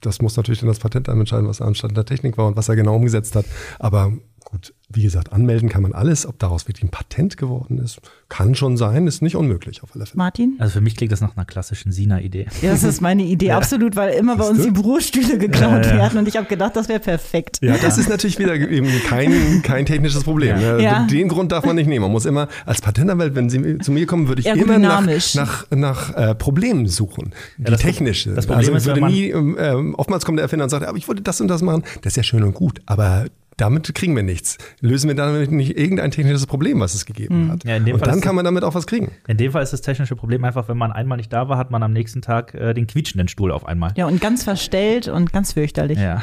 das 0.00 0.20
muss 0.20 0.36
natürlich 0.36 0.60
dann 0.60 0.68
das 0.68 0.80
Patent 0.80 1.08
dann 1.08 1.20
entscheiden, 1.20 1.46
was 1.46 1.60
anstatt 1.60 1.96
der 1.96 2.04
Technik 2.04 2.36
war 2.38 2.46
und 2.46 2.56
was 2.56 2.68
er 2.68 2.76
genau 2.76 2.96
umgesetzt 2.96 3.36
hat. 3.36 3.46
Aber 3.78 4.12
gut, 4.44 4.74
wie 4.88 5.02
gesagt, 5.02 5.32
anmelden 5.32 5.68
kann 5.68 5.82
man 5.82 5.92
alles. 5.92 6.26
Ob 6.26 6.38
daraus 6.38 6.68
wirklich 6.68 6.84
ein 6.84 6.90
Patent 6.90 7.36
geworden 7.36 7.78
ist, 7.78 8.00
kann 8.28 8.54
schon 8.54 8.76
sein, 8.76 9.06
ist 9.06 9.22
nicht 9.22 9.36
unmöglich 9.36 9.82
auf 9.82 9.94
alle 9.94 10.06
Fälle. 10.06 10.16
Martin? 10.18 10.56
Also 10.58 10.74
für 10.74 10.80
mich 10.80 10.96
klingt 10.96 11.12
das 11.12 11.20
nach 11.20 11.36
einer 11.36 11.44
klassischen 11.44 11.92
Sina-Idee. 11.92 12.46
Ja, 12.60 12.72
das 12.72 12.82
ist 12.82 13.00
meine 13.00 13.22
Idee, 13.22 13.52
absolut, 13.52 13.96
weil 13.96 14.14
immer 14.14 14.36
bei 14.36 14.44
uns 14.44 14.58
Siehst 14.58 14.68
die 14.70 14.72
du? 14.72 14.82
Bürostühle 14.82 15.38
geklaut 15.38 15.86
Ja, 15.86 15.92
ja. 15.92 15.98
werden 15.98 16.18
und 16.18 16.28
ich 16.28 16.36
habe 16.36 16.46
gedacht, 16.46 16.76
das 16.76 16.88
wäre 16.88 17.00
perfekt. 17.00 17.58
Ja, 17.62 17.76
das 17.78 17.98
ist 17.98 18.08
natürlich 18.08 18.38
wieder 18.38 18.54
eben 18.54 18.88
kein, 19.06 19.62
kein 19.62 19.86
technisches 19.86 20.24
Problem. 20.24 20.60
Ja. 20.60 20.76
ne? 20.76 20.82
Ja. 20.82 21.06
Den 21.06 21.28
Grund 21.28 21.52
darf 21.52 21.64
man 21.64 21.76
nicht 21.76 21.86
nehmen. 21.86 22.02
Man 22.02 22.12
muss 22.12 22.26
immer, 22.26 22.48
als 22.66 22.80
Patentanwalt, 22.80 23.34
wenn 23.34 23.48
Sie 23.50 23.78
zu 23.78 23.92
mir 23.92 24.06
kommen, 24.06 24.28
würde 24.28 24.40
ich 24.40 24.46
immer 24.46 24.78
nach, 24.78 25.06
nach, 25.34 25.70
nach 25.70 26.14
äh, 26.14 26.34
Problemen 26.34 26.86
suchen. 26.86 27.32
Die 27.58 27.64
das 27.64 27.80
technische. 27.80 28.34
das 28.34 28.46
Problem 28.46 28.74
also 28.74 28.76
ist, 28.76 28.86
ich 28.86 29.02
würde 29.02 29.12
nie, 29.12 29.30
ähm, 29.30 29.56
ähm, 29.58 29.94
oftmals 29.94 30.24
kommt 30.24 30.38
der 30.38 30.42
Erfinder 30.42 30.64
und 30.64 30.70
sagt, 30.70 30.86
aber 30.86 30.98
ich 30.98 31.08
wollte 31.08 31.22
das 31.22 31.40
und 31.40 31.48
das 31.48 31.62
machen. 31.62 31.82
Das 32.02 32.12
ist 32.12 32.16
ja 32.16 32.22
schön 32.22 32.42
und 32.42 32.54
gut, 32.54 32.80
aber 32.86 33.26
damit 33.62 33.94
kriegen 33.94 34.16
wir 34.16 34.24
nichts. 34.24 34.58
Lösen 34.80 35.06
wir 35.06 35.14
damit 35.14 35.52
nicht 35.52 35.78
irgendein 35.78 36.10
technisches 36.10 36.46
Problem, 36.46 36.80
was 36.80 36.94
es 36.94 37.06
gegeben 37.06 37.52
hat. 37.52 37.64
Ja, 37.64 37.76
in 37.76 37.84
dem 37.84 37.94
und 37.94 38.00
Fall 38.00 38.08
dann 38.10 38.20
kann 38.20 38.34
man 38.34 38.44
damit 38.44 38.64
auch 38.64 38.74
was 38.74 38.88
kriegen. 38.88 39.12
In 39.28 39.36
dem 39.36 39.52
Fall 39.52 39.62
ist 39.62 39.72
das 39.72 39.82
technische 39.82 40.16
Problem 40.16 40.44
einfach, 40.44 40.68
wenn 40.68 40.76
man 40.76 40.90
einmal 40.90 41.16
nicht 41.16 41.32
da 41.32 41.48
war, 41.48 41.58
hat 41.58 41.70
man 41.70 41.82
am 41.84 41.92
nächsten 41.92 42.22
Tag 42.22 42.54
äh, 42.54 42.74
den 42.74 42.88
quietschenden 42.88 43.28
Stuhl 43.28 43.52
auf 43.52 43.64
einmal. 43.64 43.92
Ja, 43.96 44.06
und 44.06 44.20
ganz 44.20 44.42
verstellt 44.42 45.06
und 45.06 45.32
ganz 45.32 45.52
fürchterlich. 45.52 45.98
Ja. 45.98 46.20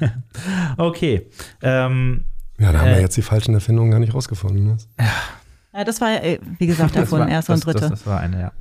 okay. 0.78 1.26
Ähm, 1.60 2.24
Ja, 2.58 2.72
da 2.72 2.78
haben 2.80 2.88
wir 2.88 2.96
Äh, 2.96 3.02
jetzt 3.02 3.18
die 3.18 3.22
falschen 3.22 3.52
Erfindungen 3.52 3.90
gar 3.90 4.00
nicht 4.00 4.14
rausgefunden. 4.14 4.64
Ne? 4.66 4.76
Ja, 5.74 5.84
das 5.84 6.00
war, 6.00 6.24
äh, 6.24 6.38
wie 6.58 6.66
gesagt, 6.66 6.96
davon 6.96 7.28
erste 7.28 7.52
und 7.52 7.66
dritte. 7.66 7.80
Das, 7.80 7.90
das 7.90 8.06
war 8.06 8.20
eine, 8.20 8.40
ja. 8.40 8.52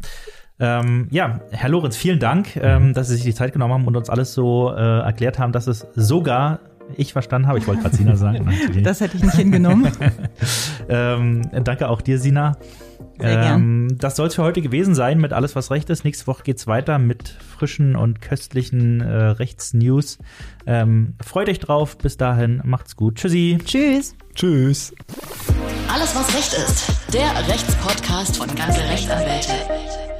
Ähm, 0.60 1.08
ja, 1.12 1.40
Herr 1.52 1.70
Lorenz, 1.70 1.96
vielen 1.96 2.20
Dank, 2.20 2.56
ähm, 2.58 2.94
dass 2.94 3.08
Sie 3.08 3.16
sich 3.16 3.24
die 3.24 3.34
Zeit 3.34 3.54
genommen 3.54 3.74
haben 3.74 3.88
und 3.88 3.96
uns 3.96 4.10
alles 4.10 4.34
so 4.34 4.72
äh, 4.76 5.00
erklärt 5.00 5.40
haben, 5.40 5.54
dass 5.54 5.68
es 5.68 5.88
sogar 5.96 6.60
ich 6.98 7.14
verstanden 7.14 7.48
habe. 7.48 7.60
Ich 7.60 7.68
wollte 7.68 7.82
gerade 7.82 7.96
Sina 7.96 8.16
sagen. 8.16 8.46
Natürlich. 8.46 8.84
Das 8.84 9.02
hätte 9.02 9.18
ich 9.18 9.24
nicht 9.24 9.36
hingenommen. 9.36 9.92
Ähm, 10.90 11.44
danke 11.64 11.88
auch 11.88 12.02
dir, 12.02 12.20
Sina. 12.20 12.58
Sehr 13.20 13.44
ähm, 13.44 13.96
das 13.98 14.16
soll 14.16 14.28
es 14.28 14.36
für 14.36 14.44
heute 14.44 14.62
gewesen 14.62 14.96
sein 14.96 15.20
mit 15.20 15.32
Alles, 15.32 15.56
was 15.56 15.72
Recht 15.72 15.90
ist. 15.90 16.04
Nächste 16.04 16.28
Woche 16.28 16.44
geht's 16.44 16.68
weiter 16.68 16.98
mit 16.98 17.30
frischen 17.30 17.96
und 17.96 18.20
köstlichen 18.20 19.00
äh, 19.00 19.14
Rechtsnews. 19.14 20.18
Ähm, 20.66 21.16
freut 21.24 21.48
euch 21.50 21.60
drauf. 21.60 21.98
Bis 21.98 22.18
dahin, 22.18 22.62
macht's 22.66 22.96
gut. 22.96 23.16
Tschüssi. 23.16 23.60
Tschüss. 23.64 24.16
Tschüss. 24.36 24.94
Alles, 25.94 26.16
was 26.16 26.36
Recht 26.36 26.54
ist. 26.54 26.92
Der 27.14 27.48
Rechtspodcast 27.48 28.38
von 28.38 28.48
ganze 28.56 28.82
Rechtsanwälte. 28.82 30.11